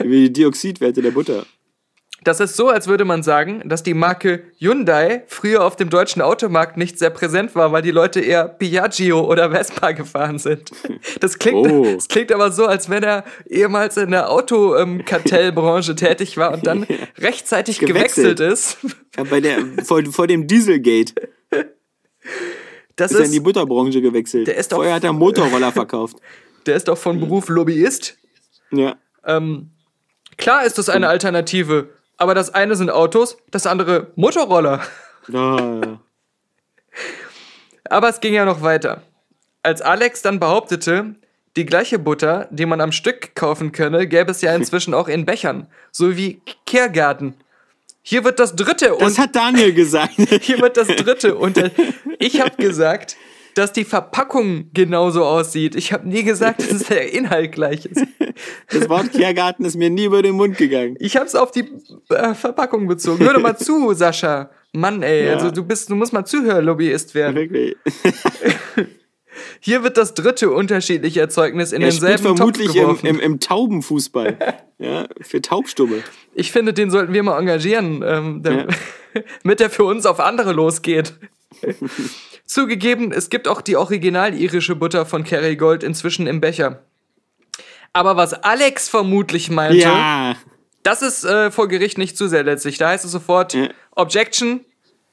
[0.00, 1.46] Wie die Dioxidwerte der Butter.
[2.26, 6.20] Das ist so, als würde man sagen, dass die Marke Hyundai früher auf dem deutschen
[6.22, 10.72] Automarkt nicht sehr präsent war, weil die Leute eher Piaggio oder Vespa gefahren sind.
[11.20, 11.84] Das klingt, Oh.
[11.94, 16.84] das klingt aber so, als wenn er ehemals in der Autokartellbranche tätig war und dann
[17.18, 18.40] rechtzeitig gewechselt, Gewechselt.
[18.40, 18.78] ist.
[19.16, 21.14] Ja, bei der, vor, vor dem Dieselgate
[22.96, 24.48] Das ist er in die ist, Butterbranche gewechselt.
[24.48, 26.16] Der ist Vorher hat er Motorroller verkauft.
[26.66, 28.18] der ist doch von Beruf Lobbyist.
[28.72, 28.96] Ja.
[29.24, 29.70] Ähm,
[30.36, 34.82] klar ist das eine Alternative, aber das eine sind Autos, das andere Motorroller.
[35.32, 35.98] Ah,
[37.88, 39.02] Aber es ging ja noch weiter.
[39.62, 41.16] Als Alex dann behauptete,
[41.56, 45.24] die gleiche Butter, die man am Stück kaufen könne, gäbe es ja inzwischen auch in
[45.24, 47.34] Bechern, so wie Kehrgarten.
[48.02, 50.14] Hier wird das dritte das und hat Daniel gesagt.
[50.42, 51.60] hier wird das dritte und
[52.20, 53.16] ich habe gesagt,
[53.56, 55.76] dass die Verpackung genauso aussieht.
[55.76, 58.04] Ich habe nie gesagt, dass der Inhalt gleich ist.
[58.70, 60.96] Das Wort Kehrgarten ist mir nie über den Mund gegangen.
[61.00, 61.64] Ich habe es auf die
[62.10, 63.24] äh, Verpackung bezogen.
[63.24, 64.50] Hör doch mal zu, Sascha.
[64.72, 65.34] Mann, ey, Ja.
[65.34, 67.34] also du bist, du musst mal Zuhörlobbyist werden.
[67.34, 67.76] Wirklich.
[69.60, 73.40] Hier wird das dritte unterschiedliche Erzeugnis in Er spielt denselben Topf vermutlich im, im, im
[73.40, 74.36] Taubenfußball.
[74.78, 76.02] Ja, für Taubstumme.
[76.34, 78.68] Ich finde, den sollten wir mal engagieren, ähm, damit
[79.42, 81.14] damit er für uns auf andere losgeht.
[82.44, 86.82] Zugegeben, es gibt auch die original-irische Butter von Kerrygold inzwischen im Becher.
[87.92, 90.36] Aber was Alex vermutlich meinte, Ja.
[90.82, 92.78] das ist äh, vor Gericht nicht zusätzlich.
[92.78, 93.68] Da heißt es sofort Ja.
[93.92, 94.64] Objection,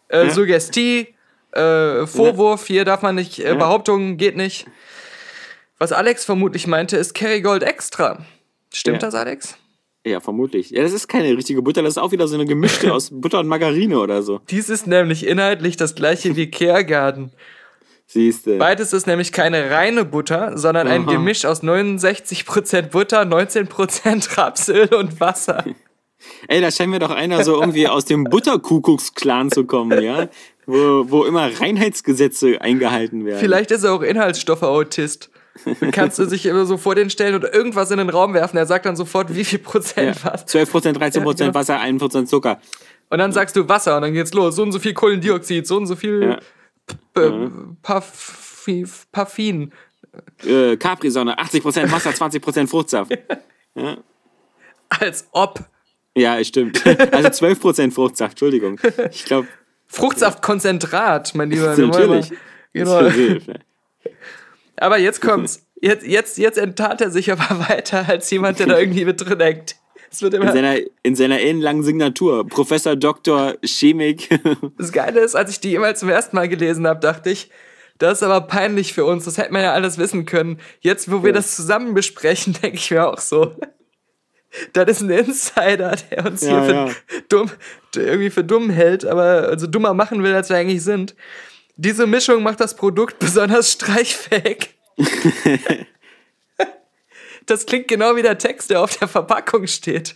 [0.09, 0.29] äh, Ja.
[0.29, 1.15] Suggestie,
[1.53, 4.67] äh, Vorwurf, hier darf man nicht, äh, Behauptung geht nicht.
[5.79, 8.23] Was Alex vermutlich meinte, ist Kerrygold extra.
[8.73, 9.57] Stimmt das, Alex?
[10.05, 10.71] Ja, vermutlich.
[10.71, 13.39] Ja, das ist keine richtige Butter, das ist auch wieder so eine gemischte aus Butter
[13.39, 14.41] und Margarine oder so.
[14.49, 17.31] Dies ist nämlich inhaltlich das gleiche wie Kehrgarten.
[18.05, 18.57] Siehst du.
[18.57, 21.13] Beides ist nämlich keine reine Butter, sondern ein Aha.
[21.13, 25.63] Gemisch aus 69% Butter, 19% Rapsöl und Wasser.
[26.47, 30.29] Ey, da scheint mir doch einer so irgendwie aus dem Butterkuckucks-Clan zu kommen, ja?
[30.65, 33.39] Wo, wo immer Reinheitsgesetze eingehalten werden.
[33.39, 35.29] Vielleicht ist er auch Inhaltsstoffe-Autist.
[35.91, 38.57] Kannst du sich immer so vor den stellen oder irgendwas in den Raum werfen.
[38.57, 40.31] Er sagt dann sofort, wie viel Prozent ja.
[40.33, 40.47] was.
[40.47, 41.53] 12%, 13% Ja, genau.
[41.53, 42.59] Wasser, 1% Zucker.
[43.09, 44.55] Und dann sagst du Wasser und dann geht's los.
[44.55, 46.39] So und so viel Kohlendioxid, so und so viel
[47.15, 47.29] Ja.
[47.83, 49.71] Parfi- Parfin.
[50.43, 53.11] Äh, Capri-Sonne, 80% Wasser, 20% Fruchtsaft.
[54.89, 55.59] Als ob.
[56.15, 56.85] Ja, stimmt.
[56.85, 58.79] Also 12% Fruchtsaft, Entschuldigung.
[59.11, 59.47] Ich glaube,
[59.87, 61.75] Fruchtsaftkonzentrat, mein Lieber.
[61.77, 62.31] natürlich.
[62.73, 63.09] Genau.
[64.77, 65.65] Aber jetzt kommt's.
[65.81, 69.39] Jetzt, jetzt, jetzt enttat er sich aber weiter als jemand, der da irgendwie mit drin
[69.39, 69.75] hängt.
[70.09, 72.47] Es wird In seiner, in seiner ellenlangen Signatur.
[72.47, 73.55] Professor Dr.
[73.63, 74.29] Chemik.
[74.77, 77.49] Das Geile ist, als ich die jemals zum ersten Mal gelesen habe, dachte ich,
[77.97, 79.25] das ist aber peinlich für uns.
[79.25, 80.59] Das hätte man ja alles wissen können.
[80.81, 81.35] Jetzt, wo wir Ja.
[81.35, 83.55] das zusammen besprechen, denke ich mir auch so.
[84.73, 86.89] Das ist ein Insider, der uns Ja, hier für ja.
[87.29, 87.51] dumm,
[87.95, 91.15] irgendwie für dumm hält, aber also dummer machen will, als wir eigentlich sind.
[91.75, 94.75] Diese Mischung macht das Produkt besonders streichfähig.
[97.45, 100.15] das klingt genau wie der Text, der auf der Verpackung steht.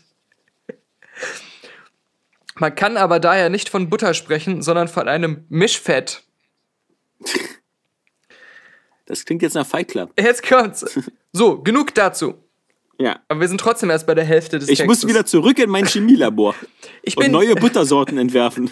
[2.55, 6.23] Man kann aber daher nicht von Butter sprechen, sondern von einem Mischfett.
[9.05, 10.11] Das klingt jetzt nach Fight Club.
[10.19, 10.85] Jetzt kommt's.
[11.31, 12.35] So, genug dazu.
[12.99, 13.19] Ja.
[13.27, 15.03] Aber wir sind trotzdem erst bei der Hälfte des Ich Textes.
[15.03, 16.55] muss wieder zurück in mein Chemielabor
[17.03, 18.71] ich und neue Buttersorten entwerfen.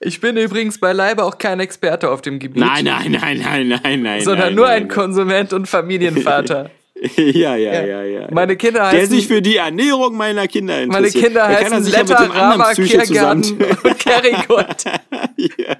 [0.00, 4.02] Ich bin übrigens beileibe auch kein Experte auf dem Gebiet, nein, nein, nein, nein, nein,
[4.02, 4.20] nein.
[4.22, 6.70] sondern nein, nur nein, ein Konsument und Familienvater.
[7.16, 8.26] Ja, ja, ja, ja.
[8.32, 11.26] Meine Kinder Der heißen, sich für die Ernährung meiner Kinder meine interessiert.
[11.26, 14.84] Kinder Da kann er heißen ja mit Letter, dem Rama, Kiergarten und Kerrygold.
[15.36, 15.76] Ja.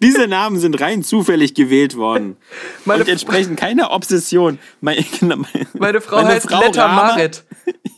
[0.00, 2.38] Diese Namen sind rein zufällig gewählt worden.
[2.86, 4.58] Meine, und entsprechen keiner Obsession.
[4.80, 5.44] Meine, meine,
[5.74, 7.44] meine Frau meine heißt Frau Letter Rama- Marit.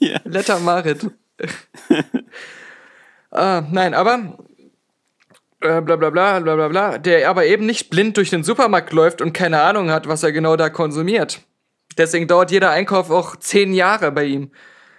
[0.00, 0.18] Ja.
[0.24, 1.06] Letter Marit.
[3.30, 4.38] Ah, nein, aber
[5.60, 8.92] äh, bla bla bla bla bla bla, der aber eben nicht blind durch den Supermarkt
[8.92, 11.40] läuft und keine Ahnung hat, was er genau da konsumiert.
[11.98, 14.50] Deswegen dauert jeder Einkauf auch zehn Jahre bei ihm.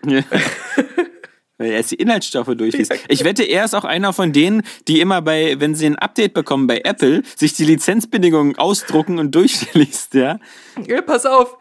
[0.05, 0.21] Ja.
[1.59, 2.93] Weil er die Inhaltsstoffe durchliest.
[3.07, 6.35] Ich wette, er ist auch einer von denen, die immer bei, wenn sie ein Update
[6.35, 10.39] bekommen bei Apple, sich die Lizenzbedingungen ausdrucken und durchliest, ja.
[10.85, 11.57] Ja, pass auf,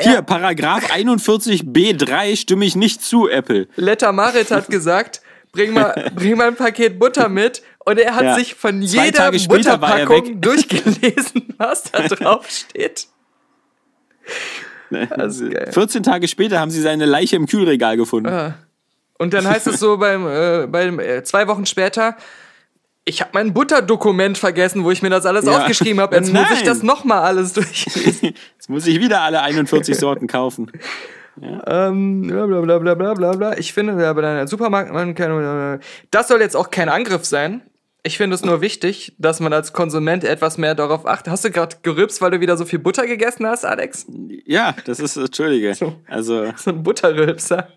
[0.00, 3.68] Hier, Paragraph 41b3 stimme ich nicht zu, Apple.
[3.76, 5.20] Letter Marit hat gesagt,
[5.56, 7.62] bring mal, bring mal ein Paket Butter mit.
[7.84, 8.34] Und er hat Ja.
[8.36, 13.06] sich von Zwei jeder er Butterpackung durchgelesen, was da drauf steht.
[14.90, 15.70] Das ist geil.
[15.72, 18.54] 14 Tage später haben sie seine Leiche im Kühlregal gefunden.
[19.18, 22.16] Und dann heißt es so beim, äh, beim äh, zwei Wochen später,
[23.04, 25.58] ich habe mein Butterdokument vergessen, wo ich mir das alles Ja.
[25.58, 26.14] aufgeschrieben habe.
[26.16, 26.64] Jetzt muss ich Nein.
[26.66, 28.34] das nochmal alles durchlesen.
[28.56, 30.70] Jetzt muss ich wieder alle 41 Sorten kaufen.
[31.40, 33.58] Ähm, bla bla bla.
[33.58, 35.80] Ich finde, ja, bei deiner Supermarkt, man kann,
[36.10, 37.62] das soll jetzt auch kein Angriff sein.
[38.02, 41.32] Ich finde es nur wichtig, dass man als Konsument etwas mehr darauf achtet.
[41.32, 44.06] Hast du gerade gerübst, weil du wieder so viel Butter gegessen hast, Alex?
[44.44, 45.74] Ja, das ist, Entschuldige.
[46.06, 47.68] Also, So ein Butterrülpser.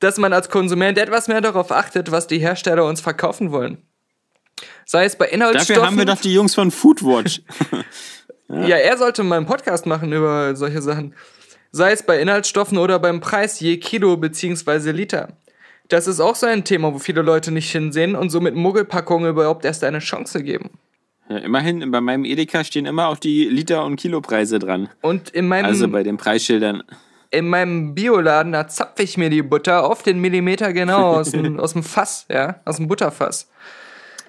[0.00, 3.78] dass man als Konsument etwas mehr darauf achtet, was die Hersteller uns verkaufen wollen.
[4.86, 5.74] Sei es bei Inhaltsstoffen.
[5.76, 7.42] dafür haben wir doch die Jungs von Foodwatch.
[8.48, 11.14] Ja, er sollte mal einen Podcast machen über solche Sachen.
[11.72, 14.90] Sei es bei Inhaltsstoffen oder beim Preis je Kilo bzw.
[14.92, 15.28] Liter.
[15.88, 19.64] Das ist auch so ein Thema, wo viele Leute nicht hinsehen und somit Muggelpackungen überhaupt
[19.64, 20.70] erst eine Chance geben.
[21.28, 24.90] Ja, immerhin, bei meinem Edeka stehen immer auch die Liter- und Kilopreise dran.
[25.00, 26.82] Und in meinem, Also bei den Preisschildern.
[27.30, 31.58] in meinem Bioladen, da zapfe ich mir die Butter auf den Millimeter genau aus dem,
[31.60, 33.48] aus dem Fass, ja, aus dem Butterfass.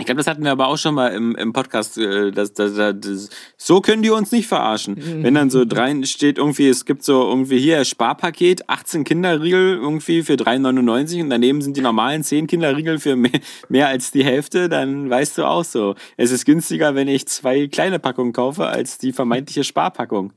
[0.03, 1.97] Ich glaube, das hatten wir aber auch schon mal im, im Podcast.
[1.97, 4.97] äh, Das, das, das, so können die uns nicht verarschen.
[5.23, 10.21] Wenn dann so drein steht, irgendwie, es gibt so irgendwie hier Sparpaket, 18 Kinderriegel irgendwie
[10.23, 13.39] für 3,99 und daneben sind die normalen 10 Kinderriegel für mehr,
[13.69, 15.95] mehr als die Hälfte, dann weißt du auch so.
[16.17, 20.33] Es ist günstiger, wenn ich zwei kleine Packungen kaufe, als die vermeintliche Sparpackung.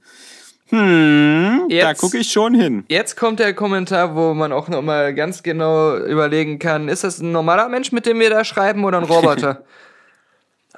[0.68, 2.84] Hm, da Jetzt- gucke ich schon hin.
[2.88, 7.30] Jetzt kommt der Kommentar, wo man auch nochmal ganz genau überlegen kann, ist das ein
[7.30, 9.64] normaler Mensch, mit dem wir da schreiben oder ein Roboter?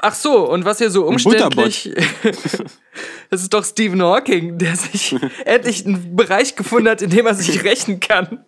[0.01, 1.93] Ach so, und was hier so umständlich...
[3.31, 7.35] das ist doch Stephen Hawking, der sich endlich einen Bereich gefunden hat, in dem er
[7.35, 8.45] sich rächen kann.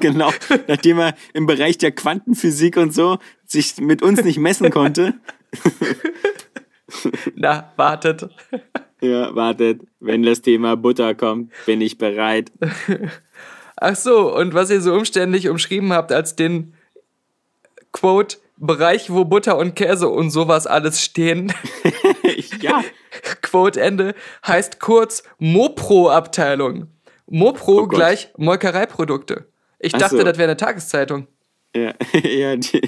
[0.00, 0.32] Genau,
[0.66, 5.14] nachdem er im Bereich der Quantenphysik und so sich mit uns nicht messen konnte.
[7.36, 8.28] Na, wartet.
[9.00, 9.82] Ja, wartet.
[10.00, 12.52] Wenn das Thema Butter kommt, bin ich bereit.
[13.76, 16.74] Ach so, und was ihr so umständlich umschrieben habt als den
[17.92, 21.50] Quote Bereich, wo Butter und Käse und sowas alles stehen.
[22.60, 22.84] ja.
[23.40, 24.14] Quote Ende
[24.46, 26.88] heißt kurz Mopro-Abteilung.
[27.26, 29.46] Mopro Oh gleich Molkereiprodukte.
[29.78, 30.24] Ich Ach dachte, so.
[30.24, 31.26] das wäre eine Tageszeitung.
[31.74, 32.56] Ja, ja.
[32.56, 32.82] Die.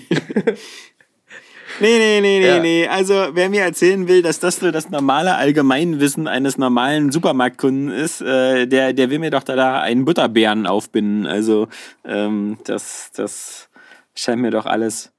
[1.80, 2.58] Nee, nee, nee, nee, Ja.
[2.60, 2.86] nee.
[2.88, 8.20] Also, wer mir erzählen will, dass das so das normale Allgemeinwissen eines normalen Supermarktkunden ist,
[8.20, 11.26] äh, der, der will mir doch da, da einen Butterbären aufbinden.
[11.26, 11.68] Also,
[12.04, 13.68] ähm, das, das
[14.14, 15.10] scheint mir doch alles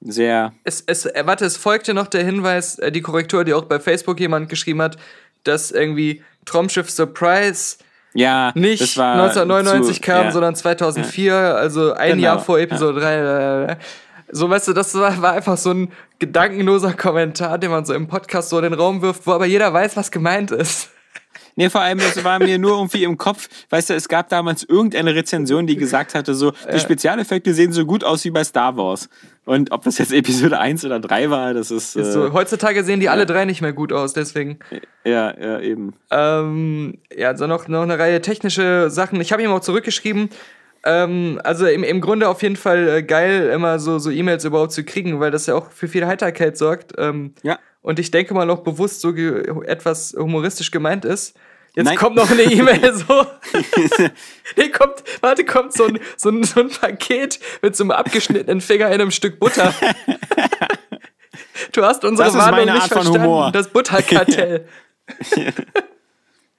[0.00, 0.52] sehr.
[0.64, 3.78] Es, es, äh, warte, es folgte noch der Hinweis, äh, die Korrektur, die auch bei
[3.80, 4.96] Facebook jemand geschrieben hat,
[5.44, 7.76] dass irgendwie Traumschiff Surprise
[8.14, 10.30] Ja, nicht das war 1999 zu, kam, ja.
[10.32, 13.76] sondern 2004, also ein Genau, Jahr vor Episode 3.
[14.34, 18.48] So, weißt du, das war, einfach so ein gedankenloser Kommentar, den man so im Podcast
[18.48, 20.88] so in den Raum wirft, wo aber jeder weiß, was gemeint ist.
[21.54, 23.46] Nee, vor allem, das war mir nur irgendwie im Kopf.
[23.68, 27.84] Weißt du, es gab damals irgendeine Rezension, die gesagt hatte, so, die Spezialeffekte sehen so
[27.84, 29.10] gut aus wie bei Star Wars.
[29.44, 31.94] Und ob das jetzt Episode 1 oder 3 war, das ist.
[31.94, 34.60] Äh, So, heutzutage sehen die alle drei nicht mehr gut aus, deswegen.
[35.04, 35.92] ja, ja, eben.
[36.10, 39.20] Ähm, ja, also noch, noch eine Reihe technische Sachen.
[39.20, 40.30] Ich habe ihm auch zurückgeschrieben.
[40.84, 44.72] Ähm, also im, im Grunde auf jeden Fall äh, geil, immer so, so E-Mails überhaupt
[44.72, 46.92] zu kriegen, weil das ja auch für viel Heiterkeit sorgt.
[46.98, 47.58] Ähm, Ja.
[47.82, 51.36] Und ich denke mal auch bewusst so etwas humoristisch gemeint ist.
[51.74, 51.96] Jetzt Nein.
[51.96, 53.26] kommt noch eine E-Mail so.
[54.56, 58.60] nee, kommt, warte, kommt so ein, so, ein, so ein Paket mit so einem abgeschnittenen
[58.60, 59.74] Finger in einem Stück Butter.
[61.72, 63.22] Du hast unsere Warnung nicht Art von verstanden.
[63.22, 63.50] Humor.
[63.52, 64.68] Das Butterkartell.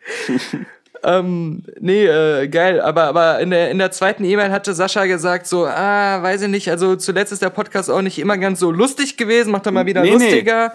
[1.03, 2.79] ähm, nee, äh, geil.
[2.81, 6.47] Aber, aber in, der, in der zweiten E-Mail hatte Sascha gesagt so, ah, weiß ich
[6.49, 9.71] nicht, also zuletzt ist der Podcast auch nicht immer ganz so lustig gewesen, macht er
[9.71, 10.23] mal wieder Nee, nee.
[10.25, 10.73] lustiger.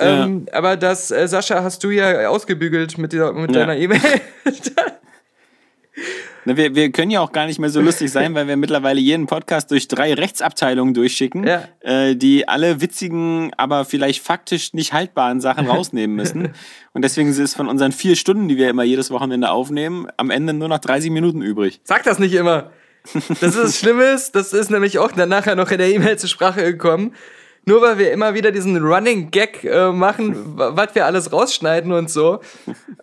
[0.00, 3.60] Ähm, Aber das, äh, Sascha, hast du ja ausgebügelt mit, dieser, mit Ja.
[3.66, 4.00] deiner E-Mail.
[6.48, 9.00] Na, Wir, wir können ja auch gar nicht mehr so lustig sein, weil wir mittlerweile
[9.00, 11.64] jeden Podcast durch drei Rechtsabteilungen durchschicken, Ja.
[11.80, 16.54] äh, die alle witzigen, aber vielleicht faktisch nicht haltbaren Sachen rausnehmen müssen.
[16.94, 20.30] Und deswegen ist es von unseren vier Stunden, die wir immer jedes Wochenende aufnehmen, am
[20.30, 21.80] Ende nur noch 30 Minuten übrig.
[21.84, 22.70] Sag das nicht immer.
[23.40, 26.18] Das ist das Schlimme ist, das ist nämlich auch dann nachher noch in der E-Mail
[26.18, 27.14] zur Sprache gekommen.
[27.64, 31.92] Nur weil wir immer wieder diesen Running Gag äh, machen, wa- was wir alles rausschneiden
[31.92, 32.40] und so.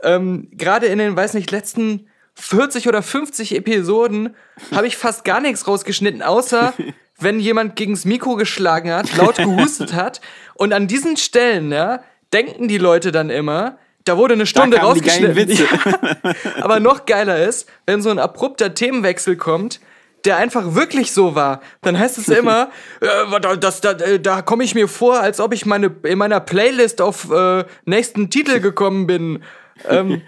[0.02, 4.36] Ähm, Gerade in den, weiß nicht, letzten 40 oder 50 Episoden
[4.74, 6.74] habe ich fast gar nichts rausgeschnitten, außer
[7.20, 10.22] wenn jemand gegens Mikro geschlagen hat, laut gehustet hat.
[10.54, 12.04] Und an diesen Stellen, ja,
[12.34, 15.36] denken die Leute dann immer, da wurde eine Stunde rausgeschnitten.
[15.36, 15.68] Witze.
[16.62, 19.80] Aber noch geiler ist, wenn so ein abrupter Themenwechsel kommt,
[20.26, 22.70] der einfach wirklich so war, dann heißt es immer,
[23.02, 26.18] äh, da, das, da, äh, da komme ich mir vor, als ob ich meine, in
[26.18, 29.44] meiner Playlist auf äh, nächsten Titel gekommen bin.
[29.88, 30.22] Ähm,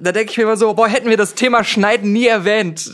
[0.00, 2.90] da denke ich mir immer so, boah, hätten wir das Thema Schneiden nie erwähnt.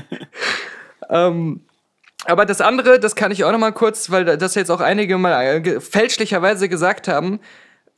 [1.10, 1.60] ähm,
[2.24, 5.16] aber das andere, das kann ich auch noch mal kurz, weil das jetzt auch einige
[5.18, 7.40] mal äh, fälschlicherweise gesagt haben,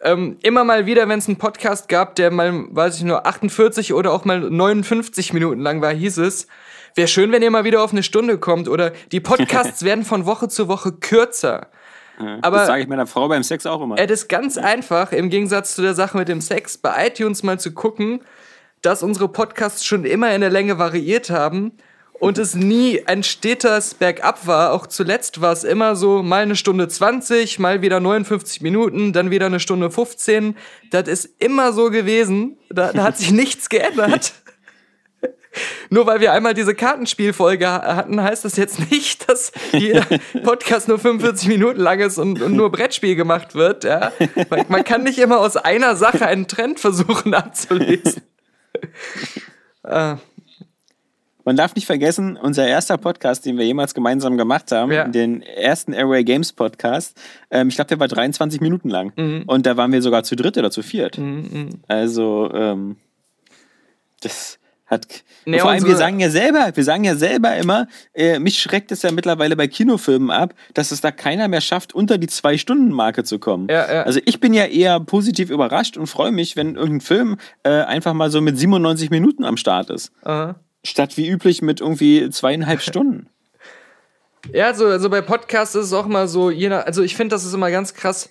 [0.02, 3.92] ähm, immer mal wieder, wenn es einen Podcast gab, der mal, weiß ich nur, 48
[3.92, 6.46] oder auch mal 59 Minuten lang war, hieß es,
[6.94, 10.26] wäre schön, wenn ihr mal wieder auf eine Stunde kommt oder die Podcasts werden von
[10.26, 11.68] Woche zu Woche kürzer.
[12.42, 13.98] Aber das sage ich meiner Frau beim Sex auch immer.
[13.98, 17.58] es ist ganz einfach, im Gegensatz zu der Sache mit dem Sex, bei iTunes mal
[17.58, 18.20] zu gucken,
[18.82, 21.72] dass unsere Podcasts schon immer in der Länge variiert haben
[22.20, 24.72] und es nie ein stetes Bergab war.
[24.72, 29.30] Auch zuletzt war es immer so mal eine Stunde 20, mal wieder 59 Minuten, dann
[29.30, 30.54] wieder eine Stunde 15.
[30.90, 32.58] Das ist immer so gewesen.
[32.68, 34.34] Da, da hat sich nichts geändert.
[35.88, 40.06] Nur weil wir einmal diese Kartenspielfolge ha- hatten, heißt das jetzt nicht, dass jeder
[40.44, 43.82] Podcast nur 45 Minuten lang ist und, und nur Brettspiel gemacht wird.
[43.84, 44.12] Ja?
[44.48, 48.22] Man, man kann nicht immer aus einer Sache einen Trend versuchen abzulesen.
[49.84, 50.14] äh,
[51.42, 55.08] Man darf nicht vergessen, unser erster Podcast, den wir jemals gemeinsam gemacht haben, Ja.
[55.08, 57.18] den ersten Airway Games Podcast,
[57.50, 59.12] ähm, ich glaube, der war 23 Minuten lang.
[59.16, 59.44] Mhm.
[59.46, 61.18] Und da waren wir sogar zu dritt oder zu viert.
[61.88, 62.96] Also, ähm,
[64.20, 64.58] das
[64.90, 65.06] hat.
[65.46, 68.92] Nee, vor allem, wir sagen ja selber, wir sagen ja selber immer, äh, mich schreckt
[68.92, 73.24] es ja mittlerweile bei Kinofilmen ab, dass es da keiner mehr schafft, unter die Zwei-Stunden-Marke
[73.24, 73.68] zu kommen.
[73.70, 74.02] Ja, ja.
[74.02, 78.12] Also ich bin ja eher positiv überrascht und freue mich, wenn irgendein Film äh, einfach
[78.12, 80.12] mal so mit 97 Minuten am Start ist.
[80.24, 80.54] äh.
[80.82, 83.28] Statt wie üblich mit irgendwie zweieinhalb Stunden.
[84.52, 87.34] Ja, so, also bei Podcasts ist es auch mal so, je nach, also ich finde,
[87.34, 88.30] das ist immer ganz krass.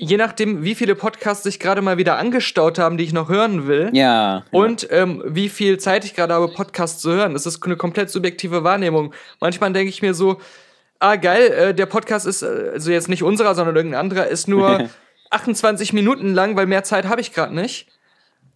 [0.00, 3.66] Je nachdem, wie viele Podcasts sich gerade mal wieder angestaut haben, die ich noch hören
[3.66, 3.90] will.
[3.92, 4.44] Ja.
[4.52, 7.32] Und ähm, wie viel Zeit ich gerade habe, Podcasts zu hören.
[7.32, 9.12] Das ist eine komplett subjektive Wahrnehmung.
[9.40, 10.38] Manchmal denke ich mir so,
[11.00, 14.46] ah geil, äh, der Podcast ist, äh, also jetzt nicht unserer, sondern irgendein anderer, ist
[14.46, 14.88] nur
[15.30, 17.88] 28 Minuten lang, weil mehr Zeit habe ich gerade nicht.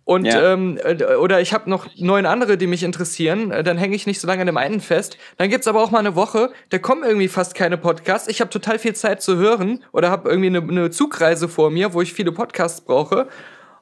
[0.05, 0.53] Und Ja.
[0.53, 4.07] ähm, äh, oder ich habe noch neun andere, die mich interessieren, äh, dann hänge ich
[4.07, 5.17] nicht so lange an dem einen fest.
[5.37, 8.27] Dann gibt's aber auch mal eine Woche, da kommen irgendwie fast keine Podcasts.
[8.29, 11.95] Ich habe total viel Zeit zu hören oder habe irgendwie eine, eine Zugreise vor mir,
[11.95, 13.29] wo ich viele Podcasts brauche.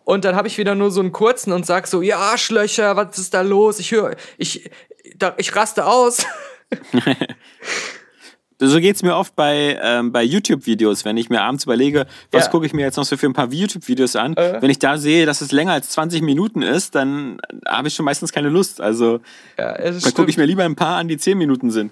[0.04, 3.18] Und dann habe ich wieder nur so einen kurzen und sag so, ja, Arschlöcher, was
[3.18, 3.78] ist da los?
[3.78, 4.70] Ich höre, ich,
[5.16, 6.26] da, ich raste aus.
[8.62, 12.50] So geht's mir oft bei, ähm, bei YouTube-Videos, wenn ich mir abends überlege, was Ja.
[12.50, 14.36] gucke ich mir jetzt noch so für ein paar YouTube-Videos an.
[14.36, 14.60] Äh.
[14.60, 18.04] Wenn ich da sehe, dass es länger als 20 Minuten ist, dann habe ich schon
[18.04, 18.80] meistens keine Lust.
[18.80, 19.20] Also
[19.58, 21.90] Ja, es dann gucke ich mir lieber ein paar an, die 10 Minuten sind.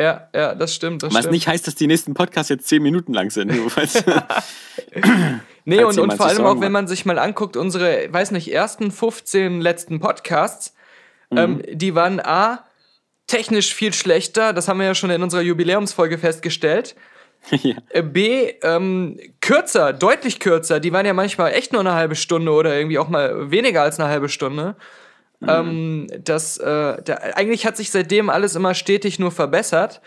[0.00, 1.02] Ja, ja, das stimmt.
[1.02, 1.32] Das Was stimmt.
[1.34, 3.52] nicht heißt, dass die nächsten Podcasts jetzt 10 Minuten lang sind.
[5.66, 8.50] Nee, falls und, und vor allem auch, wenn man sich mal anguckt, unsere, weiß nicht,
[8.52, 10.74] ersten 15 letzten Podcasts,
[11.30, 11.38] Mhm.
[11.38, 12.64] ähm, die waren A,
[13.30, 16.96] technisch viel schlechter, das haben wir ja schon in unserer Jubiläumsfolge festgestellt.
[17.50, 17.76] ja.
[17.90, 22.52] Äh, B, ähm, kürzer, deutlich kürzer, die waren ja manchmal echt nur eine halbe Stunde
[22.52, 24.76] oder irgendwie auch mal weniger als eine halbe Stunde.
[25.40, 25.48] Mhm.
[25.48, 30.02] Ähm, das, äh, da, eigentlich hat sich seitdem alles immer stetig nur verbessert,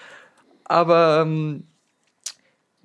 [0.66, 1.66] aber ähm,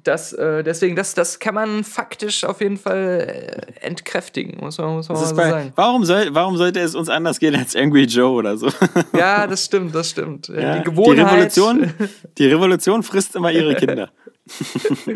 [0.04, 4.94] das, äh, deswegen, das, das kann man faktisch auf jeden Fall äh, entkräftigen, muss man,
[4.94, 5.72] muss man so bei, sagen.
[5.74, 8.68] warum, soll, warum sollte es uns anders gehen als Angry Joe oder so?
[9.16, 10.48] Ja, das stimmt, das stimmt.
[10.48, 11.26] Ja, Die Gewohnheit.
[11.26, 11.92] Revolution,
[12.38, 14.10] die Revolution frisst immer ihre Kinder.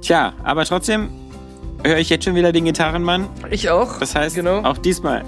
[0.00, 1.10] Tja, aber trotzdem
[1.84, 3.28] höre ich jetzt schon wieder den Gitarrenmann.
[3.50, 3.98] Ich auch.
[3.98, 4.62] Das heißt, genau.
[4.62, 5.24] auch diesmal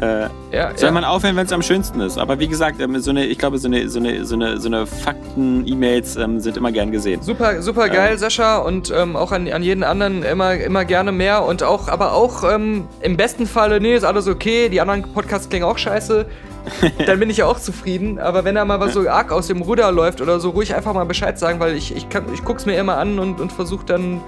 [0.00, 0.92] äh, ja, soll ja.
[0.92, 2.18] man aufhören, wenn es am schönsten ist.
[2.18, 4.68] Aber wie gesagt, ähm, so eine, ich glaube, so eine, so eine, so eine, so
[4.68, 7.22] eine Fakten-E-Mails ähm, sind immer gern gesehen.
[7.22, 11.44] Super, super geil, Sascha, und ähm, auch an, an jeden anderen immer, immer gerne mehr.
[11.44, 15.48] Und auch, aber auch ähm, im besten Falle, nee, ist alles okay, die anderen Podcasts
[15.48, 16.26] klingen auch scheiße.
[17.06, 18.18] Dann bin ich ja auch zufrieden.
[18.18, 20.94] Aber wenn da mal was so arg aus dem Ruder läuft oder so, ruhig einfach
[20.94, 23.84] mal Bescheid sagen, weil ich, ich, kann, ich guck's mir immer an und, und versuche
[23.84, 24.20] dann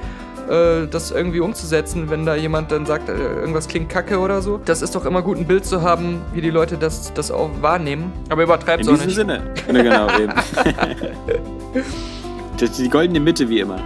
[0.49, 4.61] äh, das irgendwie umzusetzen, wenn da jemand dann sagt, äh, irgendwas klingt kacke oder so.
[4.65, 7.51] Das ist doch immer gut, ein Bild zu haben, wie die Leute das, das auch
[7.61, 8.13] wahrnehmen.
[8.29, 9.17] Aber übertreibt's In auch diesem nicht.
[9.17, 9.43] Sinne.
[9.73, 10.33] Ja, genau, eben.
[12.59, 13.79] Das ist die goldene Mitte wie immer.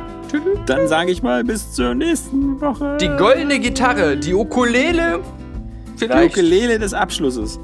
[0.67, 2.99] Dann sage ich mal bis zur nächsten Woche.
[3.01, 5.21] Die goldene Gitarre, die Ukulele,
[5.95, 6.37] Die vielleicht.
[6.37, 7.59] Ukulele des Abschlusses.